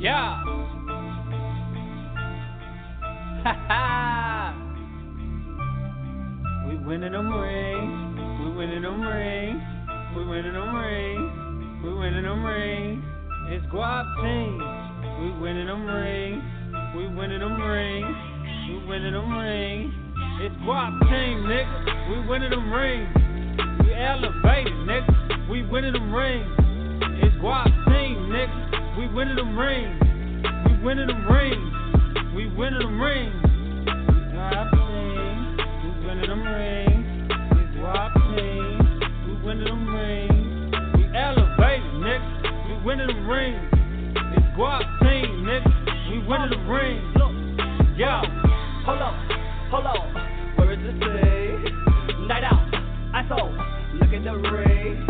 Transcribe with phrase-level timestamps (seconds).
[0.00, 0.42] Yeah.
[6.68, 8.20] We winning them rings.
[8.44, 9.62] We winning them rings.
[10.14, 11.82] We winning them rings.
[11.82, 13.02] We winning them rings.
[13.48, 14.58] It's Guap team.
[15.18, 16.42] We winning them rings.
[16.94, 18.16] We winning them rings.
[18.68, 19.94] We winning them rings.
[20.42, 22.10] It's Guap team, nigga.
[22.10, 23.08] We winning them rings.
[23.80, 25.48] We elevated, nigga.
[25.50, 26.46] We winning them rings.
[27.24, 28.77] It's Guap team, nigga.
[28.98, 30.02] We winning them rings.
[30.66, 32.34] We winning them rings.
[32.34, 33.32] We winning them rings.
[33.86, 34.18] We
[34.74, 35.56] team.
[35.84, 37.30] We winning them rings.
[37.78, 38.74] Guap team.
[39.24, 40.74] We winning them rings.
[40.96, 42.66] We elevated, nigga.
[42.66, 43.70] We winning them rings.
[44.34, 46.10] It's Guap team, nigga.
[46.10, 47.14] We winning them rings.
[47.96, 48.22] Yo.
[48.84, 49.14] hold on,
[49.70, 50.56] hold on.
[50.56, 52.26] Where is this thing?
[52.26, 52.66] Night out,
[53.14, 53.46] I saw.
[53.94, 55.06] Look at the ring.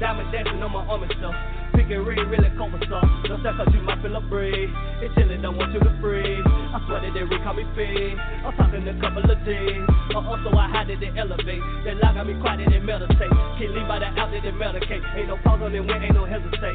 [0.00, 1.57] Diamond dancing on my arm and stuff.
[1.78, 2.50] Pick it ring, really
[2.90, 3.06] stuff.
[3.30, 4.66] No stuff cause you might feel a breeze.
[4.98, 6.42] It's chillin', don't want you to freeze.
[6.42, 8.18] I swear that they ring call me fiend.
[8.18, 9.86] I'm talking a couple of things.
[10.10, 11.62] Uh, also, I had it, they elevate.
[11.86, 13.30] They lock on me quiet, they meditate.
[13.62, 15.06] Can't leave by the out, they medicate.
[15.14, 16.74] Ain't no pause on it, when ain't no hesitate.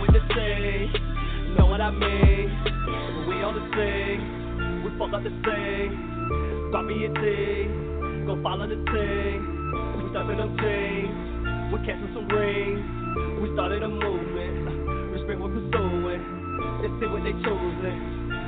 [0.00, 0.96] With the same.
[1.52, 2.48] Know what I mean?
[3.28, 4.80] We on the same.
[4.80, 6.72] We fuck up the same.
[6.72, 8.24] Drop me a thing.
[8.24, 9.44] Go follow the thing.
[10.00, 11.12] We stuffing them things.
[11.68, 12.98] We catching some rings.
[13.42, 14.37] We started a movement.
[15.28, 16.24] Respect we're pursuing.
[16.80, 18.00] Let's see what they choosing.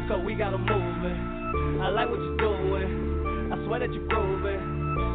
[0.09, 1.78] Cause we got got 'em moving.
[1.78, 3.53] I like what you're doing.
[3.53, 4.64] I swear that you're grooving.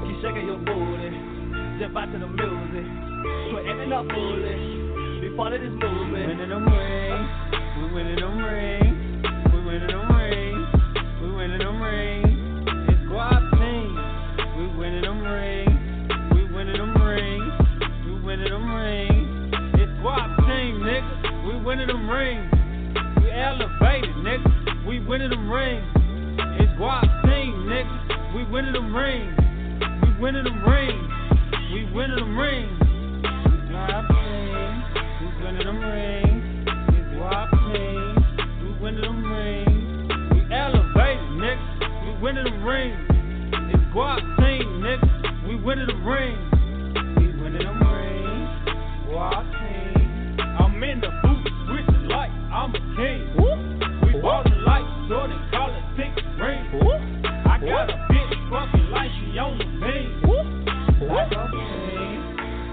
[0.05, 1.09] Keep shaking your booty.
[1.81, 2.85] Just vibe to the music.
[3.49, 5.21] Quit acting up foolish.
[5.21, 6.27] Be part of this movement.
[6.37, 7.29] winning them rings.
[7.81, 9.25] We winning them rings.
[9.49, 10.67] We winning them rings.
[11.19, 12.24] We winning them rings.
[21.65, 22.51] Winning them rings.
[23.21, 24.85] We elevated, nigga.
[24.85, 25.83] We winning them rings.
[26.61, 28.35] It's Guap team, nigga.
[28.35, 29.35] We winning them rings.
[30.03, 31.09] We winning them rings.
[31.73, 32.79] We winning them rings.
[33.71, 34.83] Guap team.
[35.21, 36.43] We winning them rings.
[36.89, 38.13] It's Guap team.
[38.61, 40.11] We winning them rings.
[40.33, 42.05] We elevated, nigga.
[42.05, 42.99] We winning them rings.
[43.73, 45.47] It's Guap team, nigga.
[45.47, 46.37] We winning them rings.
[47.17, 48.49] We winning them rings.
[49.09, 49.65] Guap team.
[50.59, 51.47] I'm in the booth,
[52.55, 53.19] I'm a king.
[53.35, 56.71] We ballin' like Jordan, call it six rings.
[57.45, 60.23] I got a bitch fucking like she on the beam.
[61.11, 61.39] Like a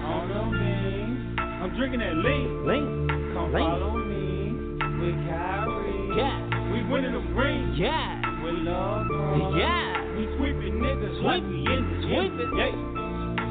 [0.07, 1.35] on the beam.
[1.39, 2.65] I'm drinking that lean.
[2.65, 2.87] Link.
[3.35, 3.63] Come Lean.
[3.63, 4.55] follow me
[5.03, 6.15] with Kyrie.
[6.17, 6.71] Yeah.
[6.71, 8.21] We winning the ring Yeah.
[8.43, 9.07] with love.
[9.07, 9.55] Bro.
[9.57, 10.15] Yeah.
[10.15, 12.51] We sweeping niggas like we in the Sweeping.
[12.55, 12.71] Yeah.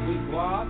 [0.08, 0.66] We guap.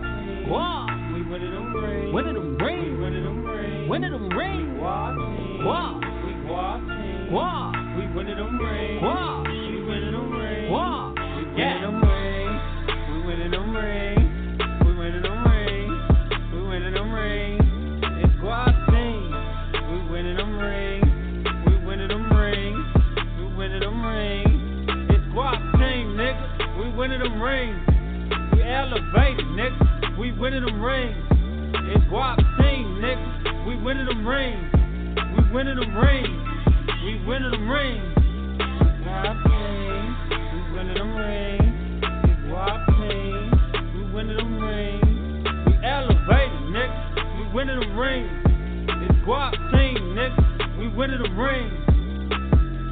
[0.49, 1.15] Guap.
[1.15, 2.13] We winning them rings.
[2.15, 2.99] Winning them We rings.
[3.01, 3.89] winning them rings.
[3.91, 4.81] Winning them We rings.
[4.81, 5.15] guap.
[5.63, 5.95] Guap.
[6.27, 7.31] We team.
[7.31, 7.97] Guap.
[7.97, 9.01] We winning them rings.
[9.01, 9.47] Guap.
[9.47, 10.69] We winning them rings.
[10.69, 11.15] Guap.
[11.39, 12.61] We winning them rings.
[13.07, 14.19] We winning them rings.
[14.83, 16.03] We winning them rings.
[16.53, 17.63] We winning them rings.
[18.25, 18.35] It's
[18.91, 19.31] team.
[19.87, 21.07] We winning them rings.
[21.65, 22.85] We winning them rings.
[23.39, 24.91] We winning them rings.
[25.15, 25.25] It's
[25.79, 26.81] team, nigga.
[26.81, 27.79] We winning them rings.
[28.53, 30.19] We elevated, nigga.
[30.19, 31.17] We winning them rings.
[31.95, 33.67] It's Guap team, nigga.
[33.69, 34.82] We winning them rings.
[35.13, 36.29] We winning them rings.
[37.05, 38.15] We winning them rings.
[39.05, 40.17] Guap team.
[40.53, 42.05] We winning them rings.
[42.25, 43.53] It's Guap team.
[43.95, 45.05] We winning them rings.
[45.67, 47.39] We elevated, nigga.
[47.39, 48.31] We winning them rings.
[48.89, 50.79] It's Guap team, nigga.
[50.79, 51.73] We winning them rings.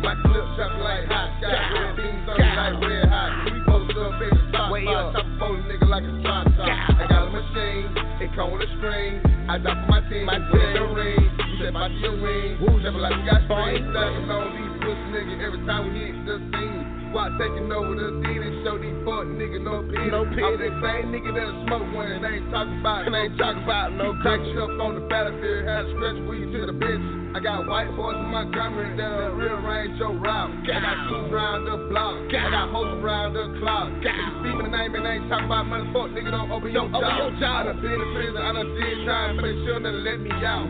[0.05, 1.41] My clip drop like hot.
[1.41, 3.45] Got red beans on it like red hot.
[3.53, 4.97] We post up in the top Way spot.
[4.97, 5.13] up.
[5.15, 6.69] Top phone nigga like a drop top.
[6.69, 7.89] I got a machine.
[8.21, 9.21] It come with a string.
[9.49, 10.27] I drop for my team.
[10.27, 10.75] My team.
[10.75, 11.40] the ring.
[11.61, 12.57] Step out your ring.
[12.81, 13.85] Never like we got strings.
[13.93, 17.13] Stacking on these pussy niggas every time we hit the scene.
[17.13, 20.09] Squad taking over the scene and show these fuck niggas no pity.
[20.09, 20.41] No pity.
[20.41, 23.05] I'm the same nigga that'll smoke when it ain't talking about.
[23.05, 25.69] It ain't talking about no crack stuff on the battlefield.
[25.69, 27.20] Had to stretch with you to the bitch.
[27.33, 30.51] I got white boys in my Montgomery that'll rearrange your route.
[30.67, 32.19] I got shoes round the block.
[32.27, 33.89] I got hoes around the clock.
[34.03, 34.11] You
[34.43, 37.31] speak my name and ain't talking about money, fuck nigga, don't open your Open jaw.
[37.31, 37.61] your jaw.
[37.61, 40.31] I done been in prison, I done did time, but they sure never let me
[40.43, 40.67] out.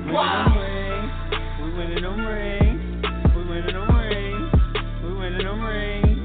[1.65, 3.09] We winning them rings.
[3.35, 4.53] We winning them rings.
[5.01, 6.21] We winning them rings.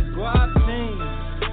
[0.00, 0.96] It's Guap team.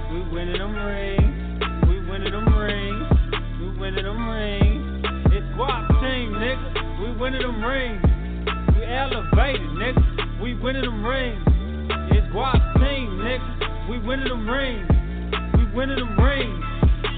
[0.08, 1.36] We winning them rings.
[1.84, 3.12] We winning them rings.
[3.60, 5.04] We winning them rings.
[5.36, 6.80] It's Guap team, nigga.
[7.02, 8.01] We winning them rings
[9.12, 10.42] elevated, nigga.
[10.42, 11.42] We winning them rings.
[12.12, 13.88] It's Guap team, nigga.
[13.90, 14.88] We winning them rings.
[15.56, 16.64] We winning them rings.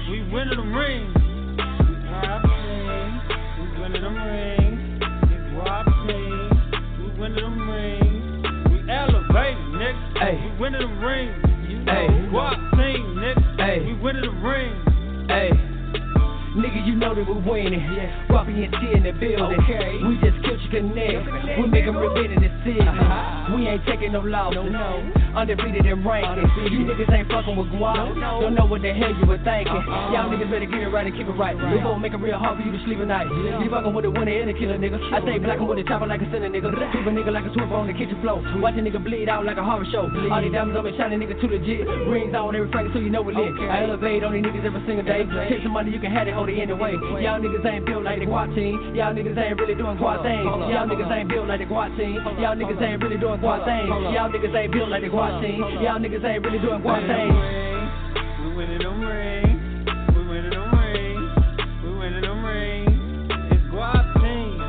[0.09, 1.13] We winning them rings.
[2.05, 3.21] Guap team.
[3.59, 5.03] We winning them rings.
[5.23, 6.49] It's Guap team.
[6.99, 8.71] We winning them rings.
[8.71, 10.21] We elevated, nigga.
[10.21, 10.35] Ay.
[10.43, 11.35] We winning them rings.
[11.85, 13.59] Hey, Guap team, nigga.
[13.59, 13.79] Ay.
[13.85, 15.29] We winning them rings.
[15.29, 15.74] Hey.
[16.55, 17.83] Nigga, you know that we're winning.
[17.83, 18.31] Yeah.
[18.31, 19.59] Robbie and T in the building.
[19.59, 19.99] Okay.
[19.99, 21.59] We just killed your connect.
[21.59, 22.79] We make them repeat in the city.
[23.51, 24.63] We ain't taking no losses.
[24.71, 25.03] No, no.
[25.35, 26.47] Undefeated in ranking.
[26.47, 26.71] Undefeated.
[26.71, 28.15] You niggas ain't fucking with guap.
[28.15, 28.31] No, no.
[28.39, 29.67] Don't know what the hell you were thinking.
[29.67, 30.15] Uh-uh.
[30.15, 31.59] Y'all niggas better get it right and keep it right.
[31.59, 33.27] We gon' make it real hard for you to sleep at night.
[33.27, 33.59] Yeah.
[33.59, 34.95] You fucking with a winner and a killer nigga.
[35.11, 36.71] I stay blackin' with a chopper like a sinner nigga.
[36.71, 38.39] Keep a nigga like a swimmer on the kitchen floor.
[38.63, 40.07] Watch a nigga bleed out like a horror show.
[40.07, 41.83] All these diamonds on me shining nigga too legit.
[42.07, 43.51] Rings on every frame so you know we lit.
[43.59, 43.67] Okay.
[43.67, 45.27] I elevate on these niggas every single day.
[45.51, 46.93] Take some money, you can have it, it anyway.
[47.21, 48.95] Y'all niggas ain't built like the guap team.
[48.95, 50.45] Y'all niggas ain't really doing guap things.
[50.45, 52.15] Y'all niggas ain't built like the guap team.
[52.39, 53.89] Y'all niggas ain't really doing up, things.
[54.13, 55.59] Y'all niggas ain't built like the guap team.
[55.81, 57.35] Y'all niggas ain't really doing winning things.
[58.41, 59.61] We winning them rings.
[60.15, 61.31] We winning them rings.
[61.83, 62.93] We winning them rings.
[63.51, 64.61] It's Guap team.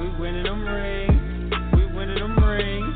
[0.00, 1.52] We winning them rings.
[1.74, 2.94] We winning them rings.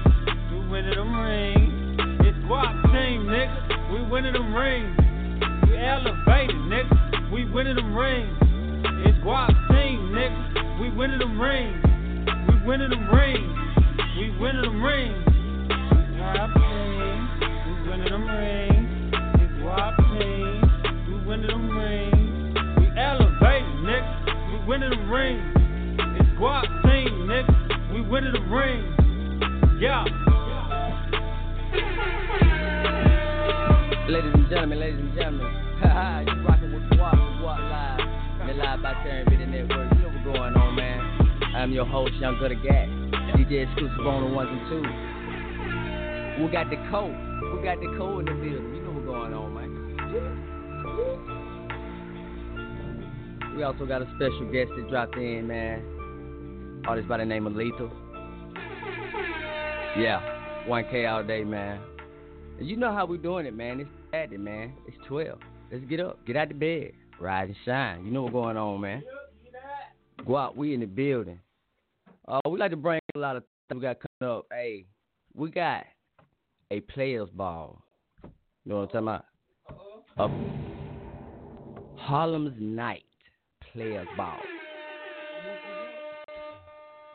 [0.52, 2.00] We winning them rings.
[2.26, 3.92] It's Guap team, nigga.
[3.92, 4.96] We winning them rings.
[5.69, 7.17] We elevated, nigga.
[7.30, 8.36] We winning them rings.
[9.04, 10.80] It's Guap team, nigga.
[10.80, 11.84] We winning them rings.
[12.48, 13.58] We winning them rings.
[14.16, 15.25] We winning them rings.
[16.16, 17.28] Guap team.
[17.66, 19.14] We winning them rings.
[19.42, 20.62] It's Guap team.
[21.06, 22.56] We winning them rings.
[22.78, 24.10] We elevated, nigga.
[24.50, 25.54] We winning them rings.
[26.19, 27.92] It's Guap team, nigga.
[27.92, 28.94] We winning them rings.
[29.80, 30.04] Yeah.
[34.08, 35.67] Ladies and gentlemen, ladies and gentlemen,
[36.26, 39.92] you rocking with Guap, GWOP Live, the Live by Terran Video Network.
[39.92, 40.98] You know what's going on, man.
[41.54, 42.88] I'm your host, Young Gutter Gatt,
[43.38, 46.42] DJ exclusive on the ones and twos.
[46.42, 47.14] We got the code.
[47.54, 48.75] We got the code in the building.
[48.75, 49.70] You know what's going on, man.
[53.56, 56.82] We also got a special guest that dropped in, man.
[56.88, 57.88] Artist by the name of Lethal.
[59.96, 60.19] Yeah,
[60.66, 61.78] 1K all day, man.
[62.58, 63.78] You know how we doing it, man.
[63.78, 64.72] It's Saturday, man.
[64.88, 65.38] It's 12.
[65.70, 66.24] Let's get up.
[66.26, 66.92] Get out the bed.
[67.20, 68.04] Rise and shine.
[68.06, 69.02] You know what's going on, man.
[70.26, 70.56] Go out.
[70.56, 71.40] We in the building.
[72.26, 74.46] Uh, we like to bring a lot of things we got coming up.
[74.50, 74.86] Hey,
[75.34, 75.84] we got
[76.70, 77.82] a players ball.
[78.22, 78.30] You
[78.72, 79.24] know what I'm talking about?
[80.18, 83.04] A Harlem's Night
[83.72, 84.38] players ball.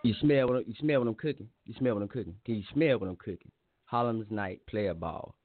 [0.03, 1.47] You smell what you smell what I'm cooking.
[1.65, 2.35] You smell what I'm cooking.
[2.45, 3.51] Can you smell what I'm cooking?
[3.85, 5.35] Harlem's Night player ball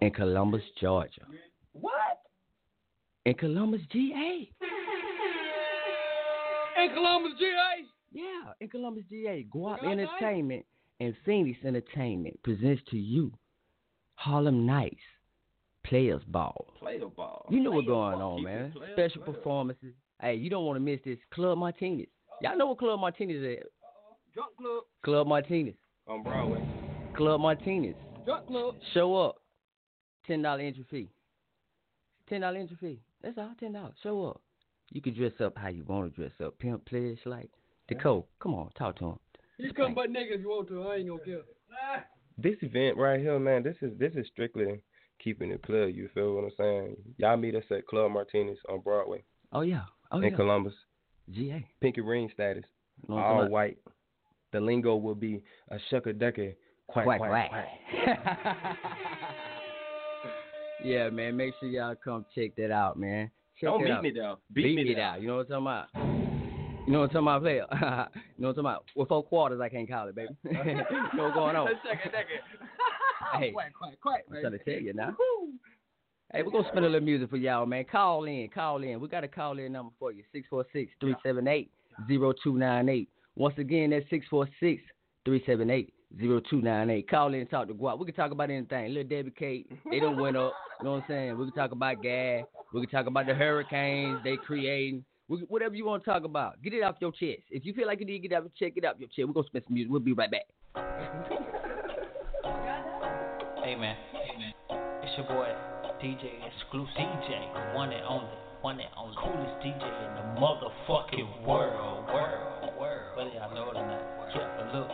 [0.00, 1.22] in Columbus, Georgia.
[1.72, 1.92] What?
[3.24, 4.50] In Columbus, GA.
[6.82, 7.84] In Columbus, GA.
[8.12, 9.44] Yeah, in Columbus, GA.
[9.54, 10.64] Guap Entertainment
[11.00, 13.32] and Phoenix Entertainment presents to you
[14.14, 15.00] Harlem Nights
[15.84, 16.66] Players Ball.
[16.78, 17.46] Player ball.
[17.50, 18.72] You know what's going on, Keep man.
[18.72, 19.36] player, Special player.
[19.36, 19.94] performances.
[20.20, 21.18] Hey, you don't want to miss this.
[21.32, 22.06] Club Martinez.
[22.42, 23.64] Y'all know what Club Martinez is?
[24.34, 25.74] Drunk club Club Martinez.
[26.08, 26.62] on Broadway.
[27.16, 27.94] Club Martinez.
[28.24, 28.74] Drunk club.
[28.94, 29.36] Show up.
[30.26, 31.08] Ten dollar entry fee.
[32.28, 33.00] Ten dollar entry fee.
[33.22, 33.52] That's all.
[33.58, 33.94] Ten dollars.
[34.02, 34.40] Show up.
[34.90, 36.58] You can dress up how you want to dress up.
[36.58, 37.50] Pimp, pledge, like
[37.88, 38.24] Decode.
[38.40, 39.18] Come on, talk to him.
[39.58, 40.82] You come butt naked if you want to.
[40.88, 41.40] I ain't gonna care.
[42.38, 44.80] this event right here, man, this is this is strictly
[45.22, 45.94] keeping it plug.
[45.94, 46.96] You feel what I'm saying?
[47.18, 49.82] Y'all meet us at Club Martinez on Broadway Oh yeah.
[50.12, 50.36] Oh in yeah.
[50.36, 50.74] Columbus.
[51.32, 51.66] GA.
[51.80, 52.64] Pinky ring status,
[53.02, 53.50] You know what I'm all talking about?
[53.52, 53.78] white.
[54.52, 56.52] The lingo will be a shucker ducker,
[56.86, 57.50] quack quack Quack, quack.
[57.50, 58.76] quack.
[60.84, 61.36] yeah, man.
[61.36, 63.30] Make sure y'all come check that out, man.
[63.60, 64.02] Check Don't beat out.
[64.02, 64.38] me though.
[64.52, 65.20] Beat, me down.
[65.22, 66.86] You know what I'm talking about?
[66.86, 67.66] You know what I'm talking about, player?
[67.72, 68.84] you know what I'm talking about?
[68.94, 70.28] With four quarters, I can't call it, baby.
[70.44, 70.84] you know
[71.16, 71.68] what's going on?
[71.82, 72.40] Second, second.
[73.40, 75.16] Hey, Quack, quack, quack, I'm trying to tell you now.
[76.32, 77.84] Hey, we're gonna spin a little music for y'all, man.
[77.90, 79.00] Call in, call in.
[79.00, 80.22] We got a call in number for you.
[81.02, 83.08] 646-378-0298.
[83.36, 84.06] Once again, that's
[86.20, 87.08] 646-378-0298.
[87.08, 87.98] Call in and talk to Guap.
[87.98, 88.88] We can talk about anything.
[88.88, 90.52] Little Debbie Kate, they don't went up.
[90.80, 91.38] You know what I'm saying?
[91.38, 92.44] We can talk about gas.
[92.72, 95.04] We can talk about the hurricanes they creating.
[95.28, 97.42] We, whatever you want to talk about, get it off your chest.
[97.50, 99.26] If you feel like you need to get off, check it off your chest.
[99.26, 99.90] We're gonna spin some music.
[99.90, 100.46] We'll be right back.
[103.64, 104.52] Hey man, hey man,
[105.02, 105.48] it's your boy
[106.02, 108.28] DJ Exclusive DJ, one and only,
[108.60, 113.16] one and only, coolest DJ in the motherfucking world, world, world.
[113.16, 114.02] Whether y'all know it or not,
[114.34, 114.46] yeah.
[114.58, 114.90] But look,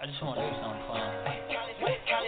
[0.00, 1.12] I just want to do something fun.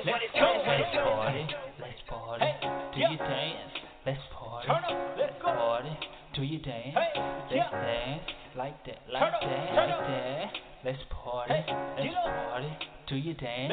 [0.05, 1.49] Let's go, let's party,
[1.81, 2.45] let's party,
[2.93, 3.73] do you dance?
[4.05, 4.69] Let's party,
[5.17, 5.89] let's party,
[6.37, 6.93] do you dance?
[6.93, 8.29] Let's dance.
[8.55, 10.53] Like that, like that, like that.
[10.85, 11.65] Let's party,
[11.97, 12.69] let's party,
[13.09, 13.73] do you dance?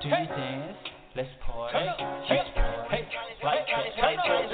[0.00, 0.76] Do you dance?
[1.16, 1.90] Let's party,
[2.30, 3.02] let's party,
[3.42, 4.46] like that, like that.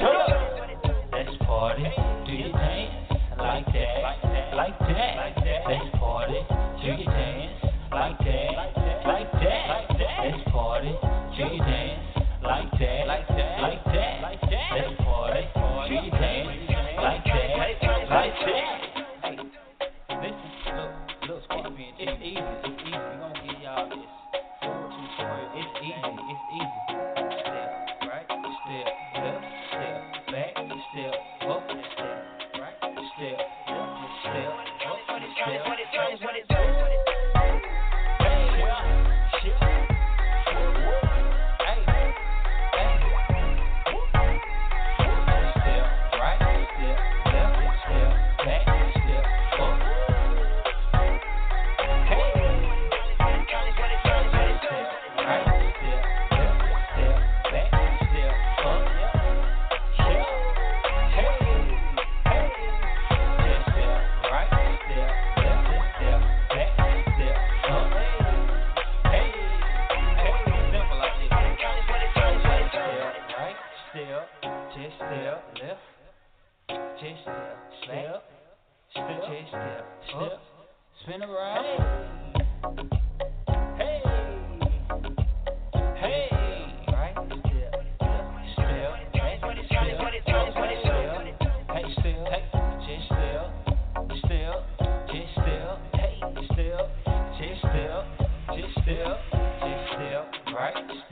[1.13, 1.85] Let's party,
[2.25, 3.13] do you dance?
[3.37, 4.57] Like that, like that.
[4.57, 4.57] Let's party, do you dance?
[4.57, 5.36] Like that, like that.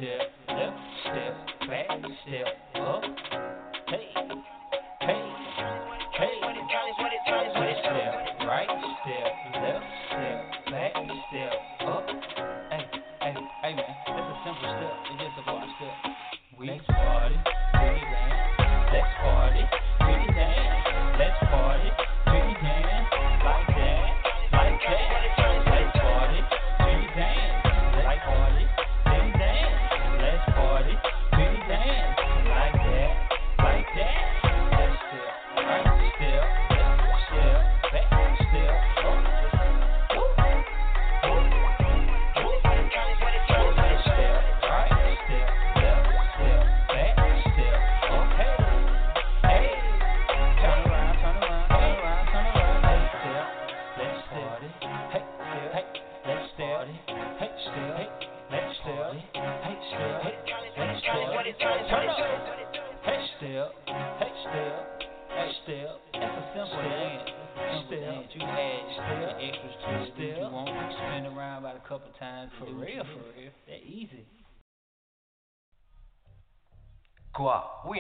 [0.08, 0.33] Right,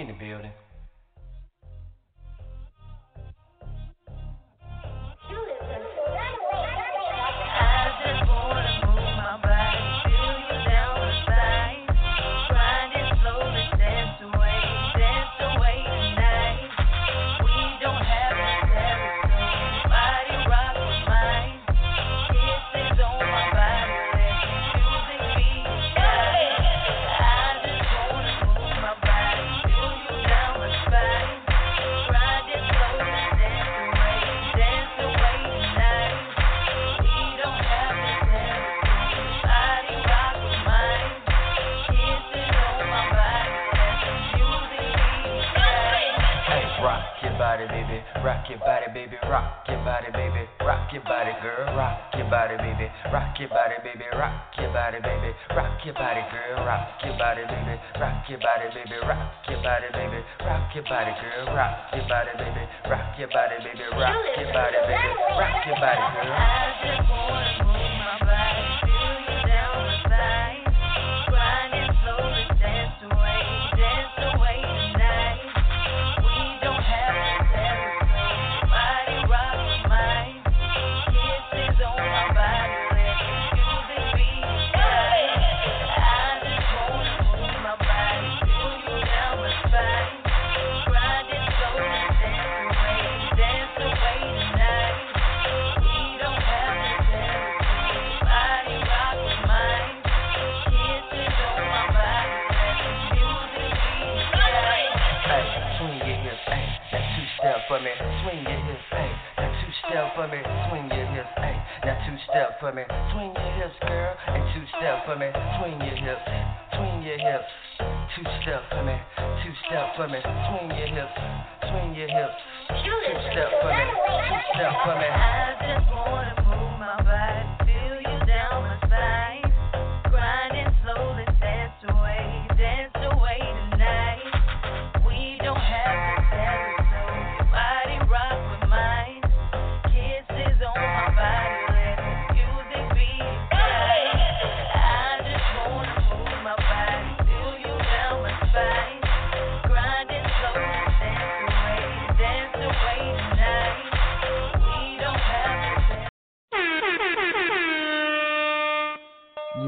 [0.06, 0.43] Guap, we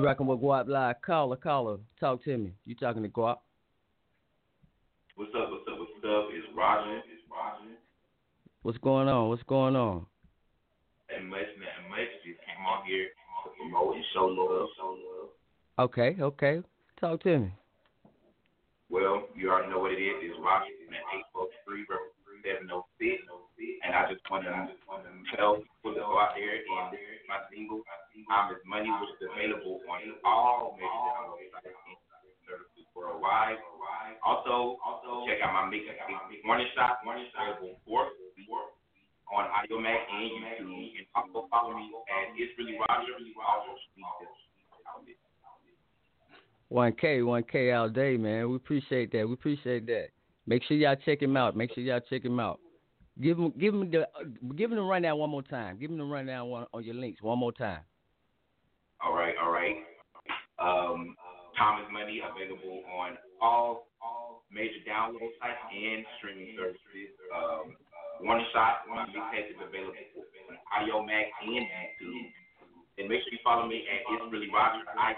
[0.06, 1.02] rocking with GWOP Live.
[1.02, 2.52] Caller, caller, talk to me.
[2.64, 3.38] You talking to Guap?
[5.16, 5.50] What's up?
[5.50, 5.82] What's up?
[5.82, 6.30] What's up?
[6.30, 6.98] It's Roger.
[7.10, 7.74] It's Roger.
[8.62, 9.28] What's going on?
[9.30, 10.06] What's going on?
[11.10, 14.68] And much, man, much just came on here to promote and show love.
[14.78, 15.90] Show love.
[15.90, 16.62] Okay, okay.
[17.00, 17.50] Talk to me.
[18.88, 20.22] Well, you already know what it is.
[20.22, 21.82] It's Roger at eight four three
[22.46, 23.26] seven oh six.
[23.56, 24.52] And I just want to
[25.32, 26.92] tell people to go out there and
[27.24, 27.80] my single,
[28.28, 33.56] "I'm His Money," which is available on all major download sites and services worldwide.
[34.20, 38.12] Also, also check out my mixtape, Morning Shot, Morning available fourth
[39.32, 40.98] on Audiomack and YouTube.
[40.98, 43.16] And also follow me at It's Really Roger.
[46.68, 48.50] One K, one K all day, man.
[48.50, 49.26] We appreciate that.
[49.26, 50.08] We appreciate that.
[50.46, 51.56] Make sure y'all check him out.
[51.56, 52.60] Make sure y'all check him out.
[53.20, 54.06] Give him, give him the,
[54.56, 55.78] give him the rundown one more time.
[55.78, 57.80] Give him the rundown one on your links one more time.
[59.02, 59.76] All right, all right.
[60.58, 61.16] Um,
[61.92, 67.16] Money available on all all major download sites and streaming services.
[67.32, 67.72] Um,
[68.20, 69.96] One Shot, my mixtape is available
[70.52, 72.28] on Audiomack and YouTube.
[73.00, 74.84] And make sure you follow me at It's Really Roger.
[74.92, 75.16] I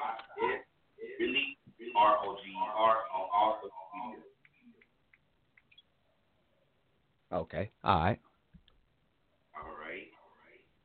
[0.99, 1.59] it's really
[1.99, 4.28] R O G R on all social media.
[7.33, 7.71] Okay.
[7.85, 8.19] All right.
[9.55, 10.07] All right.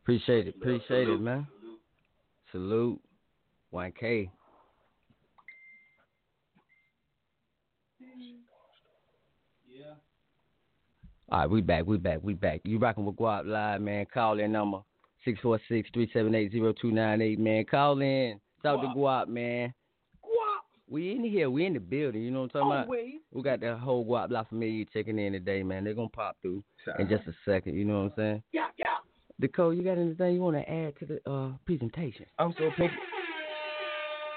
[0.04, 0.56] Appreciate it.
[0.56, 1.48] Appreciate it, man.
[2.52, 3.00] Salute.
[3.72, 4.30] One K.
[9.68, 9.96] Yeah.
[11.32, 12.62] All right, we back, we back, we back.
[12.64, 14.06] You rocking with GWOP Live, man.
[14.14, 14.82] Call in number
[15.26, 17.66] 646-378-0298, man.
[17.66, 18.40] Call in.
[18.62, 19.74] Talk to Guap, man.
[20.88, 20.94] Guap.
[20.94, 22.86] We in here, we in the building, you know what I'm talking about?
[22.86, 23.14] Always.
[23.32, 25.84] We got the whole Guap La Familia checking in today, man.
[25.84, 26.64] They're gonna pop through
[27.00, 28.44] in just a second, you know what I'm saying?
[28.52, 28.86] Yeah, yeah.
[29.40, 32.26] Nicole, you got anything you want to add to the uh, presentation?
[32.40, 32.96] I'm so pinky.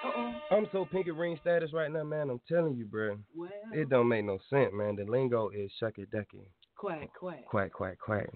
[0.04, 0.34] Uh-oh.
[0.52, 2.30] I'm so pinky ring status right now, man.
[2.30, 3.18] I'm telling you, bro.
[3.36, 4.96] Well, It don't make no sense, man.
[4.96, 6.48] The lingo is shucky ducky.
[6.76, 7.44] quack, quack.
[7.46, 8.28] Quack, quack, quack.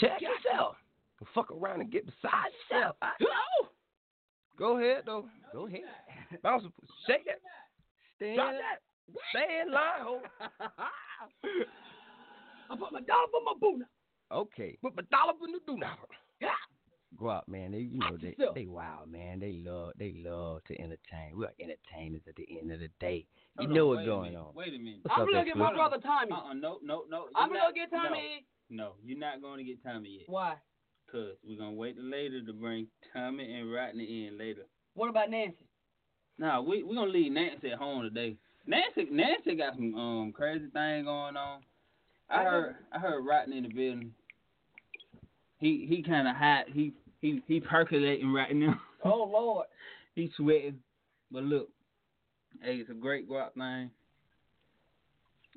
[0.00, 0.76] Check yourself.
[1.34, 2.96] Fuck around and get beside yourself.
[4.58, 5.28] Go ahead, though.
[5.52, 5.82] Go ahead.
[6.42, 6.64] Bounce,
[7.06, 7.40] shake that.
[8.16, 8.80] Stand Drop that.
[9.30, 10.20] Stay in line, ho.
[12.70, 14.36] I put my dollar for my boo now.
[14.36, 14.78] Okay.
[14.80, 15.96] Put my dollar in the do now.
[17.28, 17.72] out, man.
[17.72, 19.40] They, you know, they, they wild, man.
[19.40, 21.36] They love, they love to entertain.
[21.36, 23.26] We are entertainers at the end of the day.
[23.60, 24.54] You Hold know on, what's going on.
[24.54, 25.00] Wait a minute.
[25.02, 26.32] What's I'm up, gonna get my brother Tommy.
[26.32, 27.26] Uh-uh, no, no, no.
[27.36, 28.46] I'm you're gonna get Tommy.
[28.70, 30.28] No, no, you're not going to get Tommy yet.
[30.28, 30.54] Why?
[31.12, 34.62] Cause we're gonna wait later to bring Tommy and Rodney in later.
[34.94, 35.66] What about Nancy?
[36.38, 38.38] Nah, we we gonna leave Nancy at home today.
[38.66, 41.60] Nancy Nancy got some um crazy thing going on.
[42.30, 44.14] I heard I heard Rodney in the building.
[45.58, 46.64] He he kind of hot.
[46.72, 48.80] He he he percolating right now.
[49.04, 49.66] Oh Lord.
[50.14, 50.78] He sweating.
[51.32, 51.68] But look,
[52.62, 53.90] hey, it's a great guap thing.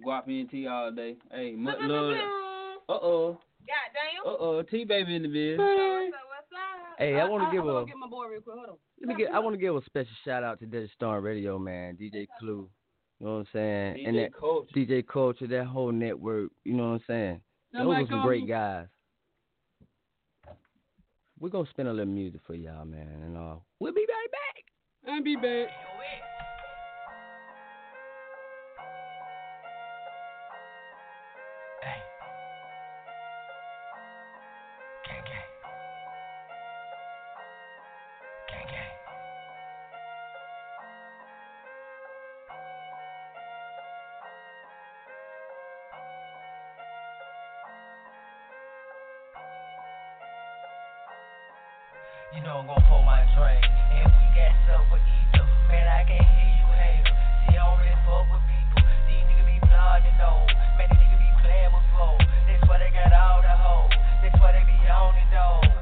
[0.04, 1.16] GWOP ENT all day.
[1.32, 2.18] Hey, much love.
[2.90, 3.40] Uh oh.
[3.66, 4.26] Goddamn.
[4.26, 4.62] Uh oh.
[4.64, 5.58] T baby in the building.
[5.58, 6.22] What's up?
[6.30, 7.00] What's up?
[7.00, 8.56] Hey, I want to give I'm a, get my boy real quick.
[8.56, 8.76] Hold on.
[9.02, 11.60] let me get, I want to give a special shout out to Desert Star Radio,
[11.60, 11.98] man.
[11.98, 12.70] DJ Clue.
[13.20, 14.06] You know what I'm saying?
[14.06, 14.72] and DJ that Culture.
[14.76, 16.52] DJ Culture, that whole network.
[16.64, 17.42] You know what I'm saying?
[17.74, 18.50] Those Somebody are some great me.
[18.50, 18.88] guys.
[21.40, 25.14] We're gonna spin a little music for y'all, man, and uh, we'll be right back.
[25.14, 25.68] And be back.
[52.36, 53.64] You know I'm gon' pull my drink.
[53.64, 55.48] And we got stuff with ether.
[55.72, 57.16] Man, I can't hear you hater.
[57.48, 58.84] See, I really fuck with people.
[59.08, 60.44] These niggas be blind, you know.
[60.76, 62.20] Man, these niggas be playing with flow.
[62.20, 63.96] That's why they got all the hoes.
[64.20, 65.75] That's why they be on it, though.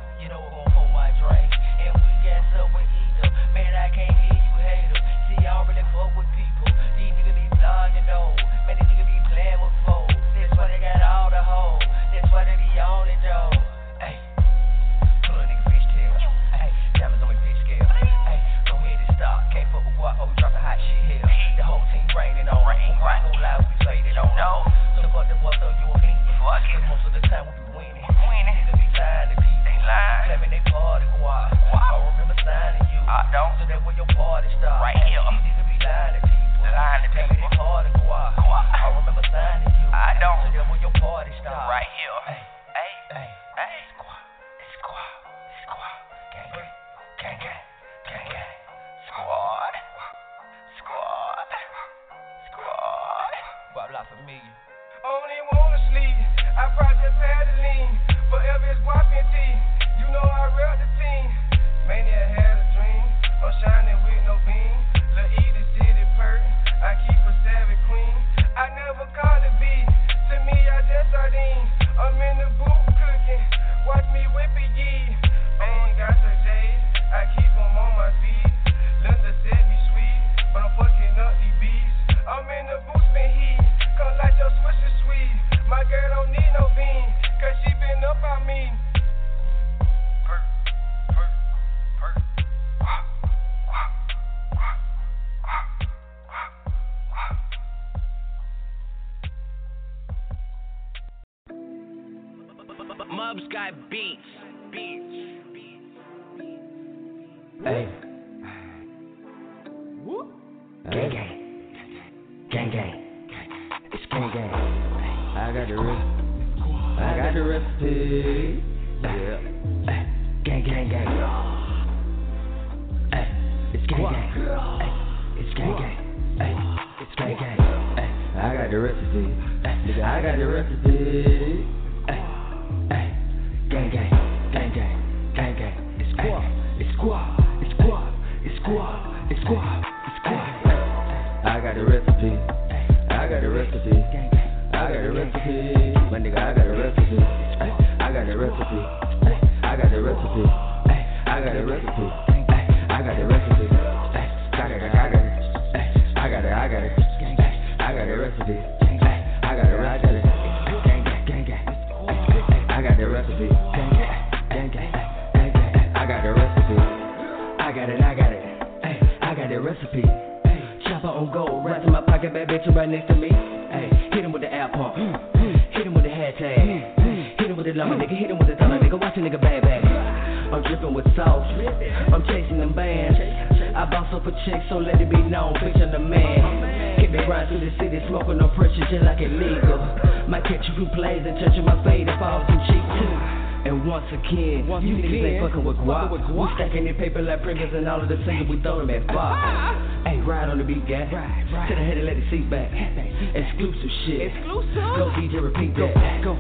[205.76, 205.88] go,
[206.24, 206.34] go.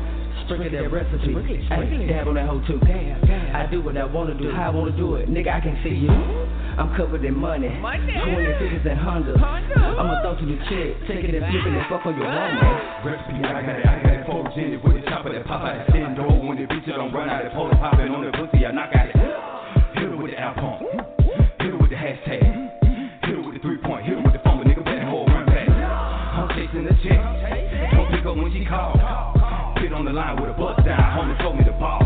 [0.46, 1.36] Sprinkle that recipe.
[1.72, 2.80] Ay, dab on that hoe too.
[2.84, 3.56] Damn, damn.
[3.56, 5.30] I do what I wanna do, how I wanna do it.
[5.30, 6.10] Nigga, I can see you.
[6.10, 7.70] I'm covered in money.
[7.70, 8.12] money.
[8.12, 9.40] 20 figures and hundreds.
[9.40, 10.98] I'ma throw to the chick.
[11.08, 12.60] Take it and flip it and fuck on your woman.
[13.06, 14.26] Recipe, I got it, I got it.
[14.26, 15.86] Four gin with the top of that pop out.
[15.92, 18.66] Send door when the bitch don't run out of pole popping on the pussy.
[18.66, 19.16] I knock out it.
[19.96, 20.82] Hit it with the alcohol.
[21.62, 22.53] Hit it with the hashtag.
[30.14, 31.02] line with a bust down.
[31.18, 32.00] Homie told me to ball.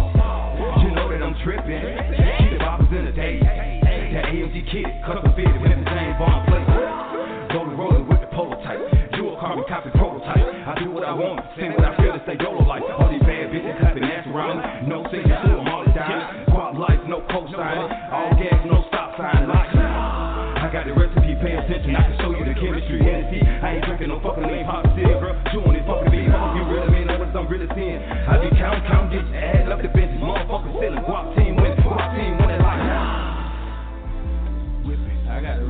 [0.81, 1.83] You know that I'm tripping.
[2.39, 3.39] Keep the boppers in the day.
[4.13, 5.56] That AMG kid, cut the fit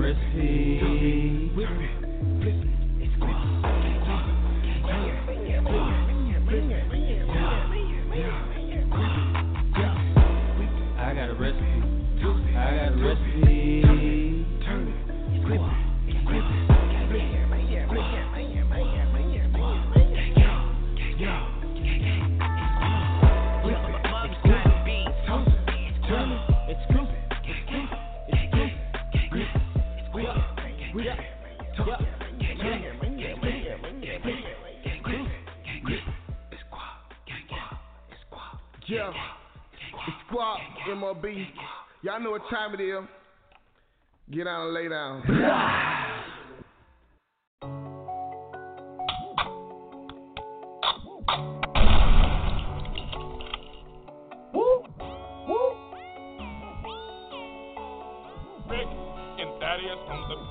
[0.07, 1.36] mercy.
[40.87, 41.47] MLB.
[42.01, 43.03] Y'all know what time it is.
[44.31, 45.21] Get down and lay down.
[54.53, 54.83] Woo!
[55.47, 55.73] Woo!
[58.69, 58.87] Rick
[59.39, 60.46] and Thaddeus from the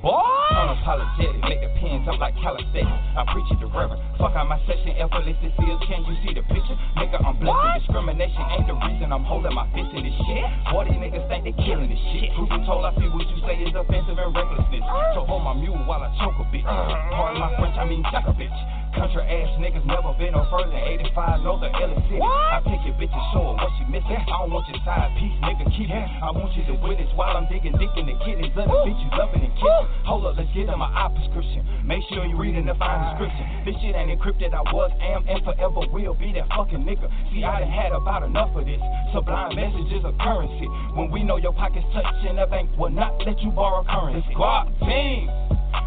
[0.00, 0.24] Boy!
[0.56, 2.88] Unapologetic, make the pins up like calisthenics.
[3.12, 4.00] I preach it to river.
[4.16, 6.08] Fuck out my section, effortless to feel change.
[6.08, 6.72] You see the picture?
[6.96, 7.84] Nigga, I'm blessed.
[7.84, 10.44] Discrimination ain't the reason I'm holding my fist in this shit.
[10.72, 12.32] 40 niggas think they killing this shit.
[12.32, 14.84] Truth be told, I see what you say is offensive and recklessness.
[15.12, 16.64] So hold my mule while I choke a bitch.
[16.64, 18.56] Pardon my French, I mean, choke a bitch.
[18.90, 20.82] Country ass niggas never been no further than
[21.14, 22.18] 85, know the L city.
[22.18, 24.18] I pick your bitch and show her what she missing.
[24.18, 26.08] I don't want your side piece, nigga, keep it.
[26.18, 28.98] I want you to witness while I'm digging dick in the kidneys of the bitch
[28.98, 29.86] you loving and kissing.
[30.10, 31.62] Hold up, let's get on my eye prescription.
[31.86, 33.46] Make sure you reading the fine description.
[33.62, 37.06] This shit ain't encrypted, I was, am, and forever will be that fucking nigga.
[37.30, 38.82] See, I done had about enough of this.
[39.14, 40.66] Sublime messages of currency.
[40.98, 44.26] When we know your pockets touching the bank will not let you borrow currency.
[44.34, 45.30] Squad team,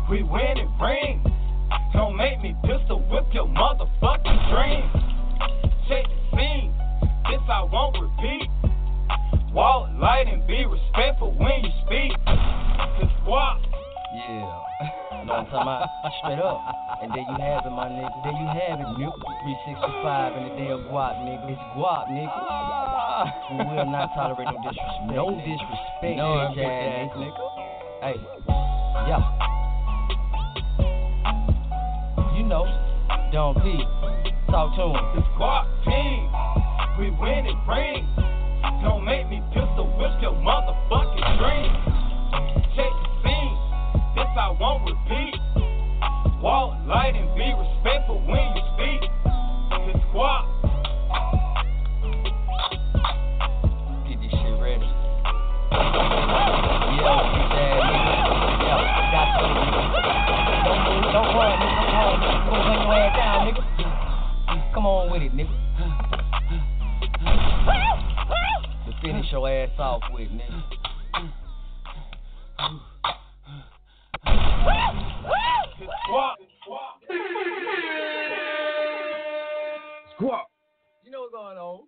[0.07, 1.19] we win and ring.
[1.93, 4.85] Don't make me pistol whip your motherfucking dream.
[5.87, 6.73] Check the scene,
[7.29, 8.49] this I won't repeat.
[9.53, 12.11] Walk light and be respectful when you speak.
[12.25, 13.61] The squad.
[14.13, 14.63] Yeah.
[15.21, 15.89] You know what I'm talking about?
[16.21, 16.57] Straight up.
[17.01, 18.17] And there you have it, my nigga.
[18.25, 19.13] There you have it, nigga.
[19.13, 21.53] 365 in the damn guap, nigga.
[21.53, 22.33] It's guap, nigga.
[22.33, 23.29] Ah.
[23.51, 25.13] We will not tolerate no disrespect.
[25.13, 27.43] No disrespect, No, bitch I'm bitch ass ass nigga.
[28.01, 28.17] Hey.
[29.05, 29.62] Yeah.
[32.53, 32.69] Know.
[33.31, 33.81] Don't be.
[34.51, 35.05] Talk to him.
[35.17, 36.29] The squad team,
[36.99, 38.05] we win and ring.
[38.83, 41.73] Don't make me pistol whip your motherfucking dream.
[42.77, 43.57] Check the scene,
[44.13, 45.33] this I won't repeat.
[46.43, 49.01] Walk light and be respectful when you speak.
[49.73, 50.45] The squad.
[54.07, 56.12] Get this shit ready.
[70.13, 70.63] Ass off with, nigga.
[75.79, 76.35] The squad.
[80.15, 80.47] Squawk.
[81.03, 81.81] You know what's going on?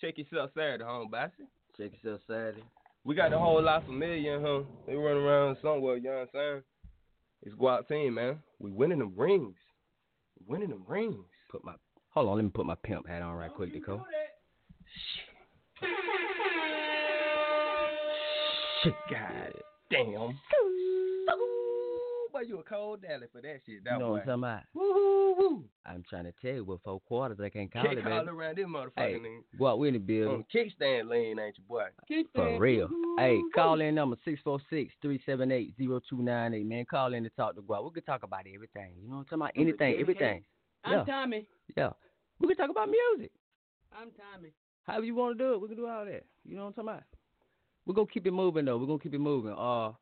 [0.00, 1.32] Check yourself Saturday, home, Bassy.
[1.76, 2.62] Check yourself Saturday.
[3.04, 4.62] We got the whole lot familiar, huh?
[4.86, 6.62] They run around somewhere, you know what I'm saying?
[7.42, 8.38] It's Guap team, man.
[8.58, 9.54] We winning them rings.
[10.38, 11.26] We winning them rings.
[11.50, 11.74] Put my
[12.10, 14.02] hold on, let me put my pimp hat on right quick, Deco.
[15.80, 15.90] Shit,
[18.84, 19.52] God
[19.90, 20.38] damn.
[22.32, 23.84] Boy, you a cold daddy for that shit.
[23.84, 24.22] That You know what.
[24.22, 24.60] I'm talking about?
[24.74, 25.64] Woo woo.
[25.86, 28.56] I'm trying to tell you, with four quarters, I can't call Can't it, call around
[28.58, 28.90] this motherfucker.
[28.96, 29.58] Hey, nigga.
[29.58, 30.44] go out, we in the On building.
[30.52, 31.84] kickstand lane, ain't you, boy?
[32.34, 32.88] For real.
[33.18, 36.84] Hey, call in number 646-378-0298, man.
[36.90, 37.84] Call in to talk to Guap.
[37.84, 38.94] We could talk about everything.
[39.00, 39.52] You know what I'm talking about?
[39.56, 40.42] Anything, everything.
[40.84, 41.04] I'm Yeah.
[41.04, 41.46] Tommy.
[41.76, 41.90] Yeah.
[42.40, 43.30] We could talk about music.
[43.96, 44.50] I'm Tommy.
[44.82, 46.24] However you want to do it, we can do all that.
[46.44, 47.02] You know what I'm talking about?
[47.86, 48.78] We're gonna keep it moving though.
[48.78, 49.52] We're gonna keep it moving.
[49.52, 49.92] Uh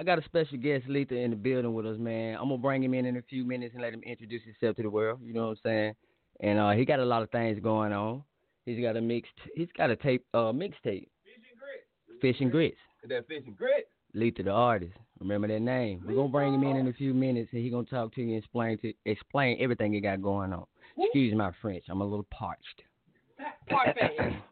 [0.00, 2.36] I got a special guest, Letha, in the building with us, man.
[2.36, 4.82] I'm gonna bring him in in a few minutes and let him introduce himself to
[4.82, 5.18] the world.
[5.22, 5.94] You know what I'm saying?
[6.40, 8.22] And uh, he got a lot of things going on.
[8.64, 9.32] He's got a mixed.
[9.56, 11.08] He's got a tape, uh, mixtape.
[11.24, 12.20] Fish and grits.
[12.20, 12.76] Fish and grits.
[13.08, 13.88] That fish and grit.
[14.14, 14.94] Letha, the artist.
[15.18, 16.02] Remember that name.
[16.06, 18.28] We're gonna bring him in in a few minutes, and he gonna talk to you
[18.28, 20.64] and explain to explain everything he got going on.
[20.96, 21.84] Excuse my French.
[21.88, 22.82] I'm a little parched.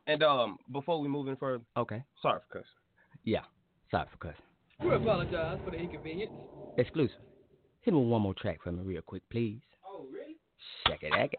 [0.07, 2.03] And um, before we move in further, Okay.
[2.22, 2.70] sorry for cussing.
[3.25, 3.40] Yeah.
[3.90, 4.44] Sorry for cussing.
[4.88, 6.33] We apologize for the inconvenience.
[6.79, 7.16] Exclusive.
[7.83, 9.61] Hit me with one more track for me real quick, please.
[9.87, 10.37] Oh, really?
[10.87, 11.31] Check it out.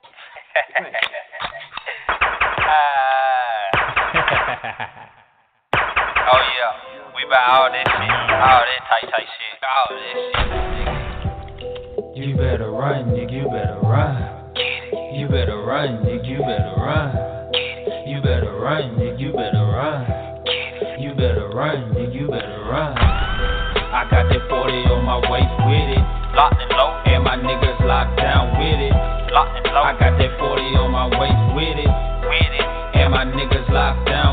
[5.13, 6.71] oh yeah,
[7.15, 10.15] we buy all that shit, all that tight tight shit, all that
[12.15, 12.17] shit.
[12.17, 14.15] You better run, nigga, you better run.
[15.15, 17.37] You better run, nigga, you better run.
[18.67, 20.99] You better run, nigga, you better run.
[20.99, 22.97] You better run, nigga, you better run.
[22.99, 26.03] I got that 40 on my waist with it.
[26.36, 28.91] Locked and low, And my niggas locked down with it.
[29.32, 31.88] locked and low, I got that 40 on my waist with it.
[32.27, 32.67] with it.
[32.99, 34.26] And my niggas locked down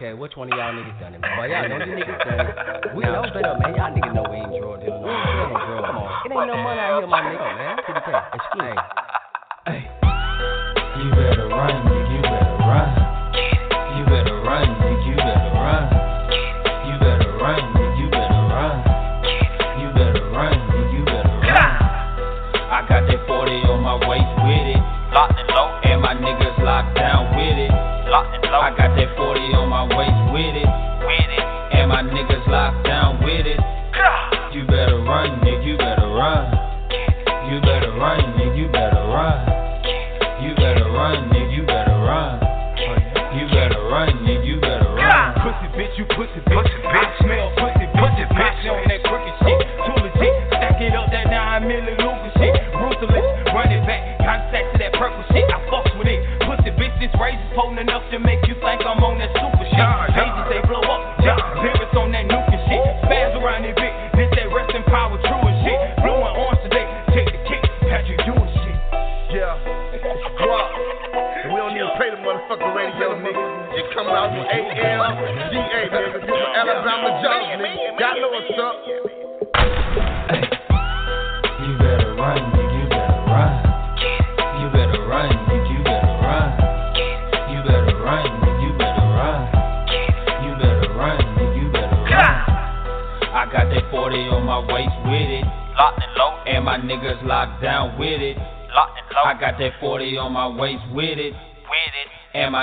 [0.00, 0.16] Okay.
[0.16, 1.36] Which one of y'all niggas done it, man?
[1.36, 2.96] Boy, y'all know you niggas done it.
[2.96, 3.76] We know better, man.
[3.76, 4.96] Y'all niggas know we ain't drug dealers.
[4.96, 5.84] No, we drug.
[5.84, 6.08] Come on.
[6.24, 7.76] It ain't no money out here, my nigga, man.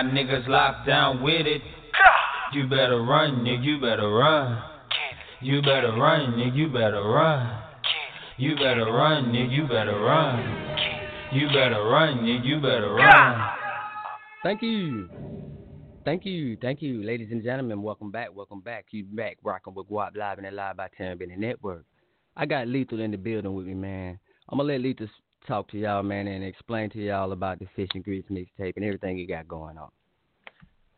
[0.08, 1.62] And niggas locked down with it.
[2.54, 4.63] You better run, nigga, you better run.
[5.41, 7.62] You better run, nigga, you better run.
[8.38, 10.39] You better run, nigga, you better run.
[11.34, 13.50] You better run, nigga, you better run.
[14.43, 15.10] Thank you.
[16.06, 16.58] Thank you.
[16.62, 17.82] Thank you, ladies and gentlemen.
[17.82, 18.34] Welcome back.
[18.34, 18.86] Welcome back.
[18.91, 21.84] You back rocking with GWOP Live and the Live by Terran Benny Network.
[22.38, 24.17] I got Lethal in the building with me, man.
[24.48, 25.10] I'm gonna let Lethal
[25.46, 28.86] talk to y'all, man, and explain to y'all about the Fish and Grits mixtape and
[28.86, 29.89] everything he got going on.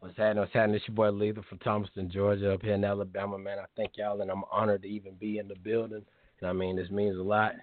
[0.02, 0.40] What's happening?
[0.40, 0.76] What's happening?
[0.78, 3.60] It's your boy Lethal from Thomaston, Georgia, up here in Alabama, man.
[3.60, 6.06] I thank y'all, and I'm honored to even be in the building.
[6.40, 7.56] And I mean, this means a lot.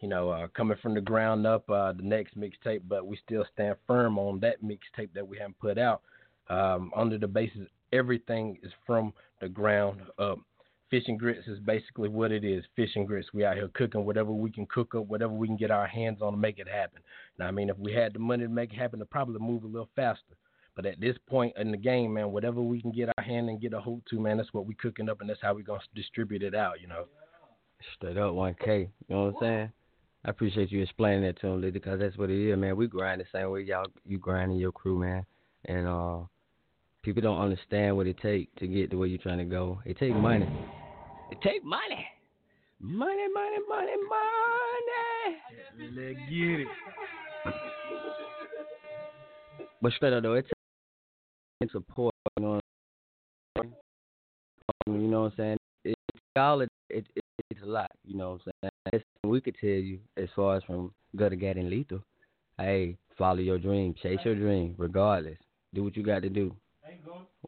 [0.00, 3.44] You know, uh, coming from the ground up, uh, the next mixtape, but we still
[3.52, 6.02] stand firm on that mixtape that we haven't put out.
[6.50, 10.40] Um, under the basis, everything is from the ground up.
[10.90, 12.64] Fish and grits is basically what it is.
[12.74, 13.28] Fish and grits.
[13.32, 16.20] We out here cooking whatever we can cook up, whatever we can get our hands
[16.20, 16.98] on to make it happen.
[17.38, 19.62] Now, I mean, if we had the money to make it happen, to probably move
[19.62, 20.34] a little faster.
[20.76, 23.60] But at this point in the game, man, whatever we can get our hand and
[23.60, 25.80] get a hold to, man, that's what we cooking up, and that's how we gonna
[25.94, 26.80] distribute it out.
[26.80, 27.04] You know.
[27.96, 28.88] Straight up 1K.
[29.08, 29.72] You know what I'm saying?
[30.24, 32.76] I appreciate you explaining that to him, Lethal, because that's what it is, man.
[32.76, 35.26] We grind the same way y'all you grinding your crew, man.
[35.66, 36.20] And uh,
[37.02, 39.80] people don't understand what it takes to get to where you're trying to go.
[39.84, 40.48] It take money.
[41.30, 42.06] It take money.
[42.80, 44.34] Money, money, money, money.
[45.78, 46.68] Let's get it.
[49.82, 50.53] But straight up though, it takes
[51.70, 52.14] support.
[52.36, 52.60] You know,
[53.54, 53.72] what I'm
[54.86, 55.02] saying?
[55.02, 55.56] you know what I'm saying?
[55.84, 55.94] It,
[56.36, 57.90] all it, it, it it's a lot.
[58.04, 58.72] You know what I'm saying?
[58.92, 62.00] That's we could tell you as far as from gutter Gatt and lethal.
[62.58, 65.38] Hey, follow your dream, chase your dream, regardless.
[65.74, 66.54] Do what you got to do.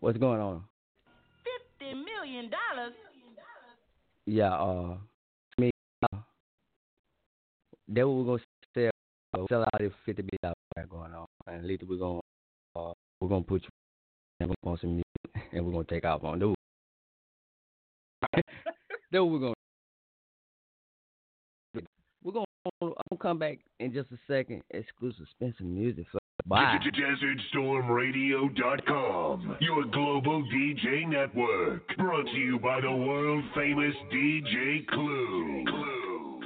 [0.00, 0.64] What's going on?
[1.44, 2.92] Fifty million dollars.
[4.26, 4.96] Yeah, uh,
[5.58, 5.70] me,
[6.02, 6.18] uh,
[7.88, 8.42] that what we're gonna
[8.74, 9.46] sell.
[9.48, 12.20] Sell out this fifty million dollars going on, and lethal we're gonna
[12.74, 13.68] uh, we're gonna put you
[14.40, 16.54] and we're gonna some music, and we're gonna take off on do.
[18.32, 18.42] That's
[19.12, 19.54] what we're gonna.
[22.24, 22.46] We're gonna,
[22.82, 24.62] I'm gonna come back in just a second.
[24.70, 26.78] Exclusive Spencer music for bye.
[27.54, 31.86] DesertStormRadio.com, your global DJ network.
[31.96, 35.64] Brought to you by the world famous DJ Clue.
[35.66, 36.40] Clue.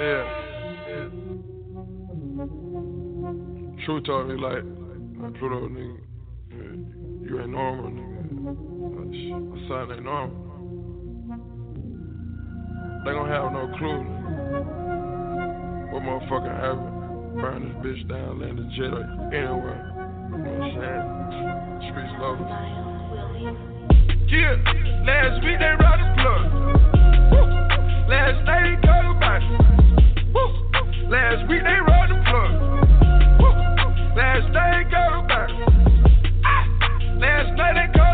[0.00, 0.47] Yeah.
[3.88, 4.04] True
[4.36, 4.68] like,
[5.38, 5.96] Pluto nigga,
[7.24, 8.20] you ain't normal nigga.
[9.48, 10.36] My son ain't normal.
[13.06, 14.04] They gon' have no clue.
[14.04, 14.68] Nigga.
[15.94, 17.40] What motherfucker happened?
[17.40, 19.80] Burn this bitch down, land the jet or anywhere.
[20.28, 21.88] You know what I'm saying?
[21.88, 22.52] Streets love us.
[24.28, 24.52] Yeah,
[25.08, 26.44] last week they ride the plug.
[28.10, 29.48] Last night they about it.
[31.08, 32.57] Last week they rode the plug.
[34.38, 35.68] Last night it.
[36.44, 36.68] Ah.
[37.18, 38.07] Last night they cut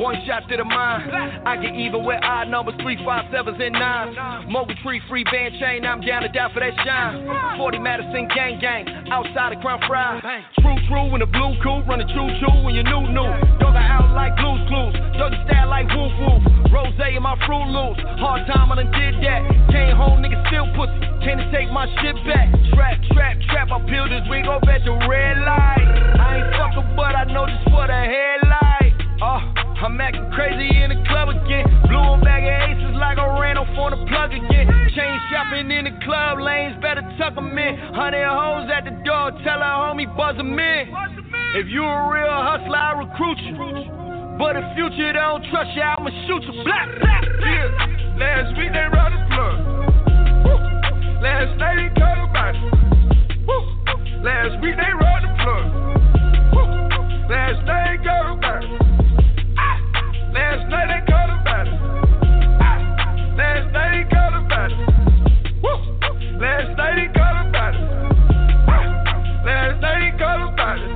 [0.00, 1.10] One shot to the mind.
[1.46, 4.16] I get even with odd numbers, three, five, sevens, and nines.
[4.48, 5.84] Mobile tree, free band chain.
[5.84, 7.26] I'm down to die for that shine.
[7.58, 8.86] 40 Madison gang gang.
[9.12, 10.20] Outside of Crown Fry.
[10.60, 11.84] True, true, in the blue cool.
[11.84, 13.30] Running choo choo when you new new.
[13.60, 14.94] Dog out like blues clues.
[15.18, 16.42] Doggy style like woof woof.
[16.72, 18.00] Rose in my fruit loops.
[18.22, 19.42] Hard time, I done did that.
[19.74, 20.96] Came home, nigga still pussy.
[21.26, 22.48] Can't take my shit back.
[22.72, 23.68] Trap, trap, trap.
[23.74, 25.88] I peel this wig off at the red light.
[26.16, 28.59] I ain't fucking, but I know this for the headlight.
[29.80, 31.64] I'm acting crazy in the club again.
[31.88, 34.68] Blew a bag of aces like I ran off on the plug again.
[34.92, 37.78] Chain shopping in the club lanes, better tuck 'em in.
[37.96, 40.84] Hundred hoes at the door, tell her homie buzz 'em in.
[41.56, 43.56] If you a real hustler, I recruit you.
[44.36, 46.62] But if future don't trust you, I'ma shoot you.
[46.62, 49.56] Black, black, Yeah, last week they rode the plug.
[50.44, 50.60] Woo.
[51.24, 52.62] Last night they cut about it.
[53.48, 53.64] Woo.
[54.28, 55.64] Last week they rode the plug.
[56.52, 56.68] Woo.
[57.32, 58.79] Last night they cut about it.
[60.30, 61.74] Last night they called about it.
[63.34, 64.78] Last night he called about it.
[66.38, 67.82] Last night he called about it.
[69.42, 70.92] Last night he called about it.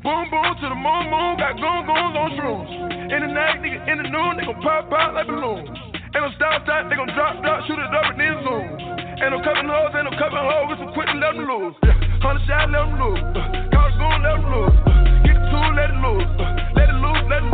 [0.00, 2.68] Boom boom to the moon moon, got goon goons on shrooms.
[3.12, 5.68] In the night, nigga, in the noon, they gon' pop out like balloons.
[6.16, 8.64] Ain't no stop stop, they gon' drop drop, shoot it up and then zoom.
[9.20, 11.76] Ain't no cupping hoes, ain't no cupping hoes, we some quick and let them loose.
[12.24, 13.20] Hundred shots, let them loose.
[13.32, 13.44] Uh,
[13.76, 14.40] call the goon, let.
[15.28, 16.32] Get the tool, let it loose.
[16.40, 16.48] Uh,
[16.80, 17.53] let it loose, let it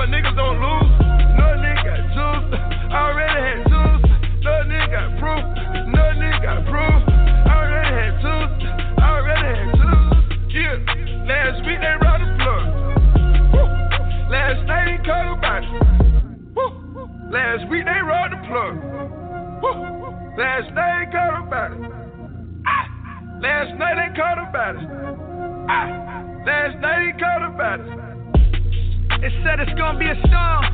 [0.00, 0.92] my niggas don't lose.
[0.96, 2.56] A nigga got juice.
[2.88, 4.00] I already had juice.
[4.40, 5.44] No nigga got proof.
[5.92, 7.00] No nigga got proof.
[7.44, 8.64] I already had juice.
[8.96, 10.56] I already had juice.
[10.56, 11.28] Yeah.
[11.28, 12.64] Last week they robbed the plug.
[13.52, 13.68] Woo.
[14.32, 15.84] Last night he caught about it.
[16.56, 16.72] Woo.
[17.28, 18.80] Last week they robbed the plug.
[19.60, 19.84] Woo.
[20.40, 21.92] Last night they caught about it.
[22.64, 22.88] Ah.
[23.36, 24.88] Last night they caught about it.
[25.68, 26.24] Ah.
[26.48, 28.09] Last night he caught about it.
[29.22, 30.64] It said it's gonna be a storm.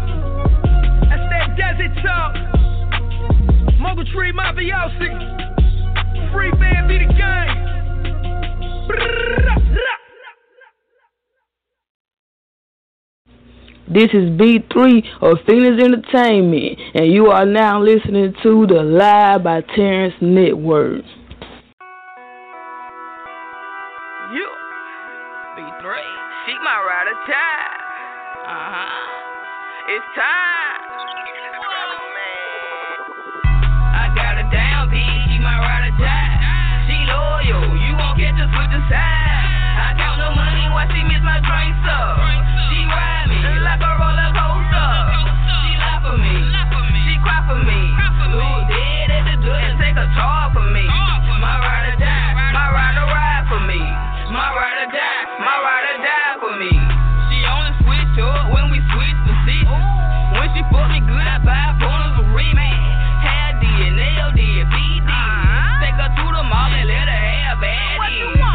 [1.11, 2.35] That's that desert talk.
[3.81, 5.11] Mogul Tree Mafiosi.
[6.33, 7.67] Free man be the game.
[13.89, 19.63] This is B3 of Phoenix Entertainment, and you are now listening to the Live by
[19.75, 21.05] Terrence Network.
[24.35, 24.49] You,
[25.57, 25.83] B3,
[26.47, 26.76] she my
[29.87, 30.83] It's time.
[33.95, 34.99] I got her down, B.
[34.99, 36.91] She my ride or die.
[36.91, 37.71] She loyal.
[37.71, 39.47] You won't catch us with the side.
[39.79, 42.19] I count the money while she miss my drinks up.
[42.67, 43.93] She ride me like a.
[45.55, 45.71] She
[46.03, 46.35] for me.
[47.07, 47.79] She cry for me.
[48.67, 50.07] Dead at the door take a
[50.51, 50.83] for me.
[51.39, 52.35] My ride or die.
[52.51, 53.79] My ride or ride for me.
[54.35, 55.23] My ride or die.
[55.39, 56.86] My ride or die for me.
[60.87, 61.27] Between us
[68.37, 68.55] go.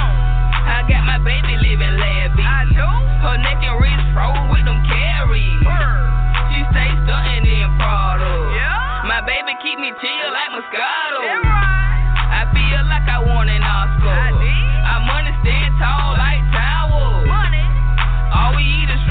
[0.68, 2.44] I got my baby living lavish.
[2.44, 2.88] I do.
[3.24, 5.60] Her neck and wrists froze with them carries.
[5.64, 5.96] Sure.
[6.52, 8.32] She stays stunning in Prada.
[8.58, 9.08] Yeah.
[9.08, 11.22] My baby keep me chill like Moscato.
[11.24, 12.04] That right.
[12.32, 14.12] I feel like I won an Oscar.
[14.12, 14.70] I did.
[14.82, 17.26] I wanna stand tall like tower.
[17.28, 17.68] Money.
[18.34, 19.02] All we eat is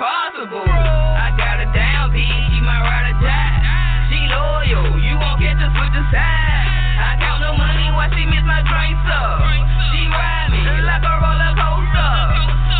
[0.00, 0.64] impossible.
[0.64, 2.24] I got her down, B.
[2.24, 4.08] She my ride or die.
[4.08, 4.96] She loyal.
[4.96, 6.64] You won't catch us with the side.
[7.04, 9.44] I count the money while she miss my drinks up.
[9.92, 12.16] She ride me like a roller coaster.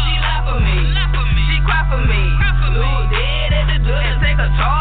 [0.00, 0.16] She
[0.48, 0.96] for me.
[1.44, 2.24] She cry for me.
[2.72, 4.79] Lose the a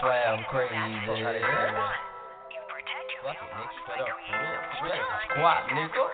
[0.00, 0.74] Swear I'm crazy.
[0.74, 1.88] Fuck it, nigga.
[3.82, 4.08] Straight up.
[4.78, 5.02] For real.
[5.30, 6.04] Squat, nigga.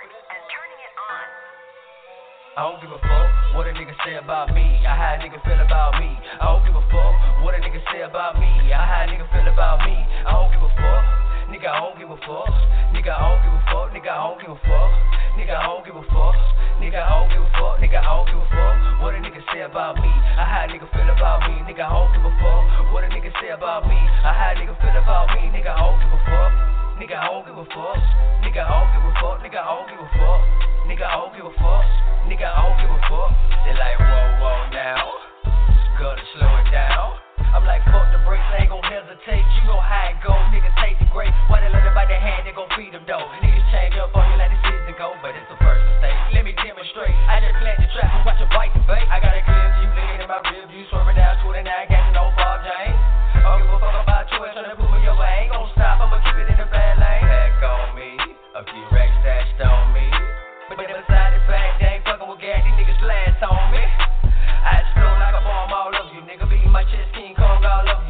[2.57, 3.29] I don't give a fuck
[3.59, 4.63] what a nigga say about me.
[4.87, 6.07] I how a nigga feel about me.
[6.39, 8.47] I don't give a fuck what a nigga say about me.
[8.71, 9.95] I how a nigga feel about me.
[10.23, 11.05] I don't give a fuck.
[11.53, 12.49] Nigga, I don't give a fuck.
[12.97, 13.89] Nigga, I don't give a fuck.
[13.93, 14.93] Nigga, I don't give a fuck.
[15.37, 16.37] Nigga, I don't give a fuck.
[16.81, 17.75] Nigga, I don't give a fuck.
[17.81, 18.77] Nigga, I don't give a fuck.
[19.03, 20.09] What a nigga say about me.
[20.09, 21.55] I how a nigga feel about me.
[21.69, 22.93] Nigga, I don't give a fuck.
[22.93, 23.97] What a nigga say about me.
[23.97, 25.53] I how a nigga feel about me.
[25.53, 26.53] Nigga, I don't give a fuck.
[26.97, 27.99] Nigga, I don't give a fuck.
[28.41, 29.37] Nigga, I don't give a fuck.
[29.45, 30.43] Nigga, I don't give a fuck.
[30.87, 31.85] Nigga, I don't give a fuck.
[32.31, 33.31] Nigga, I don't give a fuck.
[33.67, 35.07] They like, whoa, whoa, now.
[35.99, 37.24] Gotta slow it down.
[37.55, 39.47] I'm like, fuck the brakes, I ain't gon' hesitate.
[39.63, 40.35] You know how it go.
[40.51, 41.31] Niggas take the grace.
[41.47, 43.23] Why they let it by the hand, they gon' feed them though.
[43.39, 46.19] Niggas change up on you like the season go, but it's the first mistake.
[46.35, 47.15] Let me demonstrate.
[47.31, 49.07] I just plant the trap and watch it bite the bait.
[49.07, 52.35] I got a clear you looking in my ribs, you swerving down 29, got no
[52.35, 52.99] ball, James.
[53.39, 54.84] I don't give a fuck about choice, trying to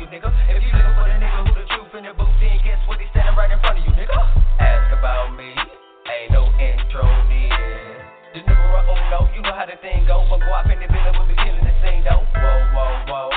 [0.04, 0.28] you, nigga.
[0.52, 3.00] If you looking for the nigga who the truth in the booth, then guess what?
[3.00, 4.18] He's standing right in front of you, nigga.
[4.60, 8.04] Ask about me, ain't no intro needed.
[8.36, 10.26] The numero oh, uno, you know how the thing go.
[10.28, 12.20] But go up in the building, we'll be killing the scene, though.
[12.36, 13.30] Whoa, whoa, whoa.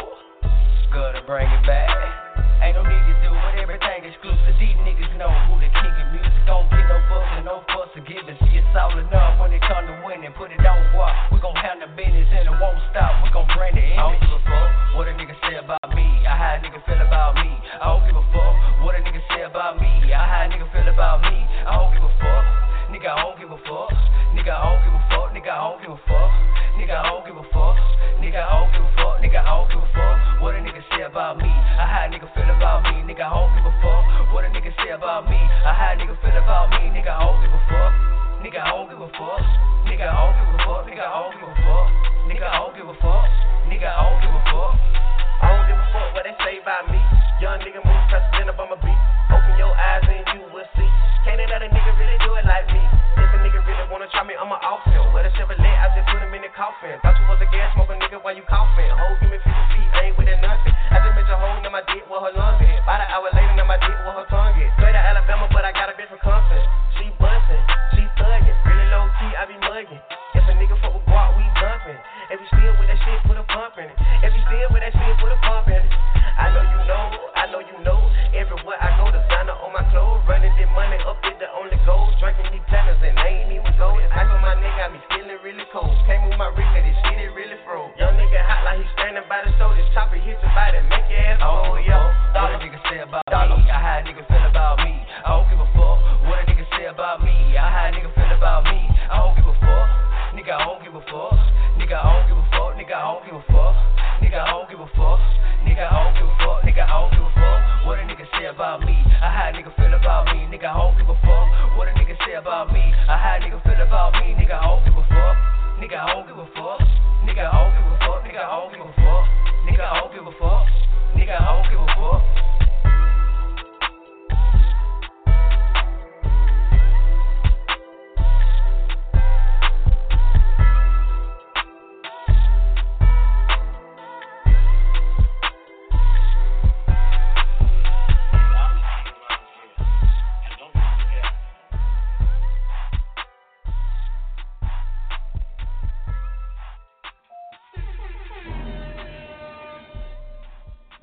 [0.92, 2.27] Gotta bring it back.
[2.62, 4.56] Ain't no need to do it, everything exclusive.
[4.58, 6.42] These niggas know who the king of music.
[6.50, 8.38] Don't get no fuss and no fuss or give it.
[8.42, 10.34] See, it's all enough when it come to winning.
[10.34, 11.14] Put it on what?
[11.30, 13.22] We gon' handle business and it won't stop.
[13.22, 14.00] We gon' bring it in.
[14.00, 16.06] I don't give a fuck what a nigga say about me.
[16.26, 17.54] I how a nigga feel about me.
[17.78, 19.92] I don't give a fuck what a nigga say about me.
[20.10, 21.38] I how a nigga feel about me.
[21.38, 22.46] I don't give a fuck.
[22.90, 23.92] Nigga, I don't give a fuck.
[24.32, 25.28] Nigga, I don't give a fuck.
[25.36, 26.32] Nigga, I don't give a fuck.
[26.80, 27.67] Nigga, I don't give a fuck.
[35.18, 35.38] About me.
[35.98, 36.94] Nigga feel about me.
[36.94, 37.94] Nigga, I don't give a fuck.
[38.46, 39.42] Nigga, I don't give a fuck.
[39.90, 40.86] Nigga, I don't give a fuck.
[40.86, 41.77] Nigga, I don't give a fuck.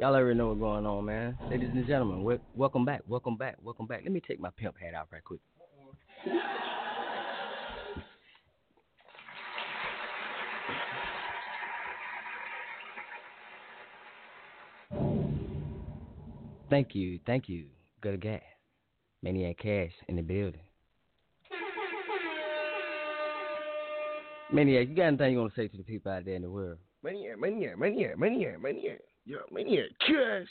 [0.05, 1.39] Y'all already know what's going on, man.
[1.49, 4.03] Ladies and gentlemen, we- welcome back, welcome back, welcome back.
[4.03, 5.41] Let me take my pimp hat off right quick.
[16.69, 17.69] Thank you, thank you.
[18.03, 18.43] Good guy.
[19.23, 20.61] Maniac Cash in the building.
[24.53, 26.51] Maniac, you got anything you want to say to the people out there in the
[26.51, 26.77] world?
[27.03, 29.01] Maniac, maniac, maniac, maniac, maniac.
[29.27, 30.49] Yo, maniac, cash.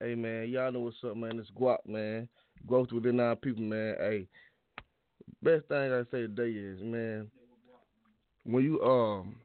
[0.00, 1.38] Hey man, y'all know what's up, man.
[1.38, 2.28] It's guap, man.
[2.66, 3.94] Growth within our people, man.
[3.98, 4.26] Hey,
[5.40, 7.30] best thing I say today is, man,
[8.42, 9.36] when you um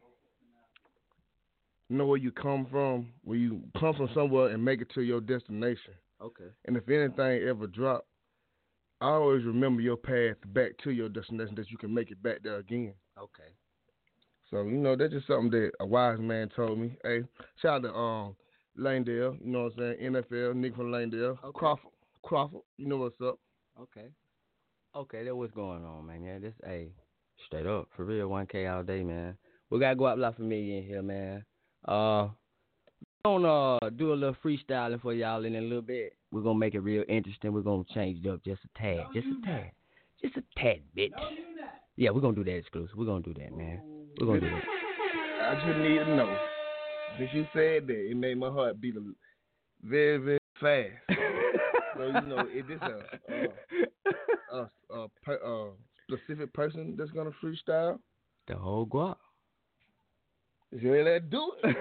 [1.91, 5.21] know where you come from, when you come from somewhere and make it to your
[5.21, 6.49] destination, Okay.
[6.65, 8.07] and if anything ever drop,
[9.01, 12.37] I always remember your path back to your destination that you can make it back
[12.41, 12.95] there again.
[13.19, 13.53] Okay.
[14.49, 16.97] So you know that's just something that a wise man told me.
[17.03, 17.21] Hey,
[17.61, 18.35] shout out to um
[18.77, 20.13] Langdale, you know what I'm saying?
[20.13, 21.91] NFL, Nick from Langdale, Crawford,
[22.23, 23.39] Crawford, you know what's up?
[23.79, 24.07] Okay.
[24.95, 26.23] Okay, that's what's going on, man.
[26.23, 26.89] Yeah, this a
[27.45, 29.37] straight up for real, one K all day, man.
[29.69, 31.43] We gotta go out La Familia in here, man.
[31.87, 32.29] Uh,
[33.25, 36.13] we're gonna uh, do a little freestyling for y'all in a little bit.
[36.31, 37.53] We're gonna make it real interesting.
[37.53, 39.71] We're gonna change it up just a tad, just a tad,
[40.21, 41.11] just a tad bit.
[41.95, 42.95] Yeah, we're gonna do that exclusive.
[42.95, 43.81] We're gonna do that, man.
[44.19, 44.63] We're gonna do that.
[45.41, 46.46] I just need to know.
[47.17, 49.01] Since you said that, it made my heart beat a,
[49.83, 50.91] very, very fast.
[51.97, 53.01] so you know, is this a
[54.53, 55.71] a, a, a, per, a
[56.03, 57.99] specific person that's gonna freestyle?
[58.47, 59.17] The whole guap.
[60.81, 61.05] Do it.
[61.05, 61.77] Let's do it.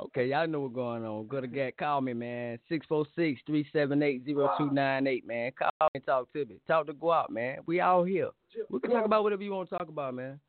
[0.00, 1.28] Okay, y'all know what's going on.
[1.28, 2.58] Go to get call me, man.
[2.68, 5.52] 646-378-0298, man.
[5.56, 6.56] Call me and talk to me.
[6.66, 7.58] Talk to GWOP, man.
[7.66, 8.30] We all here.
[8.68, 10.40] We can talk about whatever you want to talk about, man.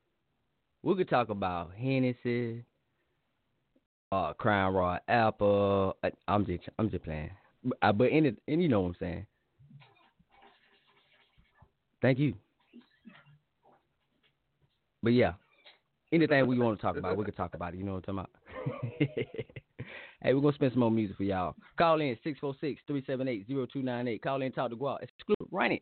[0.86, 2.64] We could talk about Hennessy,
[4.12, 5.98] uh, Crown Royal Apple.
[6.04, 7.32] I, I'm just, I'm just playing.
[7.64, 9.26] But, uh, but any, and you know what I'm saying.
[12.04, 12.36] Thank you.
[15.02, 15.34] But yeah,
[16.14, 17.78] anything we want to talk about, we can talk about it.
[17.78, 18.32] You know what I'm talking
[19.00, 19.10] about?
[20.22, 21.56] hey, we're gonna spend some more music for y'all.
[21.80, 24.22] Call in 646-378-0298.
[24.22, 25.02] Call in, talk to GWOP.
[25.02, 25.82] Exclusive, run it.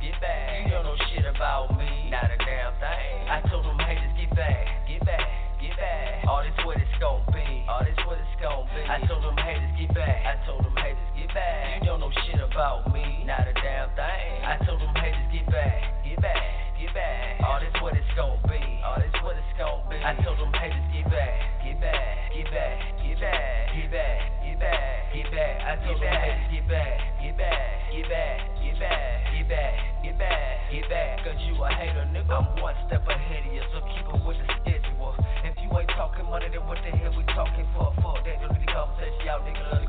[0.00, 0.64] Get back.
[0.64, 2.08] You don't know shit about me.
[2.10, 3.28] Not a damn thing.
[3.28, 4.88] I told them haters get back.
[4.88, 5.28] Get back.
[5.60, 6.24] Get back.
[6.24, 7.44] All this what it's gon' be.
[7.68, 8.80] All this what it's gon' be.
[8.88, 10.24] I told them haters get back.
[10.24, 11.84] I told them haters get back.
[11.84, 13.24] You don't know shit about me.
[13.28, 14.32] Not a damn thing.
[14.40, 16.02] I told them haters get back.
[16.02, 16.42] Get back.
[16.80, 17.44] Get back.
[17.44, 18.60] All this what it's gon' be.
[18.80, 20.00] All this what it's gon' be.
[20.00, 21.36] I told them haters get back.
[21.60, 22.32] Get back.
[22.32, 22.76] Get back.
[23.04, 23.76] Get back.
[23.76, 24.18] Get back.
[24.40, 25.12] Get back.
[25.12, 25.54] Get back.
[25.60, 26.48] I told them haters.
[26.48, 26.96] Get back.
[27.20, 27.92] Get back.
[27.92, 28.49] Get back.
[32.30, 35.14] I'm one step ahead of you, so keep it with the schedule.
[35.42, 37.90] If you ain't talking money, then what the hell we talking for?
[37.98, 39.18] Fuck that, don't need the conversation.
[39.26, 39.79] Y'all nigga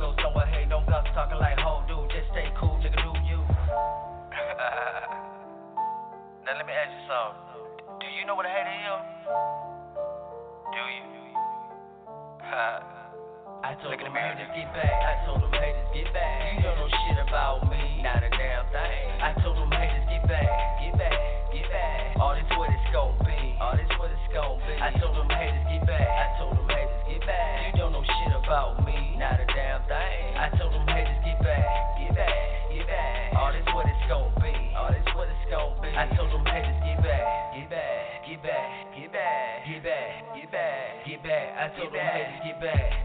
[41.62, 42.74] I told them haters get back.
[42.74, 43.01] Get back.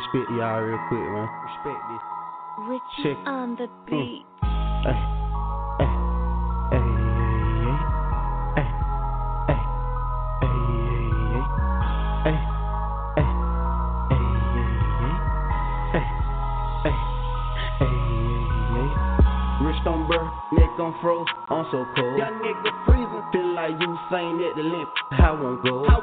[0.00, 1.28] respect y'all real quick, man.
[1.44, 2.00] Respect this.
[2.68, 3.18] Richie Check.
[3.26, 4.24] on the beat.
[4.40, 4.48] Mm.
[4.80, 4.96] Hey,
[5.76, 5.88] hey,
[6.70, 7.14] hey, hey,
[12.24, 12.50] hey, hey, hey, hey.
[19.80, 22.18] On burr, neck on froze, I'm so cold.
[22.18, 24.90] Y'all nigga freezing, feel like you saying that the limp.
[25.12, 25.86] I won't go.
[25.86, 25.99] I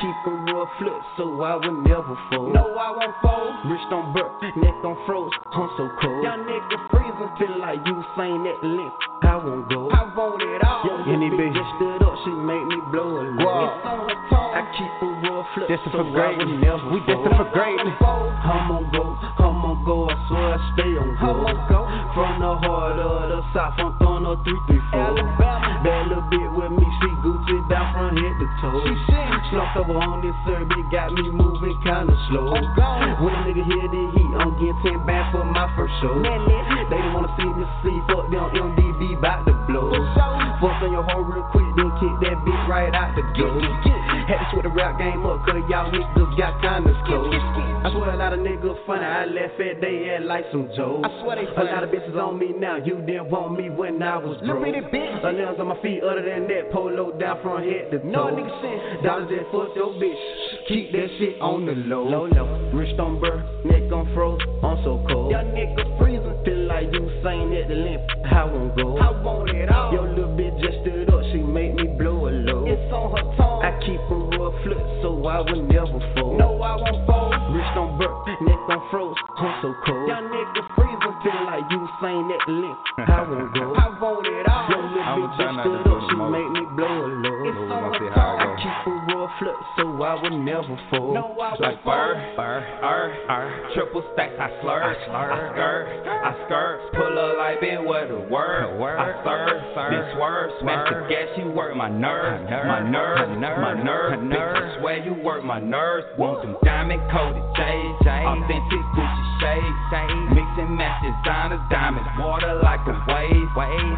[0.00, 2.54] keep a real flip, so I would never fold.
[2.54, 3.54] No, I won't fold.
[3.70, 6.22] Wrist on burr, neck on froze, I'm so cold.
[6.24, 8.94] Young nigga freezing, feel like you saying at the limp.
[9.22, 9.90] I won't go.
[9.90, 10.82] I want it all.
[10.86, 13.68] Your little bitch just stood up, she make me blow a load.
[13.68, 14.16] It's on her.
[14.48, 16.48] I keep a real flip, Destined so for I greatness.
[16.48, 17.24] would never We fold.
[17.28, 17.96] destined for greatness.
[17.98, 19.02] I'm on go,
[19.42, 21.32] I'm on go, I swear I stay on go.
[22.16, 25.28] From the heart of the south, I'm throwing a 334.
[25.84, 28.80] Bad little bit with me, she Gucci down from head to toe.
[29.50, 32.52] Slumped over on this survey, got me moving kinda slow.
[32.52, 36.20] When a nigga hear the heat, I'm getting 10 bands for my first show.
[36.20, 39.88] They don't wanna see me see, fuck them MDB bout to blow.
[40.60, 43.56] Fuck on your hoe real quick, then kick that bitch right out the door.
[44.28, 47.32] Had to switch the rap game up, cause y'all niggas got kinda close.
[47.32, 51.08] I swear a lot of niggas funny, I left at they act like some jokes.
[51.08, 54.02] I swear they A lot of bitches on me now, you didn't want me when
[54.02, 54.64] I was Little broke.
[54.64, 55.24] bitty bitch.
[55.24, 58.04] A nails on my feet, other than that, polo down from head to toe.
[58.04, 59.02] No nigga sense.
[59.02, 60.20] Dollars that fuck your bitch,
[60.68, 62.04] keep that shit on the low.
[62.04, 62.70] Low, low.
[62.74, 65.30] Wrist on burr, neck on froze, I'm so cold.
[65.30, 66.36] Young nigga freezing.
[66.68, 68.02] Feel like like Usain at the limp.
[68.30, 68.98] I won't go.
[68.98, 69.92] I want it all.
[69.92, 72.68] Your little bitch just stood up, she make me blow a load.
[72.68, 73.64] It's on her tongue.
[73.64, 76.38] I keep a rough foot, so I will never fold.
[76.38, 77.32] No, I won't fold.
[77.56, 78.12] Wrist on burp,
[78.44, 80.08] neck on froze, I'm so cold.
[80.08, 81.16] Young nigga freezing.
[81.18, 82.78] Feel like Usain at the limp.
[83.08, 83.74] I won't go.
[83.74, 84.68] I want it all.
[84.68, 86.36] Your little I'ma bitch try just stood up, the she most.
[86.36, 87.48] make me blow a load.
[87.48, 90.22] It's We're on gonna her see how it I keep a rough foot, so I
[90.22, 91.14] would never fold.
[91.14, 91.84] No, I won't Like fold.
[91.84, 94.94] burr, burr, er, er, triple stacks, I slur, I
[95.52, 100.88] skirt, I skirt, pull up like been what a word, I serve, then swerve, smash
[100.88, 105.44] the gas, you work my nerves, my nerves, my nerves, bitch, I swear you work
[105.44, 112.08] my nerves, want them diamond coated shades, authentic Gucci shades, mix and match designers, diamonds,
[112.18, 113.48] water like a wave,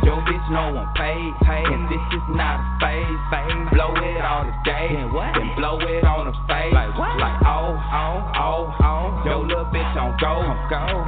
[0.04, 4.90] your bitch no one paid, and this is not a phase, blow it all today,
[5.36, 9.94] then blow it on the face, like like oh, oh, oh, oh, your little bitch
[9.96, 10.40] on go,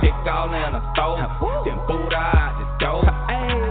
[0.04, 1.18] dick all in her throat,
[1.64, 3.02] then boot her out the door,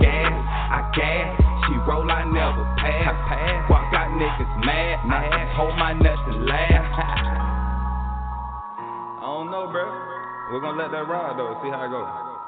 [0.02, 1.38] gas, I gas,
[1.68, 3.14] she roll, I never pass,
[3.70, 7.38] Why got niggas mad, I just hold my nuts and laugh.
[9.22, 9.86] I don't know, bro.
[10.52, 11.56] We're gonna let that ride though.
[11.64, 12.41] See how it goes.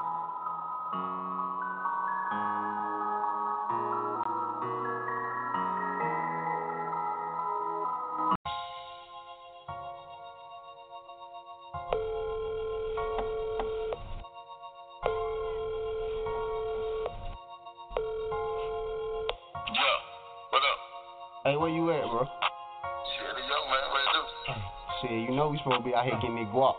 [25.34, 26.78] You know we supposed to be out here getting that guap.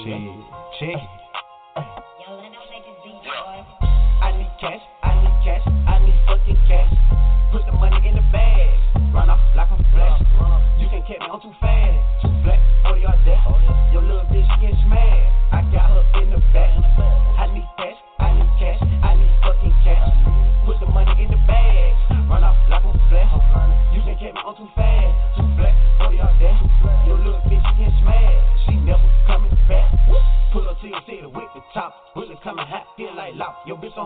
[0.00, 0.16] Shit?
[0.80, 0.96] Shit.
[4.22, 6.88] I need cash, I need cash, I need fucking cash.
[7.52, 8.80] Put the money in the bag,
[9.12, 10.24] run off like I'm flash.
[10.80, 11.89] You can catch me on too fast,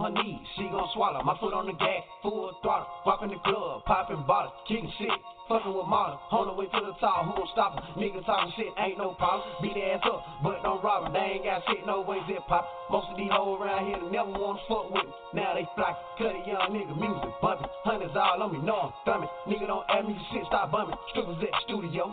[0.04, 1.24] her knees, she gon' swallow.
[1.24, 2.86] My foot on the gas, full throttle.
[3.08, 5.08] Walk in the club, popping bottles, kicking shit.
[5.48, 7.84] Fucking with model, on the way to the top, who gon' stop her?
[8.00, 9.44] Nigga talking shit, ain't no problem.
[9.60, 11.12] Beat their ass up, but don't rob.
[11.12, 12.64] They ain't got shit, no way zip pop.
[12.88, 15.12] Most of these hoes around here never wanna fuck with me.
[15.36, 17.68] Now they flock, cut a young nigga, music bumping.
[17.84, 19.28] Hundreds all on me, no I'm thumbing.
[19.44, 20.96] Nigga don't ask me shit, stop bumming.
[21.12, 22.08] Strippers at the studio,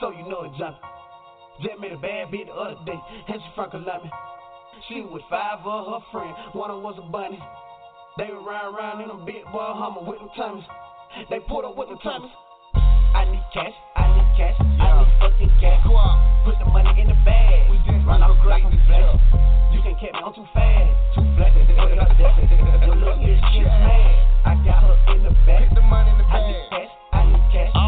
[0.00, 0.84] so you know it jumping.
[1.64, 4.12] Just met a bad bitch the other day, and she from Columbia.
[4.86, 7.40] She was with five of her friends, one of them was a bunny.
[8.14, 10.62] They were riding around in a big boy Hummer with them tummies.
[11.26, 12.30] They pulled up with them tummies.
[13.10, 15.82] I need cash, I need cash, I need fucking cash.
[16.46, 17.66] Put the money in the bag,
[18.06, 19.18] run off like I'm flash.
[19.74, 21.58] You can't catch me on too fast, too black.
[21.58, 24.46] Your little bitch get mad.
[24.46, 25.66] I got her in the bag.
[25.66, 25.74] back.
[25.74, 26.38] the money in the bag.
[26.38, 27.87] I need cash, I need cash, I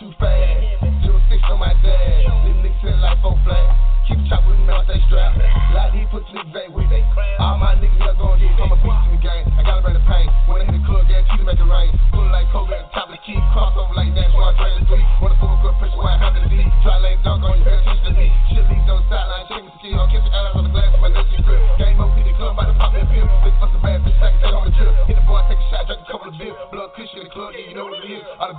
[0.00, 0.80] too fast.
[1.04, 2.24] Zero six on my dash.
[2.48, 3.68] These niggas sitting like four flat.
[4.08, 5.36] Keep chop with me, man, stay strapped.
[5.76, 7.04] Like these pussy niggas ain't with it.
[7.38, 8.29] All my niggas here gon'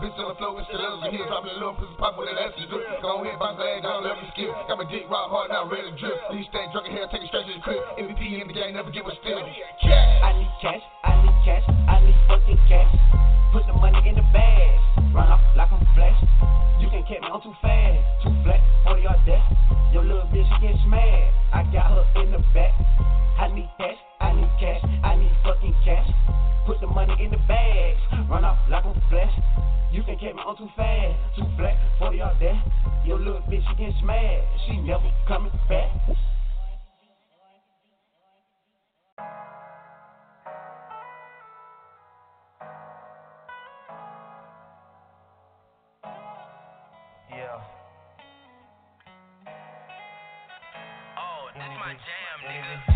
[0.02, 1.26] bitches on the floor, it's the levels in here.
[1.30, 2.82] Dropping a little pussy pop with that ass drip.
[3.06, 4.50] Go ahead, bounce leg, don't let me skip.
[4.66, 6.18] Got my dick rock hard, now ready to drip.
[6.34, 7.82] These stay drunk in here, take it straight to the crib.
[8.02, 9.38] MVP in the game, never give a still.
[9.38, 13.01] I need cash, I need cash, I need fucking cash.
[30.62, 32.56] Too fast, too black for your death.
[33.04, 34.44] Your little bitch she get mad.
[34.68, 35.90] She never coming back.
[47.32, 47.58] Yeah.
[51.18, 52.91] Oh, this my jam, nigga.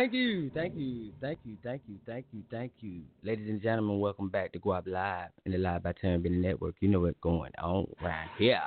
[0.00, 3.02] Thank you, thank you, thank you, thank you, thank you, thank you.
[3.22, 6.74] Ladies and gentlemen, welcome back to GWOP Live in the Live by Terrence Network.
[6.80, 8.62] You know what's going on right here.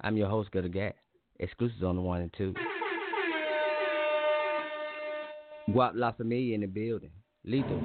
[0.00, 0.96] I'm your host, Gutter Gatt.
[1.38, 2.54] Exclusives on the one and two.
[5.68, 7.10] GWOP La Familia in the building.
[7.44, 7.82] Lethal.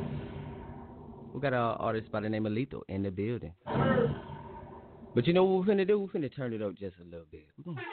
[1.34, 3.52] We got our artist by the name of Lethal in the building.
[5.14, 6.00] But you know what we're finna do?
[6.00, 7.46] We're finna turn it up just a little bit.
[7.58, 7.86] We're gonna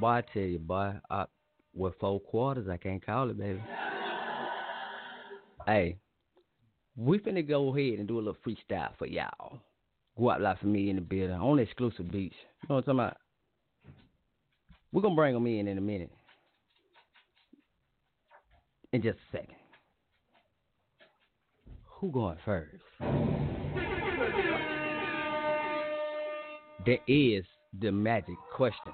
[0.00, 1.24] Boy, I tell you, boy, I,
[1.74, 3.62] with four quarters, I can't call it, baby.
[5.66, 5.98] Hey,
[6.96, 9.60] we finna go ahead and do a little freestyle for y'all.
[10.16, 12.34] Live for me in the building on exclusive beats.
[12.62, 13.16] You know what I'm talking about?
[14.92, 16.10] We're gonna bring them in in a minute.
[18.92, 19.54] In just a second.
[22.00, 22.82] Who going first?
[26.86, 27.44] There is
[27.80, 28.92] the magic question.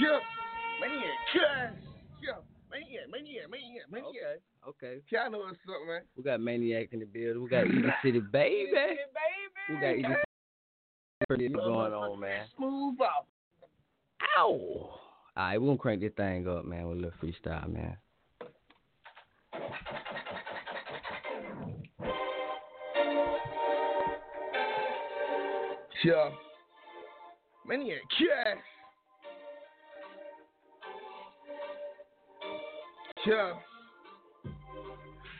[0.00, 0.18] Yeah,
[1.34, 1.70] yeah.
[4.68, 5.00] Okay.
[5.10, 6.02] Y'all know what's up, man.
[6.16, 7.42] We got Maniac in the building.
[7.42, 8.72] We got Eden City Baby.
[9.68, 10.16] We got Eden
[11.30, 12.46] City going on, man.
[12.56, 13.26] Smooth off.
[14.38, 14.48] Ow!
[14.48, 14.98] All
[15.36, 17.96] right, we're going to crank this thing up, man, with a little freestyle, man.
[26.04, 26.30] Yeah.
[27.66, 28.58] Man, yeah, cash.
[33.26, 33.52] Yeah.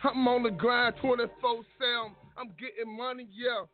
[0.04, 1.26] I'm on the grind 24
[1.78, 2.14] 7.
[2.38, 3.66] I'm getting money, yeah.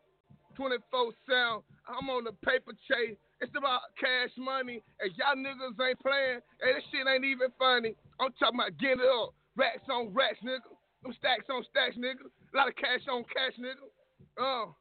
[0.56, 1.62] 24 7.
[1.88, 3.16] I'm on the paper chase.
[3.40, 4.82] It's about cash money.
[5.00, 6.40] And y'all niggas ain't playing.
[6.60, 7.94] And this shit ain't even funny.
[8.18, 9.34] I'm talking about getting it up.
[9.56, 10.72] Racks on racks, nigga.
[11.02, 12.26] Them stacks on stacks, nigga.
[12.26, 13.84] A lot of cash on cash, nigga.
[14.40, 14.72] Uh,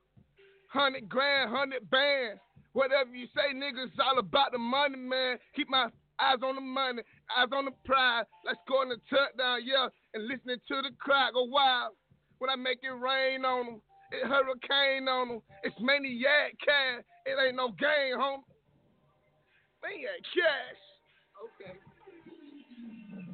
[0.72, 2.40] 100 grand, 100 bands.
[2.74, 5.38] Whatever you say, nigga, it's all about the money, man.
[5.56, 5.88] Keep my
[6.20, 7.02] eyes on the money,
[7.36, 8.26] eyes on the prize.
[8.46, 11.94] Let's go on the touchdown, yeah, and listening to the crowd go wild.
[12.40, 15.42] When I make it rain on them, it hurricane on them.
[15.64, 17.04] It's maniac cash.
[17.26, 18.44] It ain't no game, homie.
[19.84, 20.80] Maniac cash.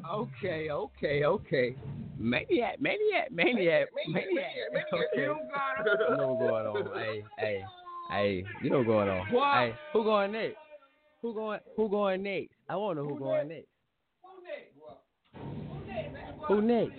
[0.10, 0.70] Okay, Okay.
[0.70, 1.76] okay, okay.
[2.18, 4.54] Maniac, maniac, maniac, maniac.
[4.94, 5.06] Okay.
[5.16, 5.28] You
[6.18, 7.00] know what's going on.
[7.00, 7.64] Hey, hey,
[8.14, 9.28] hey, you know what's going on.
[9.32, 9.58] What?
[9.58, 10.58] Hey, who going next?
[11.22, 12.54] Who going who going next?
[12.70, 13.68] I wanna know who going next.
[14.22, 14.42] Who
[15.92, 16.14] next.
[16.48, 16.94] Who next?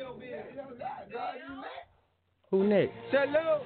[2.50, 2.92] Who next?
[3.10, 3.62] Cello.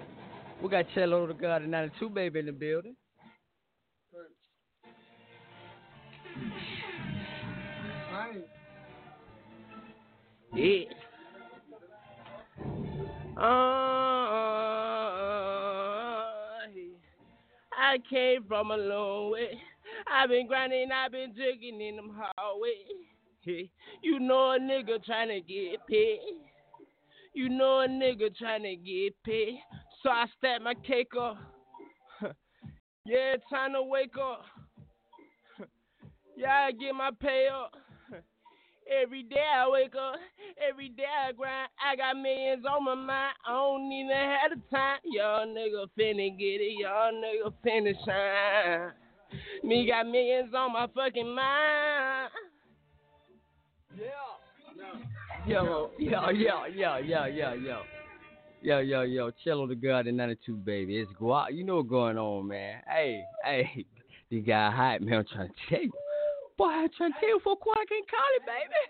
[0.63, 2.97] We got Cello the God of 92 baby in the building.
[10.55, 10.85] Yeah.
[13.37, 14.08] Uh,
[17.79, 19.61] I came from a long way.
[20.13, 22.75] I've been grinding, I've been drinking in them hallways.
[23.41, 23.71] Hey,
[24.03, 26.19] you know a nigga trying to get paid.
[27.35, 29.61] You know a nigga trying to get paid.
[30.03, 31.39] So I stack my cake up.
[33.07, 34.45] yeah, time to wake up.
[36.37, 37.75] yeah, I get my pay up.
[38.91, 40.19] Every day I wake up,
[40.67, 41.69] every day I grind.
[41.85, 43.35] I got millions on my mind.
[43.47, 44.99] I don't even have the time.
[45.05, 46.79] Y'all nigga finna get it.
[46.79, 48.93] Y'all nigga finna shine.
[49.63, 52.31] Me got millions on my fucking mind.
[55.47, 57.83] Yo, yo, yo, yo, yo, yo, yo.
[58.61, 60.97] Yo, yo, yo, Cello the God in 92, baby.
[60.97, 61.53] It's guap.
[61.53, 62.81] You know what's going on, man.
[62.89, 63.87] Hey, hey,
[64.31, 65.19] you got hype, man.
[65.19, 66.08] I'm trying to tell.
[66.59, 68.83] Boy, I'm trying to tell you for Quark and Collie, baby.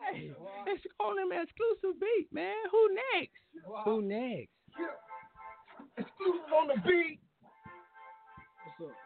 [0.00, 0.32] Hey,
[0.66, 2.56] it's on them exclusive beat, man.
[2.72, 3.42] Who next?
[3.84, 4.48] Who next?
[4.78, 4.96] Yeah.
[5.98, 7.20] Exclusive on the beat.
[8.78, 8.96] What's up?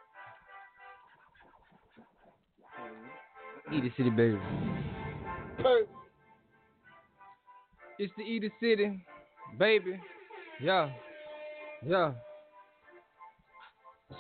[3.72, 4.38] Eat City, baby.
[7.98, 9.04] It's the Eater City,
[9.58, 10.00] baby.
[10.62, 10.90] Yeah.
[11.84, 12.12] Yeah.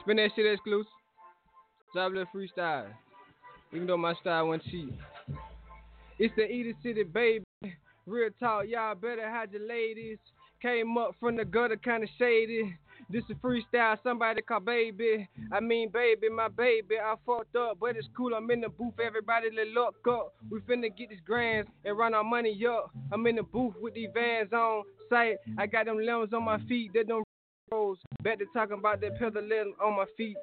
[0.00, 0.90] Spin that shit exclusive.
[1.92, 2.86] Drop a little freestyle.
[3.74, 4.94] Even though my style went cheap.
[6.18, 7.44] It's the Eater City, baby.
[8.06, 10.18] Real talk, y'all better hide your ladies.
[10.62, 12.76] Came up from the gutter, kinda shady.
[13.10, 15.28] This is freestyle, somebody call baby.
[15.52, 16.98] I mean, baby, my baby.
[16.98, 18.34] I fucked up, but it's cool.
[18.34, 20.34] I'm in the booth, everybody let look up.
[20.50, 22.90] We finna get these grands and run our money up.
[23.12, 25.36] I'm in the booth with these vans on sight.
[25.58, 27.24] I got them lemons on my feet, that them
[27.72, 27.98] rolls.
[28.22, 30.36] Back to talking about that limb on my feet.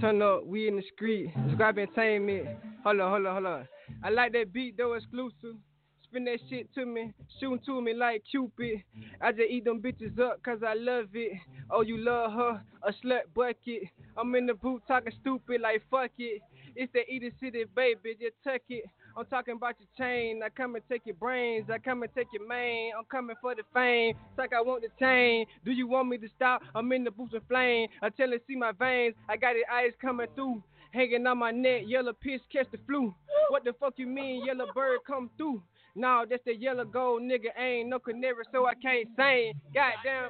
[0.00, 1.30] Turn up, we in the street.
[1.48, 2.48] Describe entertainment.
[2.84, 3.68] Hold on, hold on, hold on.
[4.04, 5.56] I like that beat though, exclusive.
[6.04, 8.82] Spin that shit to me, shooting to me like Cupid.
[9.20, 11.32] I just eat them bitches up cause I love it.
[11.70, 13.82] Oh, you love her, a slut bucket.
[14.16, 16.42] I'm in the booth talking stupid like fuck it.
[16.76, 18.84] It's the Eater City, baby, just tuck it.
[19.16, 20.42] I'm talking about your chain.
[20.44, 21.70] I come and take your brains.
[21.72, 22.92] I come and take your main.
[22.96, 24.14] I'm coming for the fame.
[24.28, 25.46] It's like I want the chain.
[25.64, 26.62] Do you want me to stop?
[26.74, 27.88] I'm in the booth and flame.
[28.02, 29.14] Until it see my veins.
[29.28, 30.62] I got the eyes coming through.
[30.92, 33.14] Hanging on my neck, yellow piss catch the flu.
[33.50, 35.62] What the fuck you mean, yellow bird come through?
[35.98, 37.58] No, that's the yellow gold nigga.
[37.58, 39.54] Ain't no canary, so I can't sing.
[39.72, 40.28] Goddamn.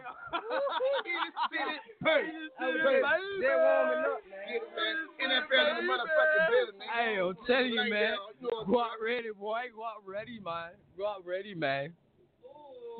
[6.94, 8.14] Hey, I'm telling you, man.
[8.68, 9.62] Go out ready, boy.
[9.74, 10.70] Go out ready, man.
[10.96, 11.92] Go out ready, man.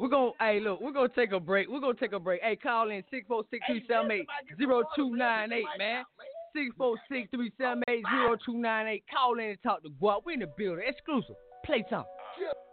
[0.00, 1.68] We're gonna hey look, we're gonna take a break.
[1.68, 2.42] We're gonna take a break.
[2.42, 4.26] Hey, call in six four six three seven eight
[4.58, 6.04] zero two nine eight, man.
[6.52, 9.04] Six four six three seven eight zero two nine eight.
[9.10, 10.22] Call in and talk to GWOP.
[10.26, 10.84] We're in the building.
[10.86, 11.36] Exclusive.
[11.64, 12.04] Play time.
[12.38, 12.65] I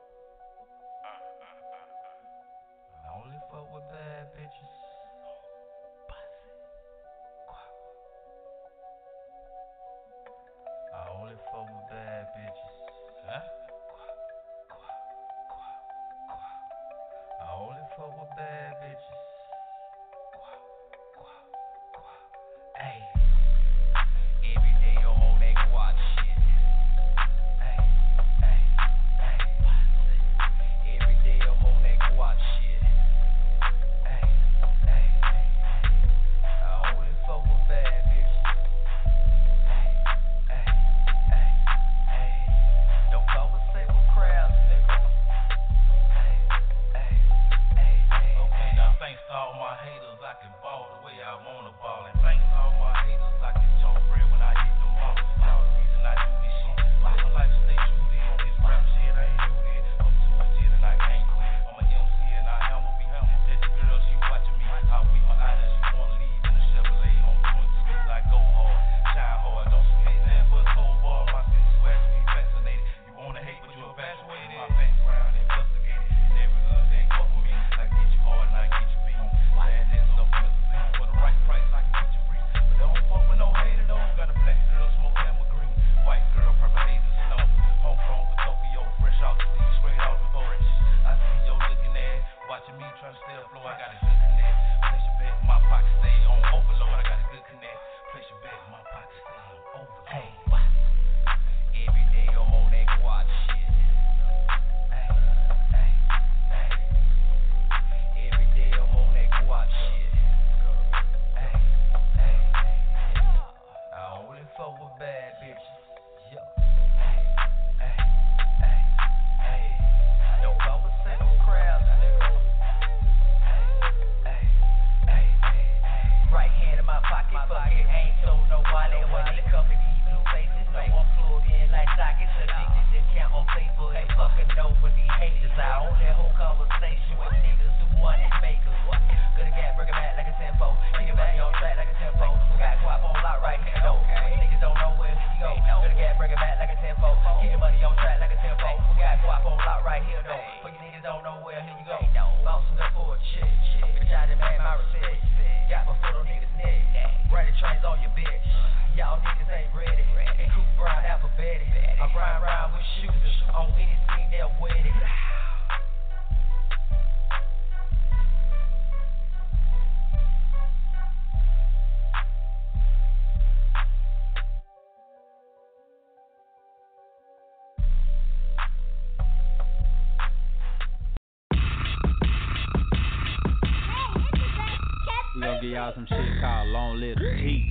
[185.84, 187.68] Y'all some shit called Long Live the G.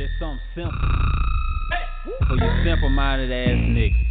[0.00, 0.72] Just something simple.
[2.24, 4.08] For you simple minded ass niggas.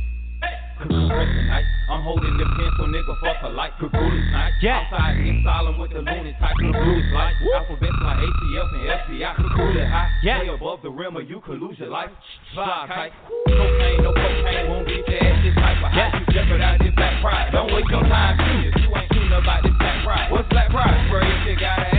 [1.89, 3.73] I'm holding the pencil, nigga, fuck a light.
[3.81, 4.53] Kakuli night.
[4.61, 4.85] Yeah.
[4.85, 7.33] Outside in solemn with the loony type of blues like.
[7.57, 9.33] Alphabets like ATF and FBI.
[9.41, 10.05] Kakuli high.
[10.21, 10.37] Yeah.
[10.37, 12.13] Way above the rim or you could lose your life.
[12.53, 13.11] Slide tight.
[13.49, 16.13] Cocaine, no cocaine won't get your ass this type of high.
[16.13, 17.49] You jeopardize this black pride.
[17.49, 20.29] Don't waste your time if you ain't shooting about this black pride.
[20.29, 21.09] What's black pride?
[21.09, 21.96] Bro, if you got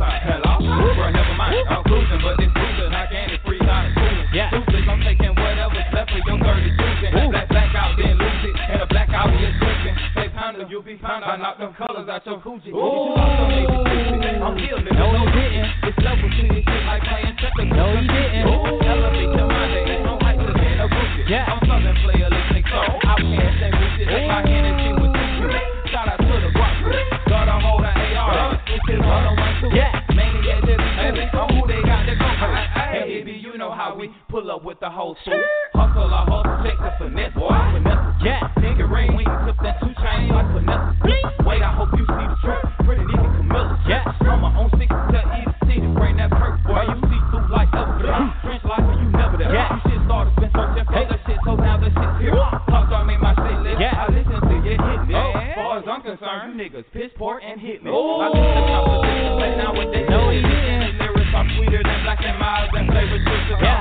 [0.00, 0.42] an ass, then we done lost.
[0.42, 0.96] Hell, lost sight.
[0.96, 1.54] Bro, never mind.
[1.68, 4.28] I'm cruising, but this cruiser, I can't free time cooling.
[4.32, 4.50] Yeah.
[4.52, 7.12] Deuces, I'm taking whatever's left for your 30 juicing.
[7.30, 8.54] Black, black out, then lose it.
[8.68, 9.96] And a blackout, you're cruising.
[10.14, 11.24] Say pounder, you'll be found.
[11.24, 12.72] I knock them colors out your coochie.
[12.72, 13.16] Ooh.
[13.16, 14.94] I'm killing.
[14.94, 15.88] No, he didn't.
[15.88, 17.68] It's level to this shit like playing checkers.
[17.72, 18.46] No, he didn't.
[18.46, 18.84] Ooh.
[18.84, 21.24] Elevate your mind, ain't no height to being a rookie.
[21.28, 21.48] Yeah.
[21.48, 24.08] I'm southern player, listening so outcast and rooted.
[24.08, 25.90] Take my hand and shit with two shoes.
[25.90, 26.92] Shout out to the crew.
[27.28, 28.60] Got a hold of AR.
[28.68, 29.72] This is one on one two.
[29.72, 29.87] Yeah.
[31.38, 32.50] I'm who they got to go for.
[32.50, 35.38] Hey, baby, you know how we pull up with the whole suit.
[35.74, 37.54] Hustle, I hustle, check the finesse, boy.
[37.78, 38.50] Finesse, yeah.
[38.58, 40.98] Nigga ring, we can tip that two chain like finesse.
[41.46, 42.64] Wait, I hope you see the truth.
[42.82, 43.78] Pretty nigga Camilla.
[43.86, 44.02] Yeah.
[44.26, 45.86] I'm my own six to eat city.
[45.94, 46.82] Bring that perk, boy.
[46.90, 48.02] You see through like ever.
[48.42, 49.54] Trench life, and you never there.
[49.54, 49.78] Yeah.
[49.78, 52.34] You shit started, been searching for that shit, so now that shit's here.
[52.66, 53.78] Talk to me, my shit list.
[53.78, 53.94] Yeah.
[53.94, 55.14] I listen to you hit me.
[55.14, 55.38] Oh.
[55.38, 57.90] As far as I'm concerned, you niggas piss poor and hit me.
[57.94, 58.26] Oh.
[58.26, 59.07] I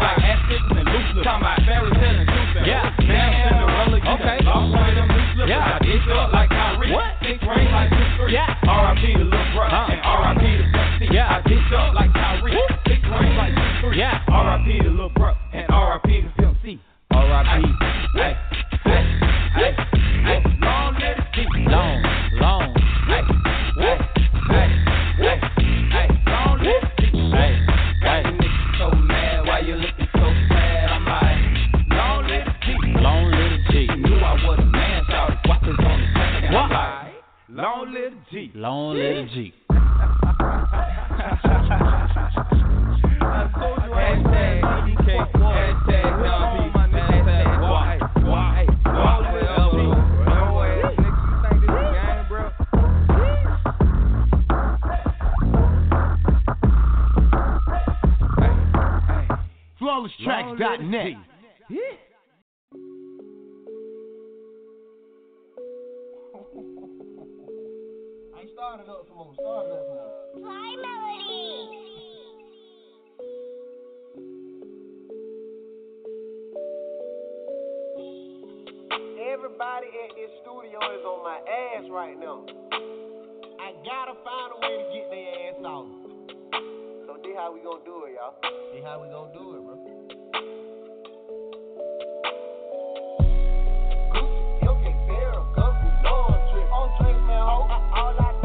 [0.07, 1.25] about acids and loose.
[1.25, 2.63] Talking about fairy tale and juice.
[2.63, 2.95] Yeah.
[2.95, 4.39] Damn Cinderella, you okay.
[4.47, 5.09] lost one of them.
[5.47, 5.75] Yeah.
[5.75, 6.91] I dick up like Kyrie.
[6.91, 7.13] What?
[7.21, 8.33] Six ring like two three.
[8.33, 8.55] Yeah.
[8.67, 9.13] R.I.P.
[9.13, 9.91] to Lil Bruh huh.
[9.91, 10.43] and R.I.P.
[10.43, 11.13] to.
[11.13, 11.35] Yeah.
[11.35, 12.57] I dick up like Kyrie.
[12.87, 13.99] Six ring like two three.
[13.99, 14.23] Yeah.
[14.27, 14.79] R.I.P.
[14.79, 16.21] to Lil Bruh and R.I.P.
[16.21, 16.26] to
[37.97, 38.51] long live G.
[38.53, 39.53] Long live the G.
[60.57, 61.36] Hashtag
[69.47, 71.47] Fly melody.
[79.31, 82.45] Everybody at this studio is on my ass right now.
[83.61, 85.87] I gotta find a way to get their ass off.
[87.05, 88.35] So this how we gonna do it, y'all.
[88.73, 89.75] This how we gonna do it, bro.
[94.11, 95.89] Gucci, you get better, Gucci,
[96.51, 96.67] drip.
[96.73, 97.57] On drip, man, ho.
[97.95, 98.36] All I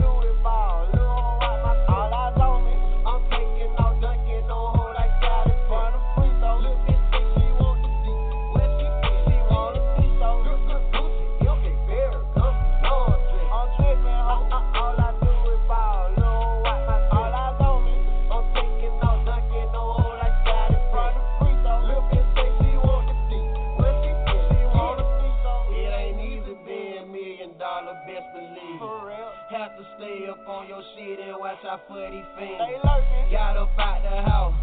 [31.53, 32.59] watch out for these fiends.
[32.59, 33.31] They lurking.
[33.31, 34.55] Got up out the house.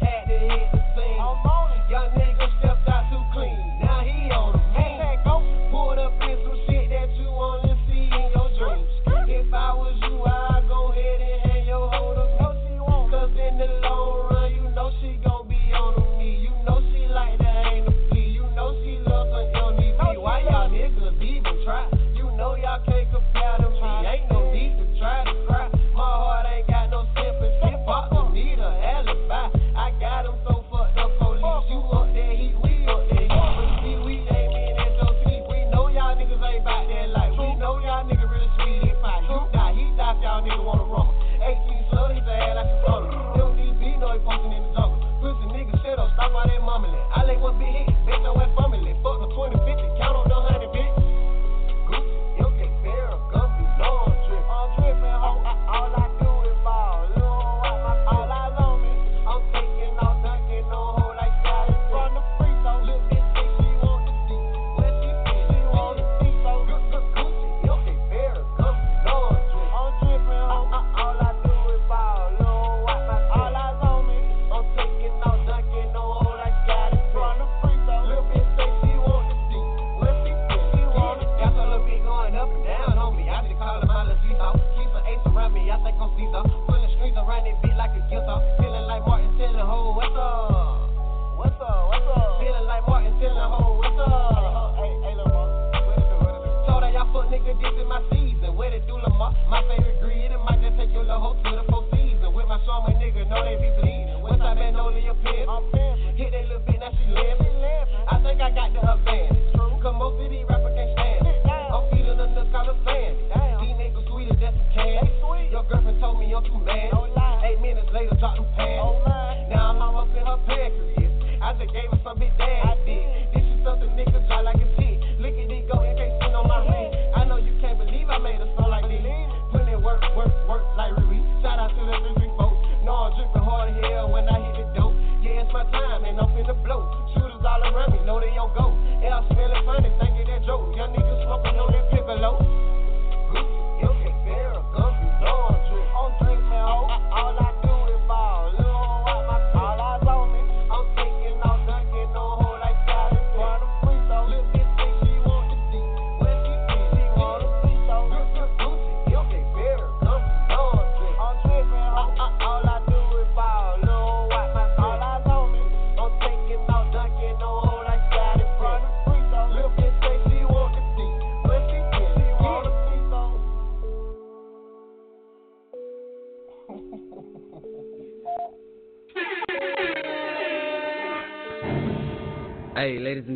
[0.00, 1.20] Had to hit the scene.
[1.20, 1.90] I'm on it.
[1.90, 2.48] Young nigga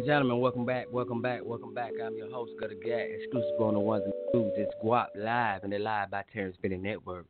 [0.07, 1.91] gentlemen, welcome back, welcome back, welcome back.
[2.01, 4.53] I'm your host, Gutter Gatt, exclusive on the ones and twos.
[4.57, 7.27] It's GWOP Live, and they're live by Terrence Bennett Network.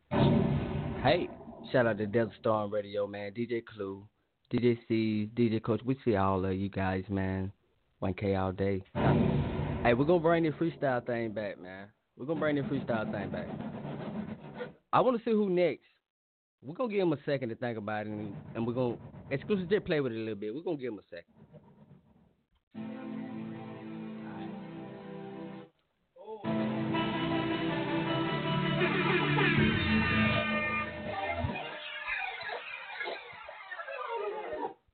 [1.02, 1.30] Hey,
[1.72, 3.32] shout out to Desert Storm Radio, man.
[3.32, 4.06] DJ Clue,
[4.52, 5.80] DJ C, DJ Coach.
[5.86, 7.50] We see all of you guys, man.
[8.02, 8.84] 1K all day.
[9.82, 11.86] Hey, we're gonna bring the freestyle thing back, man.
[12.18, 13.48] We're gonna bring the freestyle thing back.
[14.92, 15.86] I want to see who next.
[16.62, 18.98] We're gonna give him a second to think about it, and, and we're gonna
[19.30, 20.54] exclusive just play with it a little bit.
[20.54, 21.35] We're gonna give him a second.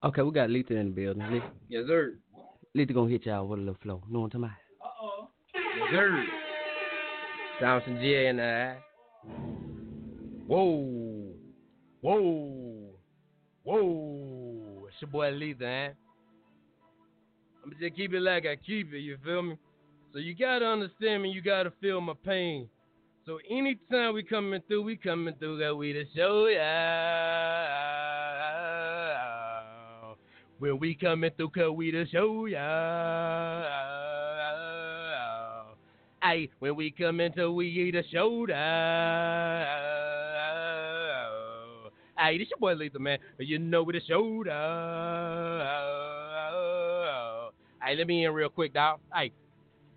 [0.04, 1.22] Okay, we got Letha in the building.
[1.30, 2.18] Letha, Yes, sir.
[2.74, 4.02] Letha gonna hit y'all with a little flow.
[4.10, 5.30] Know what I'm talking about?
[5.54, 6.24] Yes, sir.
[7.60, 8.76] Thompson G in the
[10.48, 11.34] Whoa.
[12.00, 12.90] Whoa.
[13.62, 14.86] Whoa.
[14.88, 15.90] It's your boy Letha, man.
[15.90, 16.01] Eh?
[17.64, 19.56] I'ma just keep it like I keep it, you feel me?
[20.12, 22.68] So you gotta understand me, you gotta feel my pain.
[23.24, 26.62] So anytime we coming through, we coming through, got we to show ya.
[30.58, 33.62] When we coming through, cause we to show ya.
[36.24, 38.54] Ay, when we come into we eat a shoulder.
[42.16, 43.18] Ay, this your boy Letha, man.
[43.38, 44.50] You know with a shoulder.
[47.82, 49.00] Ay, let me in real quick, dog.
[49.12, 49.32] Ay,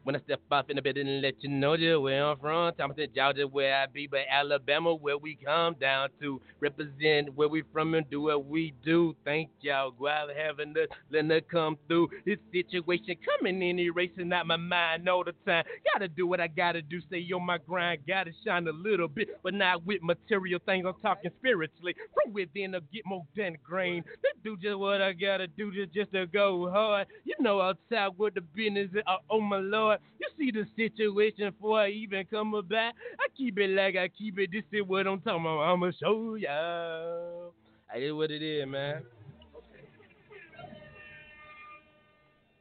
[0.06, 2.72] when I step up in the building and let you know just where I'm from.
[2.76, 7.64] Thompson, Georgia, where I be, but Alabama, where we come down to represent where we
[7.74, 9.16] from and do what we do.
[9.26, 12.10] Thank y'all, go out having the letting her come through.
[12.24, 15.66] This situation coming in, erasing out my mind all the time.
[15.92, 19.30] Gotta do what I gotta do, stay on my grind, gotta shine a little bit,
[19.42, 20.86] but not with material things.
[20.88, 21.96] I'm talking spiritually.
[22.14, 24.04] From within to get more than grain.
[24.04, 27.08] To do just what I gotta do just, just to go hard.
[27.24, 28.90] You know outside what the business.
[29.08, 29.95] Oh, oh my lord.
[30.20, 32.94] You see the situation before I even come about.
[33.20, 34.50] I keep it like I keep it.
[34.52, 35.62] This is what I'm talking about.
[35.62, 37.50] I'ma show ya.
[37.94, 39.04] I is what it is, man.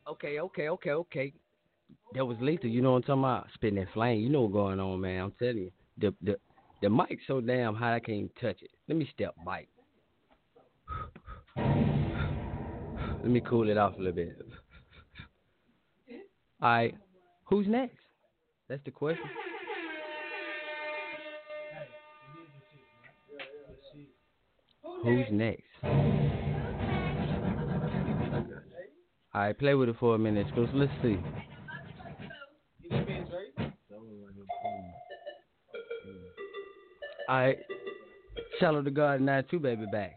[0.06, 1.32] Okay, okay, okay, okay.
[2.14, 2.68] That was lethal.
[2.68, 3.46] You know what I'm talking about?
[3.54, 4.20] Spitting that flame.
[4.20, 5.22] You know what's going on, man.
[5.22, 5.70] I'm telling you.
[5.98, 6.36] The the
[6.82, 8.70] the mic so damn hot I can't even touch it.
[8.88, 9.68] Let me step mic.
[11.56, 14.36] Let me cool it off a little bit.
[16.60, 16.94] All right,
[17.44, 17.98] who's next?
[18.68, 19.24] That's the question.
[25.02, 25.62] Who's next?
[29.34, 30.72] All right, play with it for a minute, Scoots.
[30.74, 31.18] Let's see.
[37.28, 37.58] All right.
[38.60, 40.14] Shallow the Garden 92, baby, back.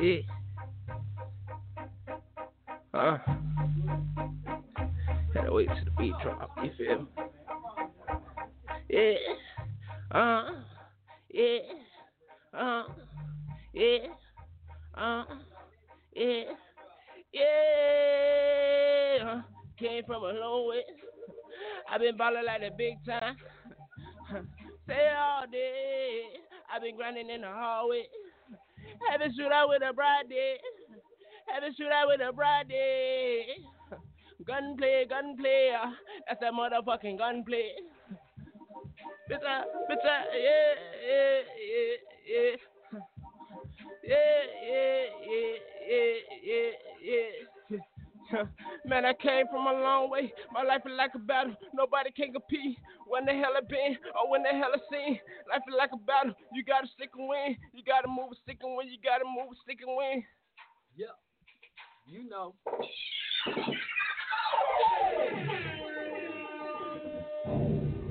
[0.00, 0.20] Yeah.
[3.04, 3.18] Uh.
[5.34, 7.06] Gotta wait till the beat drop, you feel?
[8.88, 9.12] Yeah.
[10.10, 10.52] Uh.
[11.28, 11.58] Yeah.
[12.58, 12.84] Uh.
[13.74, 13.98] Yeah.
[14.94, 15.24] Uh.
[16.16, 16.44] Yeah.
[17.34, 17.42] Yeah.
[19.78, 20.84] Came from a long way.
[21.90, 23.36] I've been ballin' like the big time.
[24.88, 26.22] Say all day.
[26.74, 28.04] I've been grinding in the hallway.
[29.10, 30.56] Having shoot out with a bride day.
[31.64, 33.46] Having shoot out with a bride day.
[34.46, 35.72] Gunplay, gunplay.
[35.72, 35.90] Uh,
[36.28, 37.70] that's that motherfucking gunplay.
[39.30, 40.24] Bitch, bitch, yeah,
[41.08, 41.96] yeah, yeah,
[42.28, 42.56] yeah.
[44.04, 45.56] Yeah, yeah, yeah,
[46.44, 46.70] yeah,
[47.02, 47.30] yeah,
[48.30, 48.42] yeah.
[48.84, 50.34] Man, I came from a long way.
[50.52, 51.54] My life is like a battle.
[51.72, 52.76] Nobody can compete.
[53.06, 55.18] When the hell I been or when the hell I seen.
[55.48, 56.34] Life is like a battle.
[56.52, 57.56] You gotta stick and win.
[57.72, 58.88] You gotta move stick and win.
[58.88, 60.24] You gotta move stick and win.
[60.96, 61.23] Yep.
[62.14, 62.54] You know.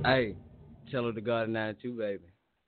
[0.03, 0.35] Hey,
[0.91, 2.23] Cello the Garden 92, baby.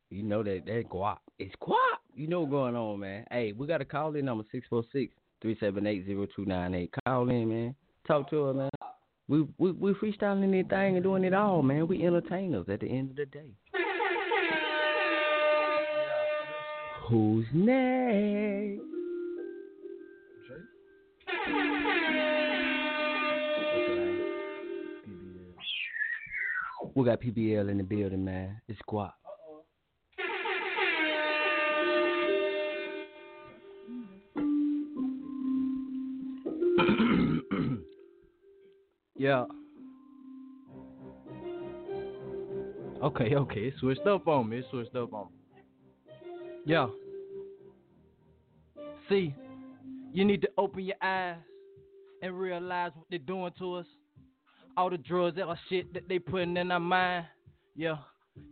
[0.10, 1.18] You know that that guap.
[1.38, 1.76] It's guap.
[2.14, 3.26] You know what's going on, man.
[3.32, 6.06] Hey, we got a call in number 646 378
[6.38, 6.94] 0298.
[7.06, 7.76] Call in, man.
[8.07, 8.70] Talk to her, man.
[9.28, 11.86] We, we we freestyling anything and doing it all, man.
[11.88, 13.52] We entertainers at the end of the day.
[17.10, 18.95] Who's next?
[26.96, 28.62] We got PBL in the building, man.
[28.70, 29.12] It's guap.
[39.18, 39.44] yeah.
[43.04, 43.60] Okay, okay.
[43.60, 44.60] It switched up on me.
[44.60, 45.32] It switched up on me.
[46.66, 46.88] Yeah.
[49.10, 49.36] See,
[50.14, 51.36] you need to open your eyes
[52.22, 53.86] and realize what they're doing to us.
[54.77, 57.26] All the drugs, all the shit that they putting in our mind.
[57.76, 57.97] Yeah.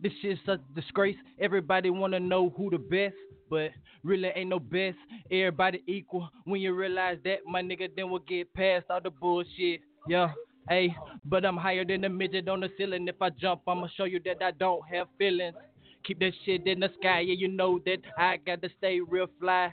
[0.02, 1.16] This shit's such a disgrace.
[1.38, 3.14] Everybody wanna know who the best,
[3.50, 3.70] but
[4.02, 4.96] really ain't no best.
[5.30, 6.30] Everybody equal.
[6.44, 9.80] When you realize that, my nigga, then we'll get past all the bullshit.
[10.08, 10.32] Yeah.
[10.68, 10.94] Hey,
[11.26, 13.06] but I'm higher than the midget on the ceiling.
[13.06, 15.56] If I jump, I'ma show you that I don't have feelings.
[16.04, 19.72] Keep that shit in the sky, yeah, you know that I gotta stay real fly.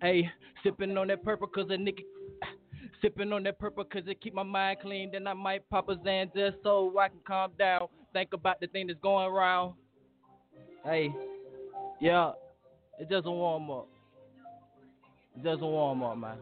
[0.00, 0.30] Hey,
[0.62, 2.02] sipping on that purple cause a nigga
[3.02, 5.10] Sipping on that purple cause it keep my mind clean.
[5.12, 7.88] Then I might pop a Xan just so I can calm down.
[8.12, 9.74] Think about the thing that's going around.
[10.84, 11.14] Hey,
[12.00, 12.32] yeah,
[12.98, 13.88] it doesn't warm up.
[15.36, 16.38] It doesn't warm up, man.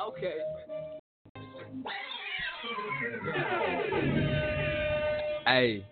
[0.00, 0.38] Okay.
[5.44, 5.84] Hey,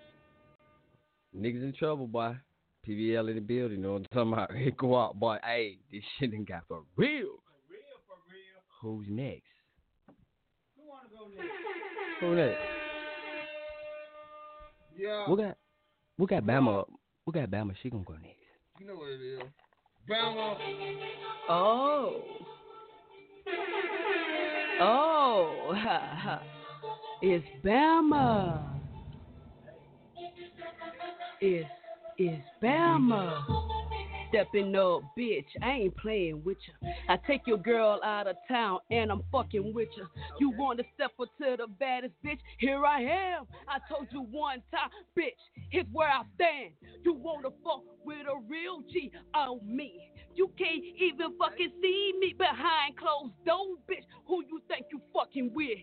[1.37, 2.37] niggas in trouble, boy.
[2.89, 4.53] PBL in the building, you know what I'm talking about?
[4.55, 5.37] Hey, go out, boy.
[5.45, 7.27] Hey, this shit done got for real.
[7.27, 8.61] For real, for real.
[8.81, 9.50] Who's next?
[12.21, 12.59] Who next?
[14.97, 15.31] Yeah.
[15.31, 15.57] We got,
[16.19, 16.85] we got Bama.
[17.27, 17.75] We got Bama.
[17.83, 18.37] She gonna go next.
[18.79, 19.41] You know what it is.
[20.09, 20.57] Bama.
[21.49, 22.23] Oh.
[24.81, 25.75] Oh.
[27.23, 28.63] it's Bama.
[31.41, 31.69] It's
[32.19, 33.60] it's Bama.
[34.31, 35.47] Stepping up, bitch.
[35.61, 36.91] I ain't playing with you.
[37.09, 40.07] I take your girl out of town and I'm fucking with you.
[40.39, 42.39] You want to step up to the baddest bitch?
[42.59, 43.47] Here I am.
[43.69, 45.35] I told you one time, bitch.
[45.71, 46.75] Here's where I stand.
[47.05, 50.13] You want to fuck with a real G on me.
[50.35, 54.05] You can't even fucking see me behind closed doors, bitch.
[54.27, 55.79] Who you think you fucking with?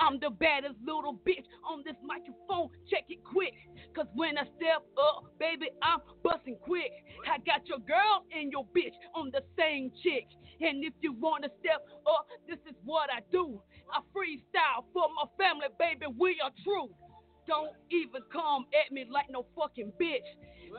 [0.00, 2.72] I'm the baddest little bitch on this microphone.
[2.88, 3.52] Check it quick.
[3.94, 6.90] Cause when I step up, baby, I'm busting quick.
[7.28, 10.24] I got your girl and your bitch on the same chick.
[10.60, 13.60] And if you wanna step up, this is what I do.
[13.92, 16.06] I freestyle for my family, baby.
[16.18, 16.88] We are true.
[17.46, 20.24] Don't even come at me like no fucking bitch.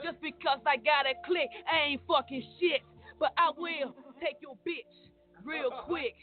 [0.03, 2.81] Just because I got a click, I ain't fucking shit.
[3.19, 5.11] But I will take your bitch
[5.43, 6.15] real quick.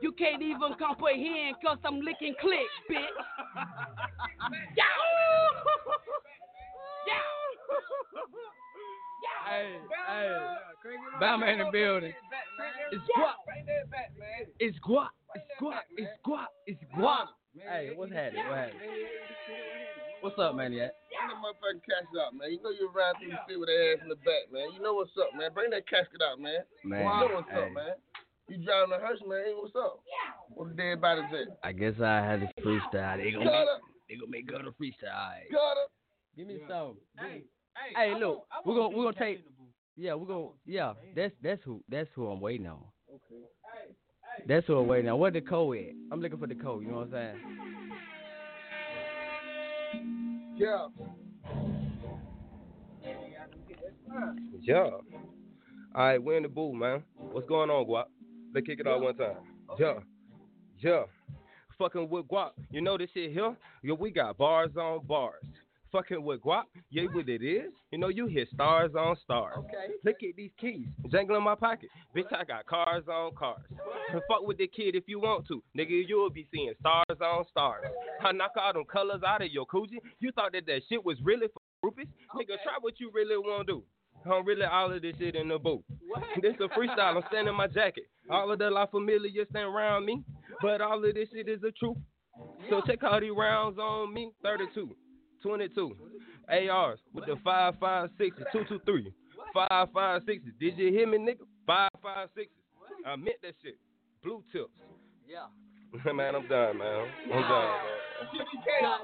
[0.00, 2.96] You can't even comprehend cause I'm licking click, bitch.
[4.76, 4.84] Yo!
[9.46, 9.76] Hey,
[10.08, 10.36] hey,
[11.20, 12.12] Bama in the building.
[12.92, 13.34] It's guap.
[14.58, 15.08] It's guap.
[15.34, 15.80] It's guap.
[15.96, 16.46] It's guap.
[16.66, 17.26] It's guap.
[17.58, 18.46] Hey, what's happening?
[18.48, 18.80] What happening?
[20.20, 20.72] What's up, man?
[20.72, 20.94] Yet?
[21.10, 22.52] Bring that motherfucking casket out, man.
[22.52, 24.68] You know you ride through the city with their ass in the back, man.
[24.72, 25.50] You know what's up, man.
[25.52, 26.60] Bring that casket out, man.
[26.84, 27.64] Man, You know what's hey.
[27.66, 27.94] up, man.
[28.50, 29.42] You driving the hearse, man.
[29.46, 30.00] Hey, what's up?
[30.50, 31.56] What the dead bodies at?
[31.62, 33.16] I guess I had to freestyle.
[33.22, 33.80] They gonna Cut make, up.
[34.08, 35.14] they gonna make gutter freestyle.
[35.14, 35.46] All right.
[35.50, 35.90] Cut up.
[36.36, 36.96] Give me some.
[37.16, 37.44] Hey,
[37.94, 39.38] hey, Hey, look, want- I we're gonna we're gonna take.
[39.38, 39.68] in the booth.
[39.96, 40.48] Yeah, we're gonna.
[40.66, 42.82] Yeah, that's that's who that's who I'm waiting on.
[43.08, 43.44] Okay.
[43.72, 43.94] Hey,
[44.38, 44.44] hey.
[44.48, 45.18] That's who I'm waiting on.
[45.20, 45.94] Where the code at?
[46.10, 46.82] I'm looking for the code.
[46.82, 47.36] You know what I'm saying?
[50.56, 50.88] Yeah.
[54.60, 54.76] Yeah.
[54.82, 55.00] All
[55.94, 57.02] right, we're in the booth, man.
[57.16, 58.04] What's going on, GWOP?
[58.54, 59.36] Let's kick it out one time.
[59.78, 59.94] Yeah.
[60.78, 61.02] Yeah.
[61.78, 62.50] Fucking with GWOP.
[62.70, 63.56] You know this shit here?
[63.82, 65.44] Yo, we got bars on bars.
[65.92, 66.64] Fucking with GWOP.
[66.90, 67.72] Yeah, what it is?
[67.90, 69.56] You know, you hit stars on stars.
[69.58, 69.94] Okay.
[70.04, 70.86] Look at these keys.
[71.10, 71.88] Jangle in my pocket.
[72.14, 73.62] Bitch, I got cars on cars.
[74.12, 75.62] And fuck with the kid if you want to.
[75.76, 77.86] Nigga, you'll be seeing stars on stars.
[78.24, 79.98] I knock all them colors out of your coochie.
[80.18, 82.08] You thought that that shit was really for groupies?
[82.34, 83.82] Nigga, try what you really want to do.
[84.30, 85.82] I'm really all of this shit in the booth.
[86.42, 87.16] This a freestyle.
[87.16, 88.04] I'm standing in my jacket.
[88.30, 90.22] All of the La Familia stand around me.
[90.62, 91.96] But all of this shit is the truth.
[92.68, 94.32] So check all these rounds on me.
[94.42, 94.94] 32,
[95.42, 95.96] 22,
[96.70, 99.12] ARs with the 5560, 223,
[99.54, 100.52] 5560.
[100.60, 101.44] Did you hear me, nigga?
[101.66, 102.50] 5560.
[103.06, 103.78] I meant that shit.
[104.22, 104.70] Blue tips.
[105.26, 105.48] Yeah.
[106.12, 107.08] man, I'm done, man.
[107.32, 107.68] I'm done,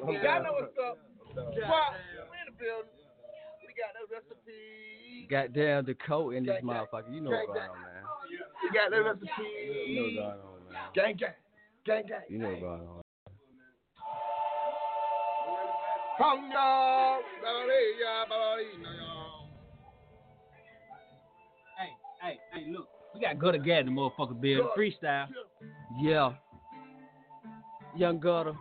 [0.07, 0.23] man.
[0.23, 0.99] Y'all know what's up.
[1.33, 1.93] Squad,
[2.31, 2.97] we in the building.
[3.67, 5.27] We got the recipe.
[5.29, 7.13] Goddamn the code in this motherfucker.
[7.13, 8.06] You know what's going on, man.
[8.67, 9.29] We got the You know recipe.
[10.15, 10.83] going on, man.
[10.95, 11.31] Gang, gang.
[11.85, 12.21] Gang, gang.
[12.29, 13.03] You know what's going on.
[16.19, 17.21] Come y'all.
[17.43, 19.51] Ba-ba-dee-ya, ba-ba-dee-na, y'all.
[21.79, 21.91] Hey,
[22.23, 22.89] hey, hey, look.
[23.15, 24.67] We got gutter Gatt in the motherfucker building.
[24.77, 25.29] Freestyle.
[26.01, 26.33] Yeah.
[27.97, 28.55] Young Gutter.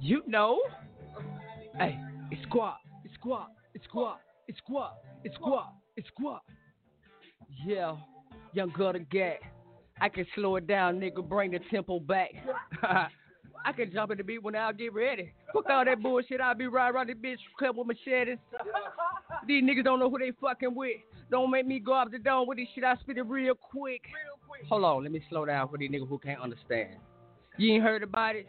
[0.00, 0.60] You know.
[1.78, 1.98] Hey,
[2.30, 2.78] it's squat.
[3.04, 3.48] It's squat.
[3.74, 4.20] It's squat.
[4.48, 4.94] It's squat.
[5.24, 5.72] It's squat.
[5.96, 6.42] It's squat.
[7.64, 7.96] Yeah.
[8.52, 9.38] Young Gutter Gatt.
[10.00, 11.26] I can slow it down, nigga.
[11.26, 12.30] Bring the tempo back.
[13.66, 15.32] I can jump in the beat when I get ready.
[15.52, 16.40] Fuck all that bullshit.
[16.40, 18.38] I'll be riding around this bitch club with machetes.
[19.46, 20.98] These niggas don't know who they fucking with.
[21.30, 22.84] Don't make me go up the dome with this shit.
[22.84, 24.02] I spit it real quick.
[24.68, 26.96] Hold on, let me slow down for these niggas who can't understand.
[27.58, 28.46] You ain't heard about it?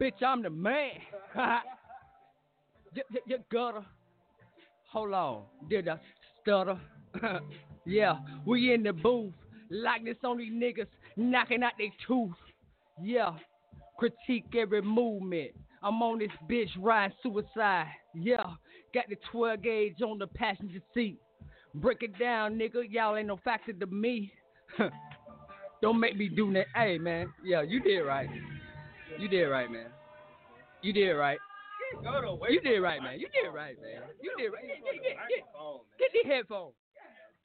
[0.00, 0.90] Bitch, I'm the man.
[2.94, 3.84] you, you, you gutter.
[4.92, 5.42] Hold on.
[5.68, 5.98] Did I
[6.42, 6.78] stutter?
[7.86, 9.32] yeah, we in the booth.
[9.70, 10.86] Like this on these niggas
[11.16, 12.34] knocking out their tooth.
[13.02, 13.32] Yeah,
[13.98, 15.52] critique every movement.
[15.82, 17.88] I'm on this bitch riding suicide.
[18.14, 18.44] Yeah,
[18.94, 21.18] got the 12 gauge on the passenger seat.
[21.74, 22.82] Break it down, nigga.
[22.88, 24.32] Y'all ain't no factor to me.
[25.82, 26.66] Don't make me do that.
[26.74, 27.32] Hey, man.
[27.44, 28.28] Yeah, you did right.
[29.18, 29.86] You did right, man.
[30.82, 31.38] You did right.
[32.50, 33.20] You did right, man.
[33.20, 34.00] You did right, man.
[34.20, 34.62] You did right.
[34.66, 36.74] Get, get, get, get, get the headphones.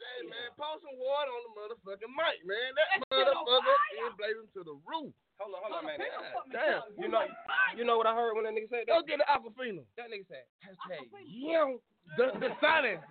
[0.01, 2.69] Hey, man, pour some water on the motherfucking mic, man.
[2.73, 3.77] That That motherfucker
[4.09, 5.13] is blazing to the roof.
[5.37, 5.97] Hold on, hold on, man.
[6.53, 6.81] Damn.
[6.97, 7.25] You know,
[7.77, 8.93] you know what I heard when that nigga said that?
[8.93, 9.85] Go get the Aquafina.
[9.97, 11.77] That nigga said, hashtag, Yeah.
[12.17, 13.01] The, the silence.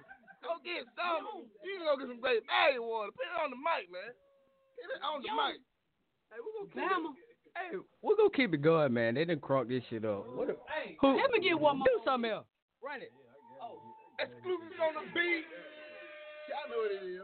[0.42, 1.46] Go get some.
[1.62, 3.12] You can go get some great bag water.
[3.14, 4.10] Put it on the mic, man.
[4.78, 5.58] Get it on the mic.
[6.32, 7.10] Hey, we gonna keep Bama.
[7.54, 9.14] Hey, we're gonna keep it going, man.
[9.14, 10.26] They done crunk this shit up.
[10.32, 10.48] What?
[10.70, 11.18] Hey, Who?
[11.18, 11.86] Let me get one more.
[11.86, 12.46] Do something else.
[12.82, 13.12] Run it.
[14.20, 15.44] Exclusives on the beat.
[16.50, 17.22] Y'all know what it is.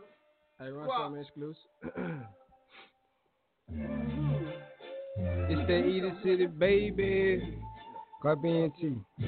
[0.61, 0.99] Hey, run Wow.
[1.05, 1.71] something exclusive.
[5.51, 7.59] it's that Eden City, baby.
[8.23, 8.83] Caribbean T.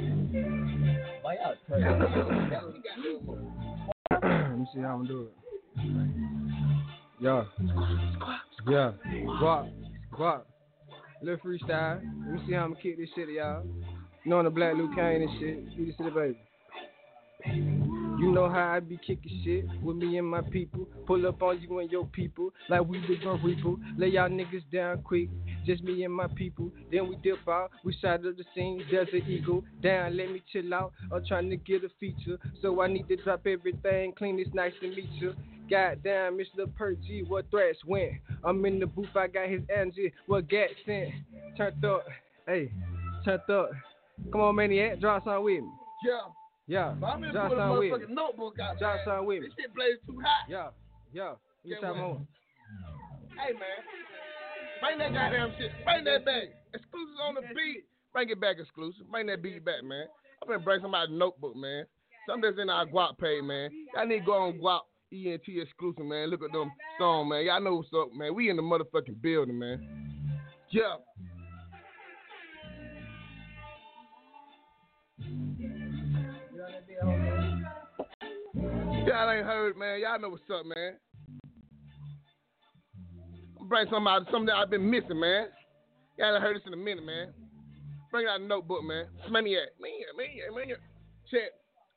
[4.11, 5.29] Let me see how I'm doing.
[7.21, 7.45] Yeah.
[8.69, 8.93] Yeah.
[9.41, 9.69] Guap.
[10.13, 10.41] Guap.
[11.23, 12.01] Little freestyle.
[12.25, 13.65] Let me see how I'm gonna kick this shit, y'all.
[14.25, 15.59] You know the Black Luke Kane and shit.
[15.79, 16.37] Eden City, baby.
[18.19, 20.89] You know how I be kicking shit with me and my people.
[21.07, 23.75] Pull up on you and your people like we the gun reaper.
[23.97, 25.29] Lay y'all niggas down quick,
[25.65, 26.73] just me and my people.
[26.91, 29.63] Then we dip out, we side of the scene, Desert Eagle.
[29.85, 30.93] Down, let me chill out.
[31.13, 34.13] I'm trying to get a feature, so I need to drop everything.
[34.19, 35.35] Clean, it's nice to meet you.
[35.71, 36.67] Goddamn, Mr.
[36.67, 38.15] Pergy, what threats went?
[38.43, 41.11] I'm in the booth, I got his Angie, what gat sent.
[41.57, 42.05] Turned up,
[42.49, 42.73] hey,
[43.25, 43.71] turned up.
[44.33, 45.71] Come on, maniac, draw something with me.
[46.05, 46.33] Yeah.
[46.69, 47.91] Yeah, But I'm in draw put a something with me.
[48.07, 49.01] motherfucking notebook out Draw man.
[49.05, 49.49] something with me.
[49.49, 50.45] This shit blaze too hot.
[50.49, 50.69] Yeah,
[51.13, 51.33] yeah.
[51.65, 52.05] You Get time what?
[52.21, 52.27] on.
[53.41, 53.79] Hey, man.
[54.81, 55.73] Bring that goddamn shit.
[55.85, 56.45] Bring that back.
[56.77, 57.85] Xxclusiv on the beat.
[58.13, 59.11] Bring it back exclusive.
[59.11, 60.05] Bring that beat back, man.
[60.43, 61.85] I'm gonna bring somebody's notebook, man.
[62.29, 63.71] Something that's in our guap page, man.
[63.97, 64.81] Y'all need to go on GWOP
[65.11, 66.29] ENT exclusive, man.
[66.29, 67.45] Look at them song, man.
[67.47, 68.35] Y'all know what's up, man.
[68.35, 69.89] We in the motherfucking building, man.
[70.71, 70.97] Yeah.
[79.07, 80.01] Y'all ain't heard, man.
[80.01, 80.97] Y'all know what's up, man.
[83.69, 85.49] Bring something out, something that I've been missing, man.
[86.19, 87.33] Y'all ain't heard this in a minute, man.
[88.11, 89.07] Bring out a notebook, man.
[89.31, 90.79] Maniac, maniac, maniac, maniac.
[91.31, 91.51] Check.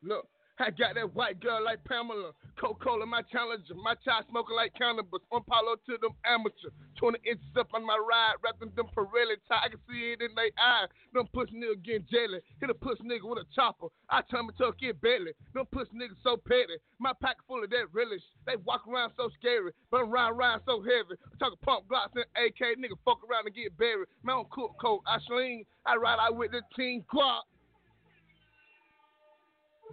[0.04, 0.28] Look,
[0.62, 2.38] I got that white girl like Pamela.
[2.62, 3.74] Coca-Cola, my challenger.
[3.74, 5.26] My child smoking like cannabis.
[5.30, 6.70] One Palo to them amateur.
[7.02, 8.38] 20 inches up on my ride.
[8.46, 9.66] Wrapping them Pirelli tie.
[9.66, 10.86] I can see it in their eye.
[11.18, 12.46] Them pussy nigga getting jelly.
[12.62, 13.90] Hit a pussy nigga with a chopper.
[14.14, 15.34] I tell me to get belly.
[15.58, 16.78] Them pussy niggas so petty.
[17.00, 18.22] My pack full of that relish.
[18.46, 19.74] They walk around so scary.
[19.90, 21.18] But ride around so heavy.
[21.18, 22.78] I'm talking pump glocks and AK.
[22.78, 24.06] Nigga fuck around and get buried.
[24.22, 25.02] I don't cook coke.
[25.10, 25.66] I sling.
[25.90, 27.50] I ride out with the team guap.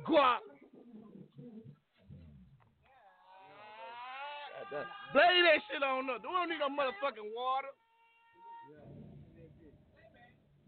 [0.04, 0.44] Guap.
[4.70, 6.20] Blade that shit on up.
[6.22, 7.72] We don't need no motherfucking water.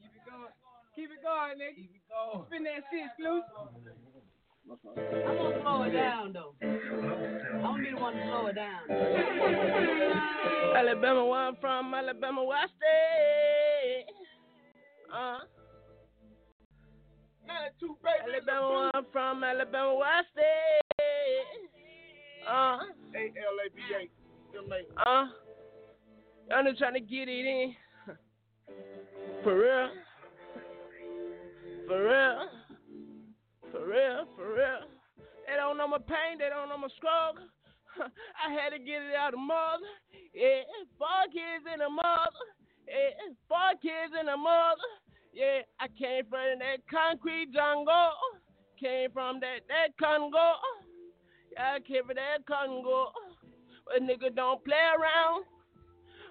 [0.01, 0.53] Keep it going.
[0.97, 1.77] Keep it going, nigga.
[1.77, 2.47] Keep it going.
[2.49, 3.45] Spin that shit exclusive.
[4.71, 6.55] I'm gonna slow it down though.
[6.63, 8.91] I'm gonna be the one to slow it down.
[10.77, 14.07] Alabama, where I'm from, Alabama, where I stay.
[15.13, 15.39] Uh.
[18.25, 20.80] Alabama, where I'm from, Alabama, where I stay.
[22.51, 22.79] Uh.
[23.15, 24.11] A-L-A-B-A.
[25.09, 25.27] Uh.
[26.51, 27.75] Y'all just trying to get it in.
[29.45, 29.91] For real.
[31.87, 32.49] For real.
[33.71, 34.83] For real, for real.
[35.47, 37.47] They don't know my pain, they don't know my struggle.
[38.45, 39.87] I had to get it out of mother.
[40.35, 40.67] Yeah,
[40.99, 42.47] four kids and a mother.
[42.87, 44.91] Yeah, four kids and a mother.
[45.33, 48.15] Yeah, I came from that concrete jungle.
[48.79, 50.59] Came from that that Congo.
[51.59, 53.13] I from that Congo.
[53.87, 55.45] But nigga don't play around.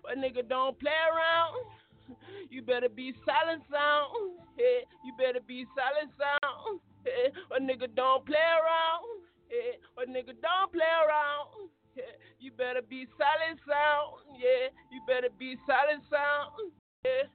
[0.04, 1.56] But nigga don't play around.
[2.50, 4.40] You better be silent sound.
[4.58, 6.80] Yeah, you better be silent sound.
[7.06, 9.06] Yeah, but nigga don't play around.
[9.52, 11.70] Yeah, but nigga don't play around.
[11.96, 12.04] Yeah,
[12.40, 14.24] you better be silent sound.
[14.40, 16.72] Yeah, you better be silent sound.
[17.06, 17.30] Yeah.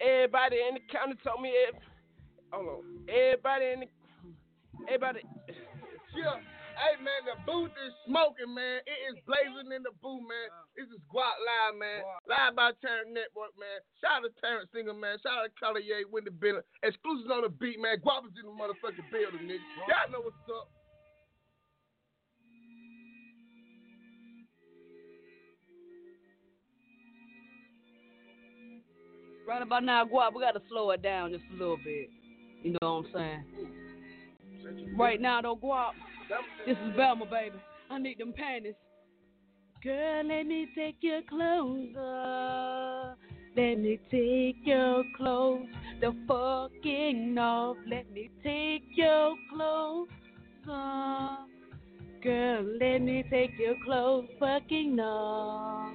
[0.00, 1.74] Everybody in the county told me if
[2.50, 2.82] hold on.
[3.08, 3.86] Everybody in the
[4.88, 5.20] everybody
[6.16, 6.42] Yeah.
[6.80, 8.80] Hey man, the booth is smoking, man.
[8.88, 10.48] It is blazing in the booth, man.
[10.72, 12.00] This is GWOP Live, man.
[12.24, 13.84] Live by Terrence Network, man.
[14.00, 15.20] Shout out to Terrence Singer, man.
[15.20, 16.64] Shout out to Collier, Wendy Bennett.
[16.80, 18.00] Exclusives on the beat, man.
[18.00, 19.60] Guap is in the motherfucking building, nigga.
[19.92, 20.72] Y'all know what's up.
[29.44, 32.08] Right about now, Guap, we gotta slow it down just a little bit.
[32.62, 33.79] You know what I'm saying?
[34.96, 35.92] Right now, though, Guap,
[36.66, 37.56] this is Velma, baby.
[37.90, 38.74] I need them panties.
[39.82, 43.16] Girl, let me take your clothes off.
[43.56, 45.66] Let me take your clothes
[46.00, 47.76] the fucking off.
[47.88, 50.08] Let me take your clothes
[50.68, 51.48] off.
[52.22, 55.94] Girl, let me take your clothes fucking off.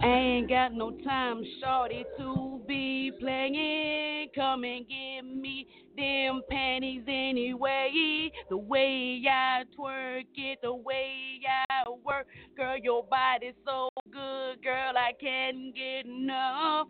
[0.00, 4.28] I ain't got no time, shorty, to be playing.
[4.34, 5.66] Come and give me
[5.96, 8.30] them panties anyway.
[8.50, 11.40] The way I twerk it, the way
[11.70, 12.26] I work.
[12.56, 16.88] Girl, your body's so good, girl, I can't get enough.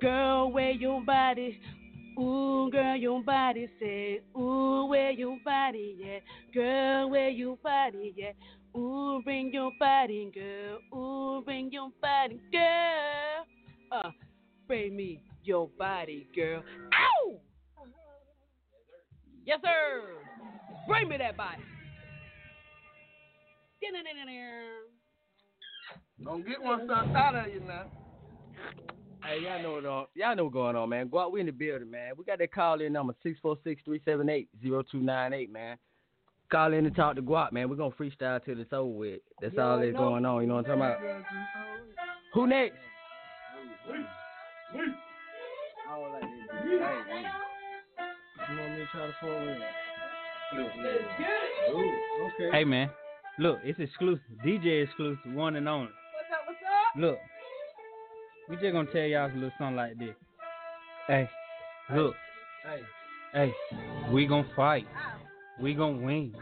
[0.00, 1.60] Girl, where your body?
[2.18, 6.54] Ooh, girl, your body say, Ooh, where your body at?
[6.54, 8.78] Girl, where your body at?
[8.78, 10.78] Ooh, bring your body, girl.
[10.98, 13.46] Ooh, bring your body, girl.
[13.90, 14.10] Uh,
[14.66, 16.62] bring me your body, girl.
[16.94, 17.38] Ow!
[19.44, 20.02] Yes, sir.
[20.86, 21.62] Bring me that body.
[26.24, 27.84] Don't get one son out of you now.
[29.24, 31.08] Hey, y'all know what on, y'all know what's going on, man.
[31.08, 32.12] Go out, we in the building, man.
[32.18, 35.76] We got that call in number 646-378-0298, man.
[36.50, 37.68] Call in and talk to Guap, man.
[37.70, 39.20] We're gonna freestyle till it's over with.
[39.40, 40.98] That's all that's going on, you know what I'm talking about?
[42.34, 42.74] Who next?
[48.50, 49.62] You want me to try to phone in?
[52.22, 52.50] Okay.
[52.52, 52.90] Hey man,
[53.38, 54.22] look, it's exclusive.
[54.44, 55.86] DJ Xxclusiv, one and only.
[55.86, 57.00] What's up, what's up?
[57.00, 57.18] Look,
[58.48, 60.14] we just gonna tell y'all a little something like this.
[61.06, 61.28] Hey,
[61.94, 62.14] look,
[62.64, 62.82] Hey.
[63.32, 63.54] hey,
[64.12, 64.86] we gonna fight.
[65.60, 66.34] We gonna win.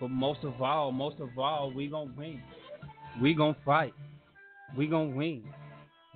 [0.00, 2.42] But most of all, most of all, we gonna win.
[3.20, 3.94] We gonna fight.
[4.76, 5.44] We gonna win.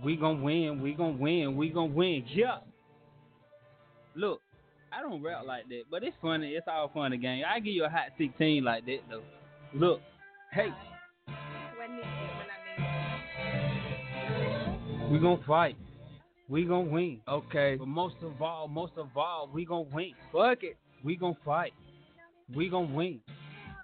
[0.02, 0.80] We gonna win.
[0.82, 1.56] We gonna win.
[1.56, 2.24] We gonna win.
[2.28, 2.58] Yeah.
[4.14, 4.40] Look,
[4.92, 6.52] I don't rap like that, but it's funny.
[6.52, 7.44] It's all fun and game.
[7.46, 9.22] I give you a hot 16 like that though.
[9.74, 10.00] Look,
[10.52, 10.68] hey,
[15.10, 15.76] we gonna fight.
[16.48, 17.20] We gonna win.
[17.28, 17.76] Okay.
[17.78, 20.12] But most of all, most of all, we gonna win.
[20.32, 20.76] Fuck it.
[21.04, 21.72] we gon' fight.
[22.54, 23.20] We gon' win.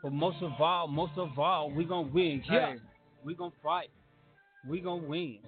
[0.03, 2.43] But most of all, most of all, we gon' win.
[2.51, 2.73] Yeah.
[2.73, 2.77] Hey.
[3.25, 3.91] We gon' fight.
[4.69, 5.39] We gon' win.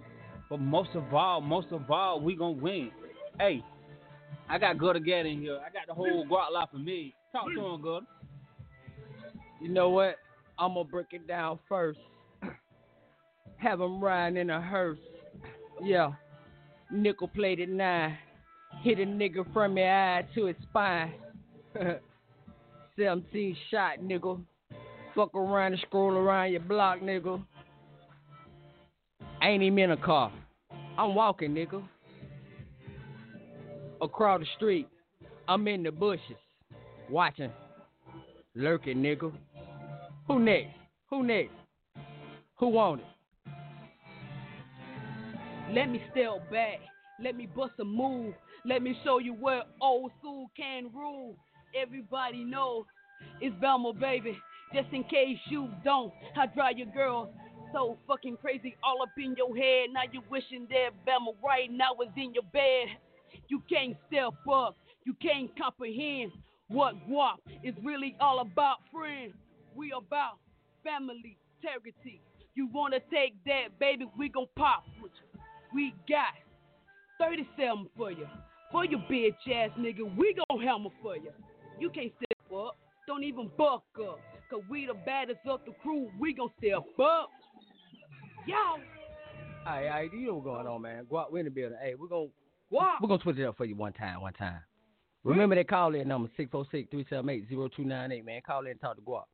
[0.48, 2.90] But most of all, most of all, we gon' win.
[3.38, 3.64] Hey,
[4.48, 5.59] I got Gutter Gatt in here.
[5.59, 7.14] I got the whole lot for me.
[7.32, 8.06] Talk to him, Gutter.
[9.60, 10.16] You know what?
[10.59, 11.98] I'm gonna break it down first.
[13.56, 14.98] Have him riding in a hearse.
[15.85, 16.12] Yeah.
[16.90, 18.16] Nickel plated nine.
[18.82, 21.12] Hit a nigga from your eye to his spine.
[22.98, 24.40] 17 shot, nigga.
[25.15, 27.43] Fuck around and scroll around your block, nigga.
[29.43, 30.32] Ain't even in a car.
[30.97, 31.82] I'm walking, nigga.
[34.01, 34.89] Across the street.
[35.47, 36.36] I'm in the bushes.
[37.11, 37.51] Watching.
[38.55, 39.32] Lurking, nigga.
[40.27, 40.74] Who next?
[41.11, 41.52] Who next?
[42.56, 43.06] Who want it?
[45.73, 46.81] Let me step back.
[47.23, 48.35] Let me bust a move.
[48.65, 51.36] Let me show you what old school can rule.
[51.81, 52.86] Everybody know
[53.41, 54.36] it's Belmo, baby.
[54.74, 57.32] Just in case you don't, I drive your girl
[57.73, 59.91] so fucking crazy all up in your head.
[59.93, 62.89] Now you wishing that Belmo right now was in your bed.
[63.49, 64.77] You can't step up.
[65.05, 66.32] You can't comprehend
[66.69, 69.32] what guap is really all about, friend.
[69.74, 70.39] We about
[70.82, 72.20] family integrity.
[72.55, 74.07] You wanna take that, baby?
[74.16, 75.34] We gon' pop with you.
[75.74, 76.34] We got
[77.18, 78.26] 37 for you.
[78.70, 81.30] For your bitch ass nigga, we gon' hammer for you.
[81.78, 82.76] You can't step up.
[83.06, 84.20] Don't even buck up.
[84.51, 86.10] Cause we the baddest of the crew.
[86.18, 87.30] We gon' step up.
[88.46, 88.78] Y'all.
[89.66, 91.06] Alright, alright, you know what's going on, man.
[91.10, 91.78] Guap, we in the building.
[91.82, 92.26] Hey, we're gonna
[92.72, 93.01] Guap.
[93.01, 94.60] we're gonna switch it up for you one time, one time.
[95.24, 98.40] Remember that call in number 646-378-0298, man.
[98.46, 99.24] Call in and talk to Guap.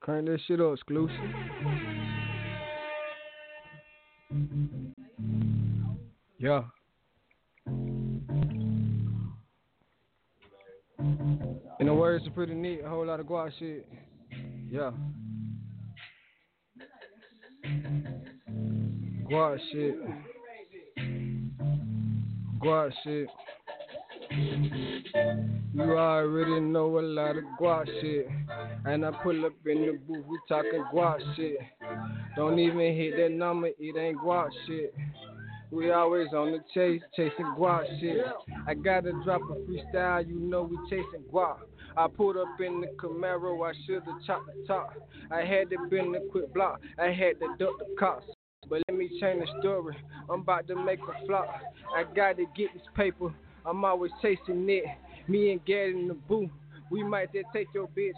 [0.00, 1.16] Crank that shit up, exclusive.
[6.38, 6.62] Yeah.
[11.80, 13.86] In the words of pretty neat, a whole lot of guap shit.
[14.70, 14.90] Yeah.
[19.30, 19.96] Guap shit.
[22.60, 23.28] Guap shit.
[25.74, 28.28] You already know a lot of guap shit.
[28.84, 31.56] And I pull up in the booth, we talking guap shit.
[32.36, 34.94] Don't even hit that number, it ain't guap shit.
[35.70, 38.18] We always on the chase, chasing guap shit.
[38.66, 41.56] I gotta drop a freestyle, you know we chasing guap.
[41.96, 44.94] I pulled up in the Camaro, I should've chopped the top.
[45.30, 48.26] I had to bend the quick block, I had to duck the cops.
[48.68, 49.96] But let me change the story,
[50.30, 51.48] I'm about to make a flop.
[51.96, 53.32] I gotta get this paper,
[53.66, 54.84] I'm always chasing it.
[55.28, 56.50] Me and Gatt in the booth.
[56.90, 58.12] We might just take your bitch.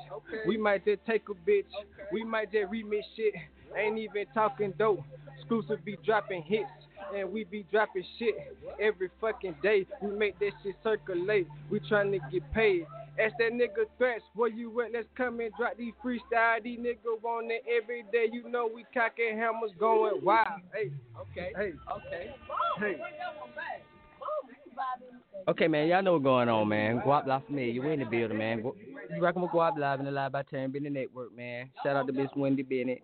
[0.47, 1.65] We might just take a bitch.
[2.13, 3.35] We might just remix shit.
[3.77, 5.05] Ain't even talking dope.
[5.49, 6.67] Xxclusiv be dropping hits.
[7.15, 8.35] And we be dropping shit
[8.81, 9.87] every fucking day.
[10.03, 11.47] We make that shit circulate.
[11.71, 12.87] We trying to get paid.
[13.23, 14.93] Ask that nigga threats, where you at?
[14.93, 16.61] Let's come and drop these freestyle.
[16.63, 18.27] These niggas want it every day.
[18.33, 20.63] You know we cocking hammers going wild.
[20.75, 20.91] Hey,
[21.21, 22.35] okay, hey, okay,
[22.81, 22.97] hey.
[25.49, 27.01] Okay, man, y'all know what's going on, man.
[27.01, 28.63] Guap La Familia, we in the building, man.
[28.63, 28.75] Gu-
[29.15, 31.71] You rocking with GWOP Live in the Live by Terrence Bennett Network, man.
[31.83, 33.01] Shout out to Miss Wendy Bennett.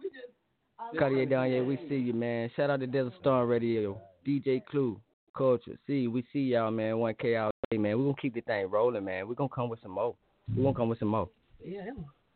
[0.99, 2.51] Cartier down here, we see you, man.
[2.57, 4.99] Shout out to Desert Storm Radio, DJ Clue,
[5.37, 5.79] Culture.
[5.87, 6.95] See, we see y'all, man.
[6.95, 7.99] 1K all day, man.
[7.99, 9.29] We're going to keep the thing rolling, man.
[9.29, 10.15] We're going to come with some more.
[10.57, 11.29] We're going to come with some more.
[11.63, 11.83] Yeah,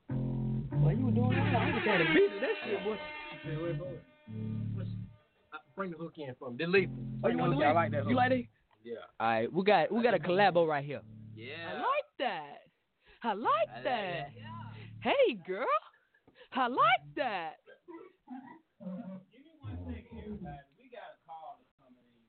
[0.08, 1.54] Why you doing that?
[1.56, 2.40] I was kind of busy.
[2.40, 2.96] That shit, boy.
[5.76, 6.56] Bring the hook in for me.
[6.58, 6.88] Delete.
[7.24, 8.10] Oh, you want the to I like that hook.
[8.10, 8.42] You like that?
[8.84, 8.94] Yeah.
[9.18, 11.00] All right, we got we got a collabo right here.
[11.34, 11.54] Yeah.
[11.70, 12.56] I like that.
[13.22, 14.28] I like that.
[15.00, 15.66] Hey, girl.
[16.52, 17.54] I like that.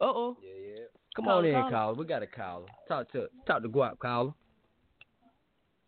[0.01, 0.37] Uh oh.
[0.41, 0.83] Yeah, yeah.
[1.15, 1.93] Come Call- on in, call- caller.
[1.93, 2.65] We got a caller.
[2.87, 4.33] Talk to talk to Guap, caller.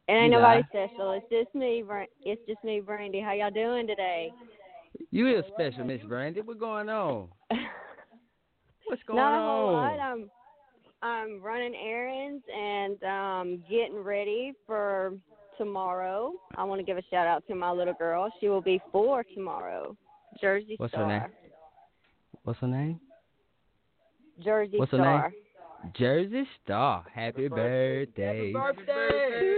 [0.07, 0.87] It ain't You nobody lie.
[0.87, 1.11] special.
[1.13, 1.83] It's just me.
[1.85, 3.19] Bran- It's just me, Brandy.
[3.19, 4.31] How y'all doing today?
[5.11, 6.41] You is special, Miss Brandy.
[6.41, 7.27] What's going on?
[8.85, 9.97] What's going Not a whole on?
[9.97, 9.99] lot.
[9.99, 10.29] I'm
[11.07, 15.13] I'm running errands and um getting ready for
[15.57, 16.33] tomorrow.
[16.55, 18.31] I want to give a shout out to my little girl.
[18.39, 19.95] She will be four tomorrow.
[20.41, 21.23] Jersey What's her name?
[22.43, 22.99] What's her name?
[24.43, 25.23] Jersey What's her name?
[25.97, 27.05] Jersey Star.
[27.13, 28.05] Happy birthday.
[28.17, 29.53] Happy birthday.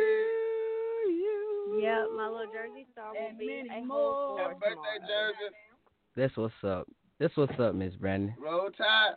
[1.81, 5.55] Yep, my little Jersey Star will be a whole four Happy birthday, Jersey.
[6.15, 6.87] That's what's up.
[7.19, 8.35] That's what's up, Miss Brandon.
[8.39, 9.15] Roll Tide.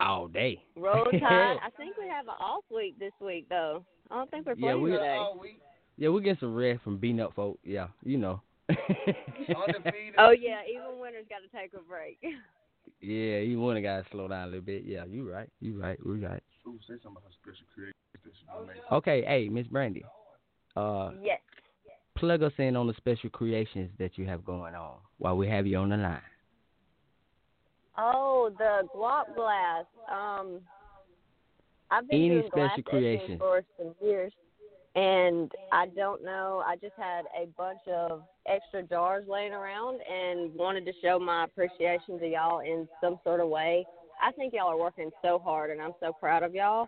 [0.00, 0.62] All day.
[0.76, 1.56] Roll Tide.
[1.62, 3.84] I think we have an off week this week though.
[4.10, 5.26] I don't think we're Yeah, playing we- today.
[5.96, 7.58] Yeah, we get some rest from beating up folk.
[7.64, 8.40] Yeah, you know.
[10.18, 12.18] Oh yeah, even winter's got to take a break.
[13.00, 14.82] yeah, you want to gotta slow down a little bit.
[14.84, 15.48] Yeah, you right.
[15.60, 15.98] You right.
[16.04, 16.42] We right.
[16.66, 18.76] Ooh, say something about special creations that she gonna make.
[18.92, 20.04] Okay, hey, Miss Brandy.
[20.76, 21.40] Uh, Yes.
[22.16, 25.66] plug us in on the special creations that you have going on while we have
[25.66, 26.20] you on the line.
[27.98, 29.84] Oh, the guap glass.
[30.10, 30.60] Um,
[31.90, 33.38] I've been Any doing special etching creation?
[33.38, 34.32] for some years,
[34.94, 36.62] and I don't know.
[36.64, 41.44] I just had a bunch of extra jars laying around and wanted to show my
[41.44, 43.84] appreciation to y'all in some sort of way.
[44.22, 46.86] I think y'all are working so hard, and I'm so proud of y'all.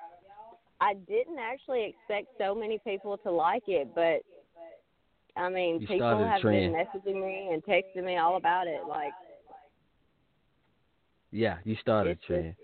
[0.81, 4.21] I didn't actually expect so many people to like it, but
[5.37, 8.81] I mean, You people have been messaging me and texting me all about it.
[8.89, 9.13] Like,
[11.31, 12.59] Yeah, you started a It's just-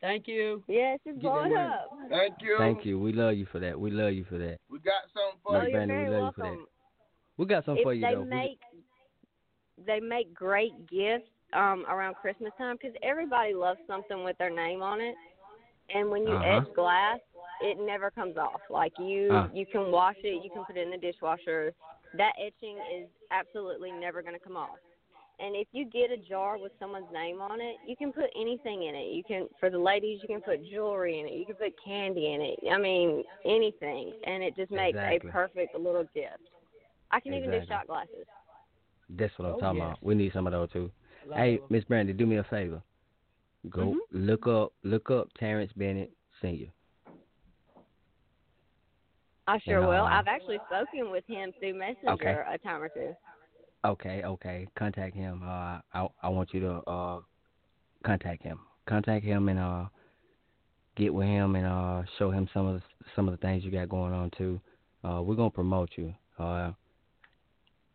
[0.00, 0.62] Thank you.
[0.68, 1.66] Yes, it's just Get that blowing money.
[1.66, 1.90] up.
[2.10, 2.56] Thank you.
[2.58, 2.98] Thank you.
[2.98, 3.78] We love you for that.
[3.80, 4.58] We love you for that.
[4.68, 5.72] We got something for Miss Oh, you.
[5.72, 6.48] you're we very love you for that.
[6.50, 6.66] welcome.
[7.38, 8.20] We got something if for you they though.
[8.20, 8.60] We- make
[9.86, 14.82] they make great gifts um around Christmas time because everybody loves something with their name
[14.82, 15.16] on it,
[15.88, 16.60] and when you Uh-huh.
[16.62, 17.18] etch glass,
[17.62, 18.60] it never comes off.
[18.70, 19.48] Like you Uh.
[19.54, 21.72] you can wash it, you can put it in the dishwasher.
[22.12, 24.78] That etching is absolutely never going to come off.
[25.40, 28.84] And if you get a jar with someone's name on it, you can put anything
[28.84, 29.12] in it.
[29.12, 31.32] You can for the ladies, you can put jewelry in it.
[31.32, 32.58] You can put candy in it.
[32.72, 35.30] I mean, anything, and it just makes Exactly.
[35.30, 36.38] a perfect little gift.
[37.10, 38.26] I can even do shot glasses.
[39.10, 39.86] That's what I'm Oh, talking yes.
[39.86, 40.02] about.
[40.02, 40.90] We need some of those too.
[41.26, 41.66] Love Hey, them.
[41.68, 42.82] Miss Brandy, do me a favor.
[43.70, 44.00] Go Mhm.
[44.12, 46.72] look up look up Terrence Bennett Senior.
[49.46, 50.04] I sure And, will.
[50.04, 52.44] uh, I've actually spoken with him through Messenger Okay.
[52.48, 53.14] a time or two.
[53.84, 54.66] Okay, okay.
[54.78, 55.42] Contact him.
[55.44, 57.20] Uh, I I want you to uh
[58.04, 58.60] contact him.
[58.86, 59.84] Contact him and uh
[60.96, 62.82] get with him and uh show him some of the,
[63.14, 64.60] some of the things you got going on too.
[65.02, 66.14] Uh, we're gonna promote you.
[66.38, 66.72] Uh,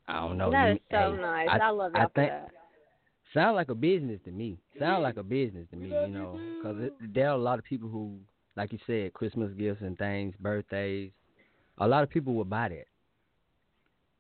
[0.08, 0.52] I don't know.
[0.52, 1.48] that you- is so hey, nice.
[1.52, 2.52] I, I, love I think that.
[3.34, 4.60] sound like a business to me.
[4.78, 5.90] Sound like a business to me.
[5.90, 8.18] You know, because there are a lot of people who,
[8.56, 11.12] like you said, Christmas gifts and things, birthdays.
[11.80, 12.86] A lot of people would buy that.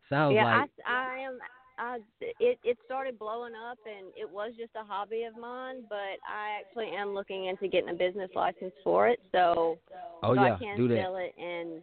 [0.10, 1.40] Sounds yeah, like I, I am.
[1.80, 5.84] I it it started blowing up, and it was just a hobby of mine.
[5.90, 9.78] But I actually am looking into getting a business license for it, so
[10.22, 10.98] Oh, so yeah, I can do that.
[11.02, 11.82] sell it, and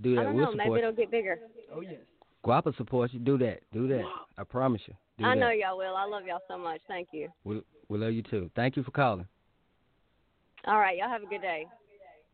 [0.00, 0.24] do I that.
[0.24, 1.38] don't we'll know, maybe support it'll get bigger.
[1.74, 1.94] Oh yes.
[2.44, 3.18] Guapa support you.
[3.18, 3.60] Do that.
[3.72, 4.04] Do that.
[4.38, 4.94] I promise you.
[5.18, 5.40] Do I that.
[5.40, 5.96] know y'all will.
[5.96, 6.80] I love y'all so much.
[6.88, 7.28] Thank you.
[7.44, 8.50] We we love you too.
[8.54, 9.26] Thank you for calling.
[10.66, 11.66] All right, y'all have a good day.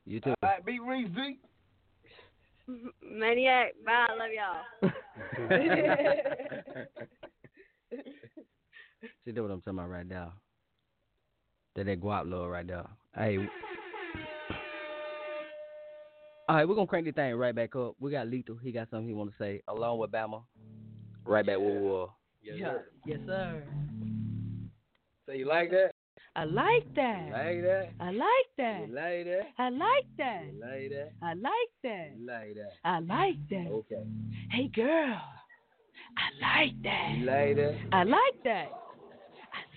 [0.04, 0.34] You too.
[0.42, 1.38] All right, beat Reese Z.
[3.02, 4.06] Maniac, bye.
[4.10, 4.90] I love y'all.
[9.24, 10.34] See, that's what I'm talking about right now.
[11.74, 12.86] That that guap love right there.
[13.14, 13.38] Hey.
[16.48, 17.96] All right, we're gonna crank the thing right back up.
[17.98, 18.56] We got Lethal.
[18.62, 20.42] He got something he want to say along with Bama.
[21.24, 22.06] Right back where we were.
[22.42, 22.74] Yeah.
[23.04, 23.62] Yes, sir.
[25.26, 25.95] So you like that?
[26.36, 27.30] I like that.
[27.32, 27.88] Like that?
[27.98, 28.80] I like that.
[28.88, 29.42] You like that?
[29.58, 30.42] I like that.
[30.52, 31.12] You like that?
[31.22, 32.10] I like that.
[32.20, 32.72] Like that?
[32.84, 33.66] I like that.
[33.72, 34.04] Okay.
[34.50, 35.20] Hey, girl.
[36.18, 37.14] I like that.
[37.18, 37.74] You like that?
[37.92, 38.68] I like that.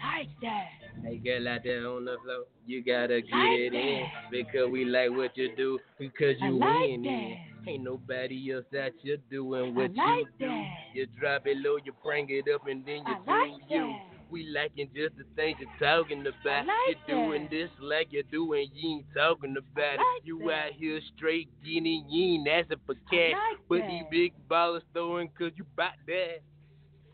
[0.03, 0.65] I like that.
[1.05, 4.31] Hey girl out there on the floor, you gotta get Like it in that.
[4.31, 7.03] because we like what you do because you like win.
[7.03, 7.69] that.
[7.71, 10.45] Ain't nobody else that you're doing what I like you do.
[10.47, 10.65] that.
[10.93, 13.87] You drop it low, you bring it up, and then you I do like you.
[13.87, 14.08] that.
[14.29, 16.67] We liking just the things you're talking about.
[16.67, 17.51] like you're doing that.
[17.51, 20.23] this like you're doing, you ain't talking about it.
[20.23, 20.53] You that.
[20.53, 23.33] out here straight getting, you ain't asking for cash.
[23.33, 23.87] like but that.
[23.87, 26.41] these big ballers throwing cause you bout that.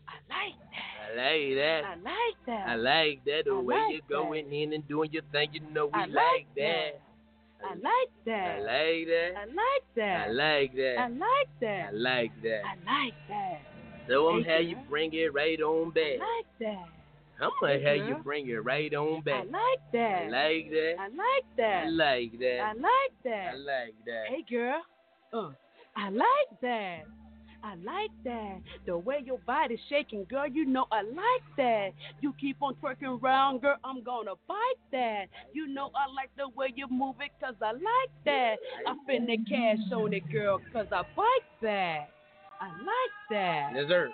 [0.08, 0.96] I like that.
[1.02, 1.82] I like that.
[1.84, 2.68] I like that.
[2.68, 5.48] I like that the I way like you're going in and doing your thing.
[5.52, 7.00] You know we I like, like that.
[7.64, 8.36] I like that.
[8.36, 9.32] I like that.
[9.36, 10.28] I like that.
[10.28, 10.98] I like that.
[10.98, 11.88] I like that.
[11.88, 12.62] I like that.
[12.64, 13.60] I like that.
[14.08, 16.20] So I'm how you bring it right on back.
[16.20, 16.95] I like that.
[17.40, 19.44] I'm gonna have you bring it right on I back.
[19.50, 20.22] like that.
[20.22, 20.94] I like that.
[20.98, 21.84] I like that.
[21.84, 22.60] I like that.
[22.60, 23.52] I like that.
[23.52, 24.24] I like that.
[24.28, 24.82] Hey, girl.
[25.32, 25.50] Uh,
[25.96, 27.02] I like that.
[27.62, 28.60] I like that.
[28.86, 31.90] The way your body's shaking, girl, you know I like that.
[32.20, 34.56] You keep on twerking around, girl, I'm gonna bite
[34.92, 35.24] that.
[35.52, 38.56] You know I like the way you move it, cause I like that.
[38.86, 42.10] I the cash on it, girl, cause I bite that.
[42.60, 43.72] I like that.
[43.74, 44.10] Yes, sir.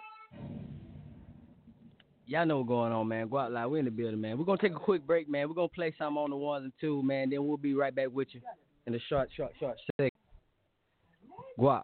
[2.33, 3.29] Y'all know what's going on, man.
[3.29, 3.71] Go out loud.
[3.71, 4.39] We're in the building, man.
[4.39, 5.51] We're gonna take a quick break, man.
[5.51, 7.29] We're gonna play some on the ones and two, man.
[7.29, 8.41] Then we'll be right back with you
[8.87, 10.13] in a short, short, short second.
[11.59, 11.83] Guap.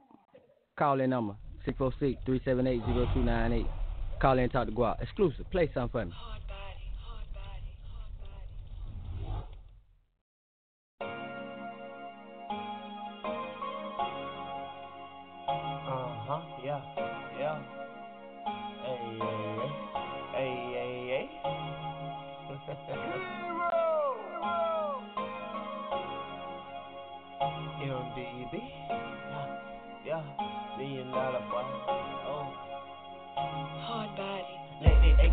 [0.79, 1.35] Call in number
[1.67, 3.67] 646-378-0298.
[4.23, 5.03] Call in and talk to Guap.
[5.03, 5.45] Exclusive.
[5.51, 6.13] Play something for me.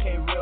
[0.05, 0.34] can't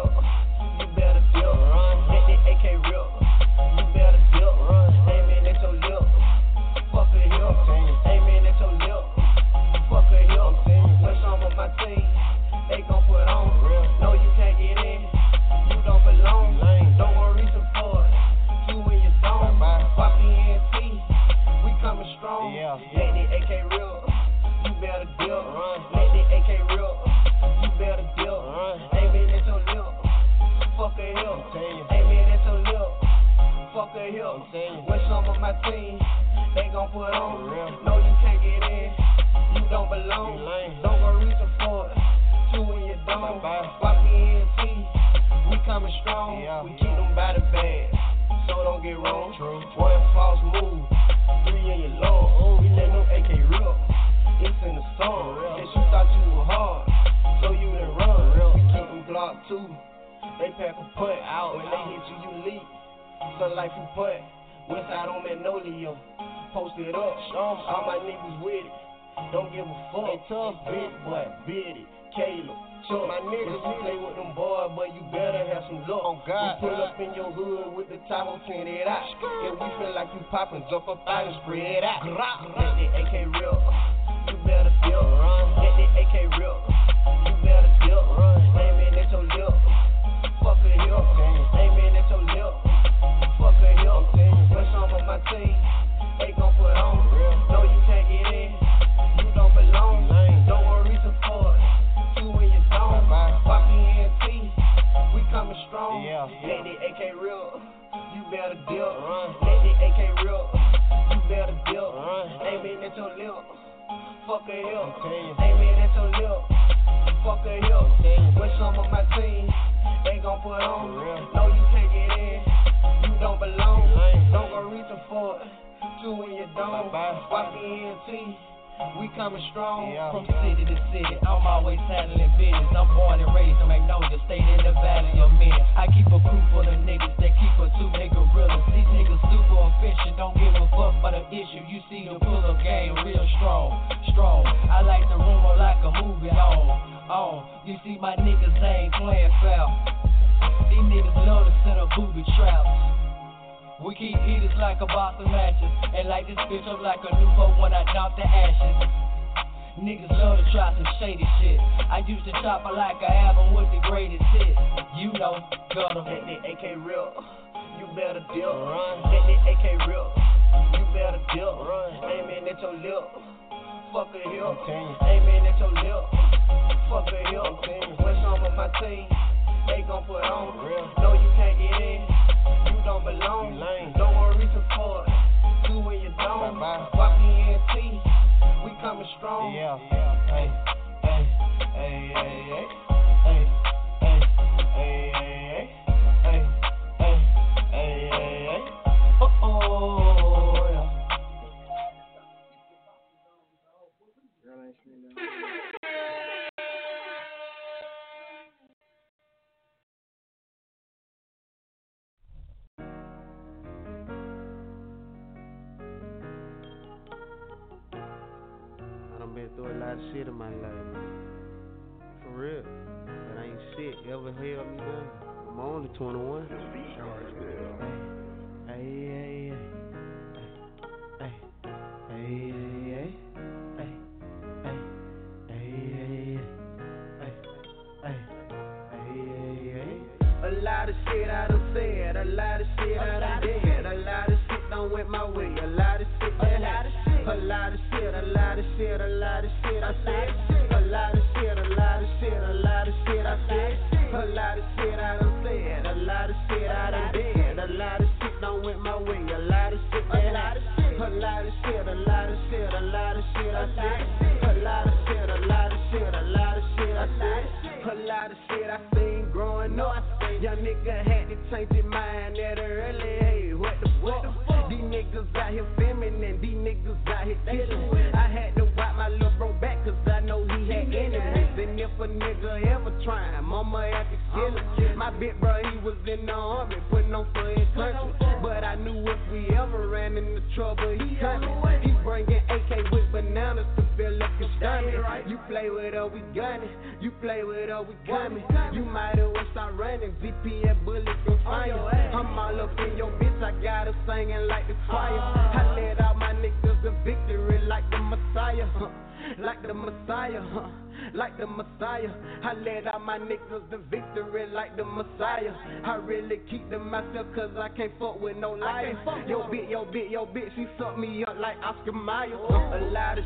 [319.94, 322.34] Bitch, yo bitch, she sucked me up like Oscar Mayer.
[322.34, 323.26] A lot of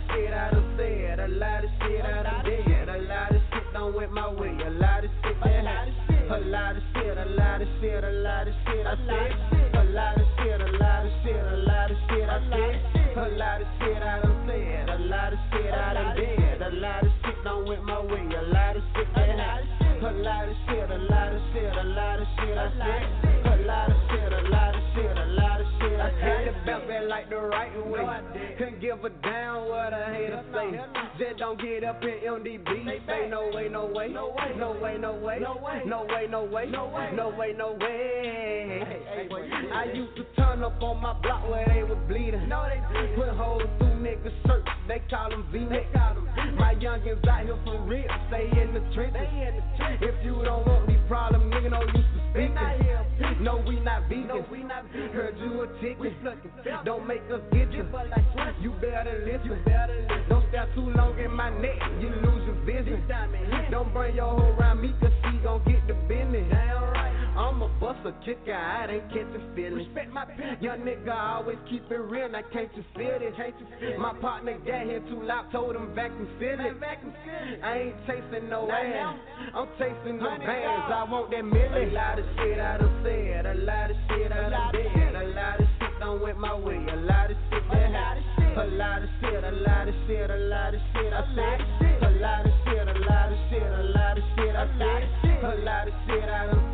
[28.88, 30.80] give a damn what a hater say.
[31.19, 33.05] Just don't get up in MDB.
[33.05, 36.65] Say no way, no way, no way, no way, no way, no way, no way,
[36.69, 38.84] no way, no way, no way.
[39.73, 42.49] I used to turn up on my block where they was bleeding.
[43.15, 44.69] Put holes through niggas' shirts.
[44.88, 45.68] They call them V.
[45.69, 45.85] They
[46.55, 48.07] My youngins out here for real.
[48.30, 49.64] Stay in the trenches.
[50.01, 52.97] If you don't want these problems, nigga, no use to speak.
[53.39, 54.43] No, we not vegan.
[55.14, 56.15] Heard you a chicken.
[56.84, 57.85] Don't make us get you.
[58.61, 59.64] You better listen.
[60.30, 61.77] Don't stay too long in my neck.
[62.01, 63.03] You lose your vision.
[63.69, 65.86] Don't bring your hoe around me, cause she gon' get.
[67.77, 69.87] I'm a kicker, I ain't catching feelings.
[69.87, 70.25] Respect my
[70.61, 73.35] Young nigga always keep it real, now can't you feel it?
[73.35, 73.99] Can't you feel it?
[73.99, 76.75] My partner got here too loud, told him vacuum seal it.
[77.63, 79.15] I ain't chasing no ass,
[79.53, 80.89] I'm chasing no bands.
[80.89, 81.89] I want that million.
[81.89, 85.27] A lot of shit I done said, a lot of shit I done did, a
[85.35, 88.25] lot of shit done went my way, a lot of shit that happened.
[88.57, 91.61] A lot of shit, a lot of shit, a lot of shit I said.
[92.01, 95.03] A lot of shit, a lot of shit, a lot of shit I said.
[95.37, 96.66] A lot of shit I done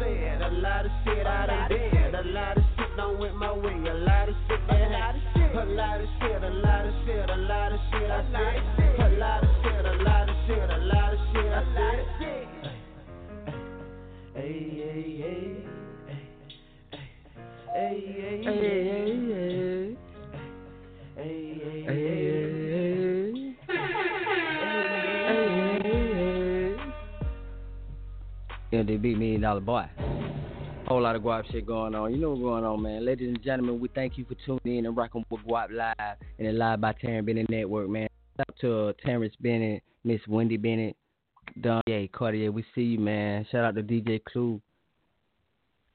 [28.73, 29.85] MDB Million Dollar Boy.
[29.97, 32.11] A whole lot of guap shit going on.
[32.11, 33.05] You know what's going on, man.
[33.05, 36.57] Ladies and gentlemen, we thank you for tuning in and rocking with GWOP Live and
[36.57, 38.09] live by Terrence Bennett Network, man.
[38.37, 40.95] Shout out to Terrence Bennett, Miss Wendy Bennett,
[41.61, 42.51] Don yeah, Cartier.
[42.51, 43.45] We see you, man.
[43.51, 44.59] Shout out to DJ Clue,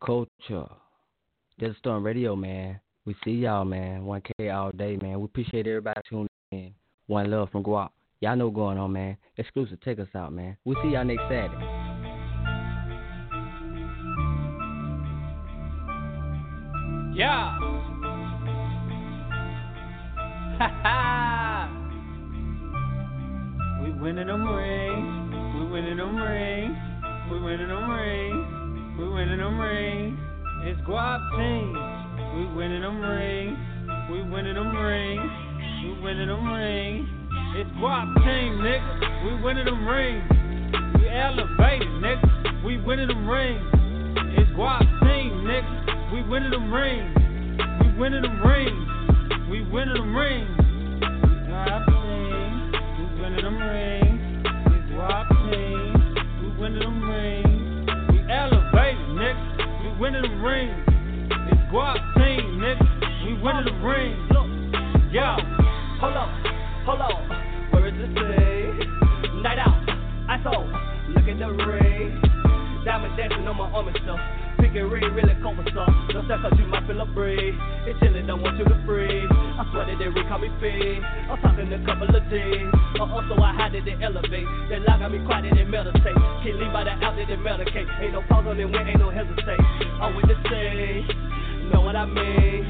[0.05, 0.69] Culture,
[1.59, 2.78] Desert Storm Radio, man.
[3.06, 4.02] We see y'all, man.
[4.02, 5.19] 1K all day, man.
[5.19, 6.73] We appreciate everybody tuning in.
[7.09, 7.89] One love from Guap.
[8.20, 9.16] Y'all know going on, man.
[9.39, 10.56] Xxclusiv, take us out, man.
[10.65, 11.56] We'll see y'all next Saturday.
[17.16, 17.59] Yeah.
[20.59, 21.38] Ha ha.
[24.01, 25.35] Winning them rings.
[25.59, 26.77] We winning them rings.
[27.33, 28.97] We winning them rings.
[28.97, 30.16] We winning them rings.
[30.62, 31.75] It's Guap team.
[32.37, 33.59] We winning them rings.
[34.09, 35.31] We winning them rings.
[35.83, 37.09] We winning them rings.
[37.57, 39.25] It's Guap team, nigga.
[39.25, 40.23] We winning them rings.
[40.95, 42.65] We elevated, nigga.
[42.65, 43.61] We winning them rings.
[44.39, 46.12] It's Guap team, nigga.
[46.12, 47.16] We winning them rings.
[47.83, 49.51] We winning them rings.
[49.51, 50.57] We winning them rings.
[50.57, 51.98] We Guap team.
[53.29, 54.47] We winning them rings.
[54.47, 55.93] It's Guap team.
[56.41, 57.91] We winning them rings.
[58.09, 59.83] We elevated, nigga.
[59.83, 60.85] We winning them rings.
[61.53, 63.27] It's Guap team, nigga.
[63.27, 64.31] We winning them rings.
[65.13, 65.37] Yo,
[66.01, 66.45] Hold on,
[66.87, 67.71] hold on.
[67.73, 69.43] Where is this thing?
[69.43, 69.77] Night out,
[70.29, 70.65] I saw.
[71.11, 72.23] Look at the ring.
[72.87, 74.21] Diamond dancing on my arm and stuff.
[74.59, 75.86] Picking ring really cold for stuff.
[76.10, 77.55] Don't step cause you might feel a breeze.
[77.86, 79.30] It's chillin', don't want you to freeze.
[79.30, 81.06] I swear that they call me fiend.
[81.30, 82.66] I'm talking a couple of days.
[82.98, 84.47] Uh oh, so I had it they elevate.
[84.66, 86.18] They lock on me quiet and meditate.
[86.43, 87.86] Can't leave by the out, they medicate.
[88.02, 89.62] Ain't no pause on it, when ain't no hesitate.
[90.02, 91.06] I'm with the same.
[91.70, 92.66] Know what I mean?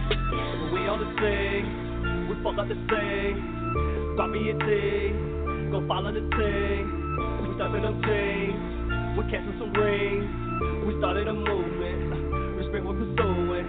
[0.72, 2.28] We on the same.
[2.28, 4.14] We fuck up the same.
[4.16, 5.70] Drop me a thing.
[5.70, 6.84] Go follow the thing.
[7.48, 9.16] We stuffing them chains.
[9.16, 10.47] We catching some rings.
[10.88, 12.56] We started a movement.
[12.56, 13.68] Respect what we're pursuing.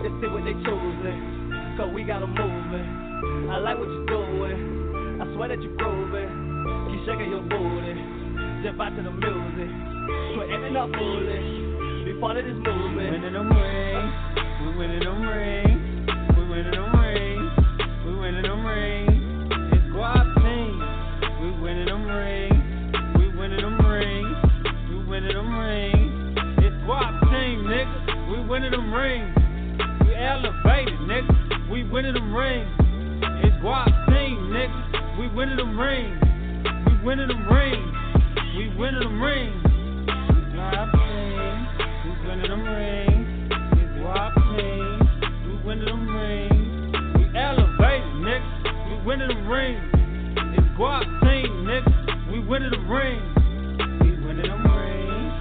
[0.00, 1.20] Let's see what they choosing.
[1.76, 3.50] Cause we got 'em moving.
[3.52, 5.20] I like what you're doing.
[5.20, 6.32] I swear that you're grooving.
[6.88, 8.00] Keep shaking your booty.
[8.64, 9.70] Step out to the music.
[10.40, 12.06] Quit acting up foolish.
[12.06, 13.12] Be part of this movement.
[13.12, 14.14] winning them rings.
[14.64, 16.08] We winning them rings.
[16.32, 16.93] We winning them rings.
[28.48, 29.34] winning them rings.
[30.06, 31.70] We elevated, nigga.
[31.70, 32.68] We winning them rings.
[33.42, 35.18] It's Guap team, nigga.
[35.18, 36.20] We winning them rings.
[36.86, 37.94] We winning them rings.
[38.56, 39.62] We winning them rings.
[40.54, 41.66] Guap team.
[42.04, 43.52] We winning them rings.
[43.72, 44.98] It's Guap team.
[45.46, 46.96] We winning them rings.
[47.16, 48.48] We elevated, nigga.
[48.88, 49.82] We winning them rings.
[50.58, 52.32] It's Guap team, nigga.
[52.32, 53.22] We winning them rings.
[54.00, 55.32] We winning them rings.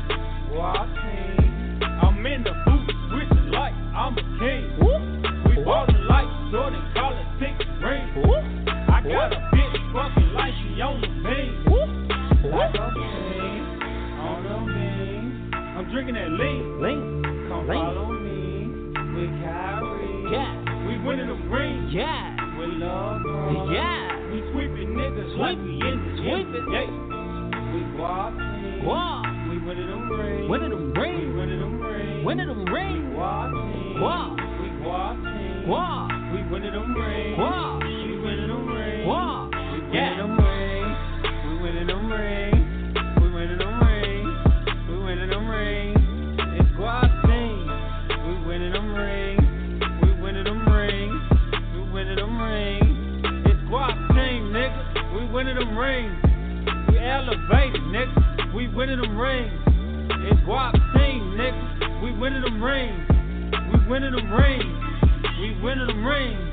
[0.51, 1.84] Guap team.
[2.01, 2.62] I'm in the
[3.53, 3.73] the light.
[3.95, 4.65] I'm a king.
[5.45, 8.09] We ballin' like Jordan, call it six ring.
[8.89, 11.65] I got a bitch fucking like she on the beam.
[12.51, 13.63] Like a beam,
[14.19, 15.51] on the beam.
[15.53, 16.81] I'm drinking that lean.
[16.81, 17.23] Lean.
[17.49, 17.80] Come Lean.
[17.80, 18.67] follow me
[19.13, 20.31] with Kyrie.
[20.31, 20.88] Yeah.
[20.88, 21.89] We winning the ring.
[21.91, 22.57] Yeah.
[22.57, 23.71] With love, bro.
[23.71, 24.30] Yeah.
[24.31, 26.67] We sweeping niggas like we in the Sweeping.
[26.73, 26.89] Yeah.
[27.73, 28.34] We guap.
[29.49, 30.49] We winning them rings.
[30.49, 31.35] Winning them rings.
[32.23, 33.03] Winning them rings.
[33.03, 33.51] We guap.
[33.51, 35.67] We team.
[35.67, 36.31] Guap.
[36.31, 37.37] We winning them rings.
[37.37, 37.83] Guap.
[37.83, 39.05] We winning them rings.
[39.05, 39.51] Guap.
[39.51, 40.97] We winning them rings.
[41.43, 42.63] We winning them rings.
[43.19, 44.31] We winning them rings.
[44.87, 45.99] We winning them rings.
[46.59, 47.67] It's guap team.
[48.25, 49.43] We winning them rings.
[50.01, 51.21] We winning them rings.
[51.75, 53.47] We winning them rings.
[53.51, 55.13] It's guap team, nigga.
[55.13, 56.15] We winning them rings.
[56.87, 58.55] We elevated, nigga.
[58.55, 59.72] We winning them rings.
[60.09, 62.03] It's guap team, nigga.
[62.03, 63.07] We winning them rings.
[63.71, 64.63] We winning them rings.
[65.39, 66.52] We winning them rings.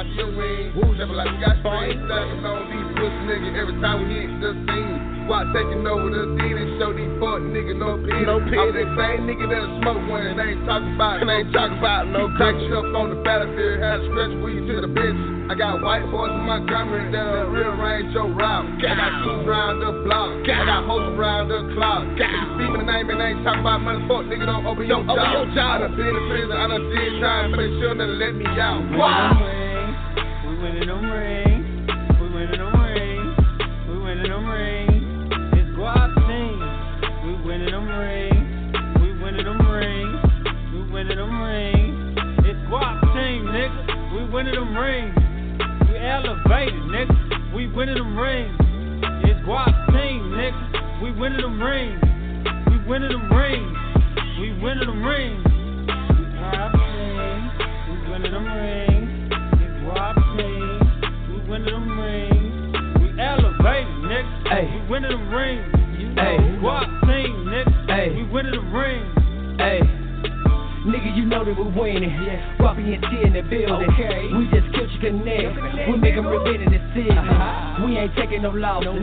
[0.00, 0.96] You said my your ring.
[0.96, 4.96] Never like we got on these pussy niggas every time we hit the scene.
[5.28, 8.24] Squad taking over the scene and show these fuck niggas no pity.
[8.24, 8.56] No pity.
[8.56, 11.20] I'm the same nigga that smoke when it ain't talking about.
[11.20, 13.76] It ain't talking about no crack stuff on the battlefield.
[13.76, 15.20] Had to stretch weed to the bitch.
[15.52, 18.72] I got white boys in Montgomery that'll rearrange your route.
[18.80, 20.32] I got shoes around the block.
[20.48, 22.08] I got hoes around the clock.
[22.16, 25.44] Speak my name and ain't talking about money, fuck nigga, don't open your open your
[25.52, 25.76] jaw.
[25.76, 28.48] I done been in prison, I done did time, but they sure never let me
[28.56, 28.80] out.
[28.96, 29.59] Wow.
[47.90, 48.56] Winning them rings.
[49.24, 51.02] It's guap team, nigga.
[51.02, 52.00] We winning them rings.
[52.70, 53.76] We winning them rings.
[54.38, 55.44] We winning them rings.
[56.38, 57.50] Guap team.
[57.88, 59.32] We winning them rings.
[59.60, 60.78] It's guap team.
[61.30, 63.00] We winning them rings.
[63.00, 64.48] We elevated, nigga.
[64.48, 64.66] Hey.
[64.72, 65.66] We winning them rings.
[65.98, 66.36] You Hey.
[66.62, 67.86] Guap team, nigga.
[67.88, 68.14] Hey.
[68.14, 69.58] We winning them rings.
[69.58, 69.99] Hey.
[71.00, 72.12] Nigga, you know that we're winning.
[72.60, 73.88] Walking in T in the building.
[74.36, 75.88] We just killed your connect.
[75.88, 77.08] We make them repeat in the city.
[77.80, 79.00] We ain't taking no losses.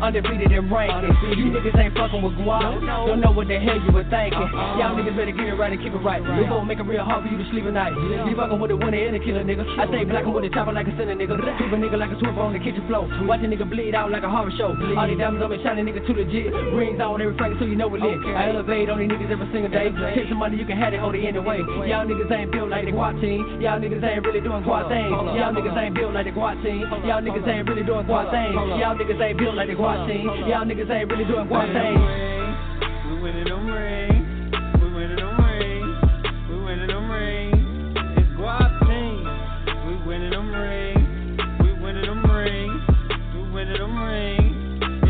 [0.00, 1.12] Undefeated and ranking.
[1.36, 2.80] You niggas ain't fucking with guap.
[2.80, 4.48] Don't know what the hell you were thinking.
[4.80, 6.24] Y'all niggas better get it right and keep it right.
[6.24, 7.92] We gon' make it real hard for you to sleep at night.
[7.92, 9.68] You fucking with a winner and a killer, nigga.
[9.76, 11.36] I stay black and with a chopper like a sinner, nigga.
[11.36, 13.04] Keep a nigga like a swimmer on the kitchen floor.
[13.28, 14.72] Watch a nigga bleed out like a horror show.
[14.72, 14.96] Bleed.
[14.96, 16.48] All these diamonds on me shining, nigga, too legit.
[16.72, 18.24] Rings on every Frank so you know we lit.
[18.32, 19.92] I elevate on these niggas every single day.
[20.16, 21.58] Take some money, you can have it, hold it anyway.
[21.88, 23.60] Y'all niggas ain't built like the guap team.
[23.60, 25.10] Y'all niggas ain't really doing guap things.
[25.10, 26.80] Y'all niggas ain't built like the guap team.
[27.04, 28.54] Y'all niggas ain't really doing guap things.
[28.54, 30.26] Y'all niggas ain't built like the guap team.
[30.46, 32.00] Y'all niggas ain't really doing guap things.
[33.06, 34.26] We winning them rings.
[34.80, 35.96] We winning them rings.
[36.48, 37.98] We winning them rings.
[38.18, 39.26] It's guap team.
[39.86, 41.06] We winning them rings.
[41.60, 42.82] We winning them rings.
[43.34, 44.54] We winning them rings.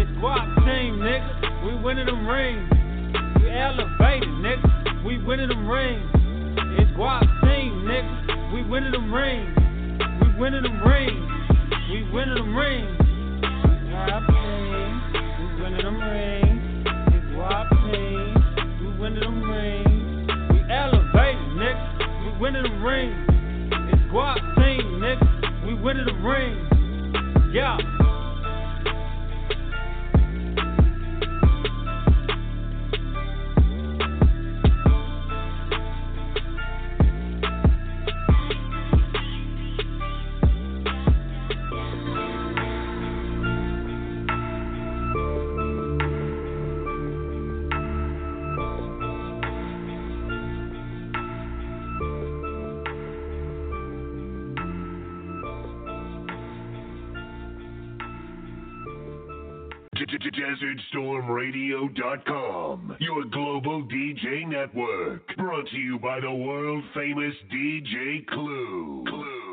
[0.00, 1.64] It's guap team, nigga.
[1.66, 2.68] We winning them rings.
[3.40, 4.75] We elevated, nigga.
[5.06, 6.10] We winning them rings.
[6.80, 8.52] It's guap team, nigga.
[8.52, 9.56] We winning them rings.
[10.20, 11.30] We winning them rings.
[11.92, 12.98] We winning them rings.
[13.86, 15.02] Guap team.
[15.38, 16.86] We winning them rings.
[17.14, 18.34] It's guap team.
[18.80, 20.28] We winning them rings.
[20.50, 22.24] We elevated, nigga.
[22.24, 23.26] We winning them rings.
[23.92, 25.66] It's guap team, nigga.
[25.68, 27.54] We winning them rings.
[27.54, 27.78] Yeah.
[60.46, 65.26] DesertStormRadio.com, your global DJ network.
[65.36, 69.04] Brought to you by the world famous DJ Clue.
[69.08, 69.45] Clue.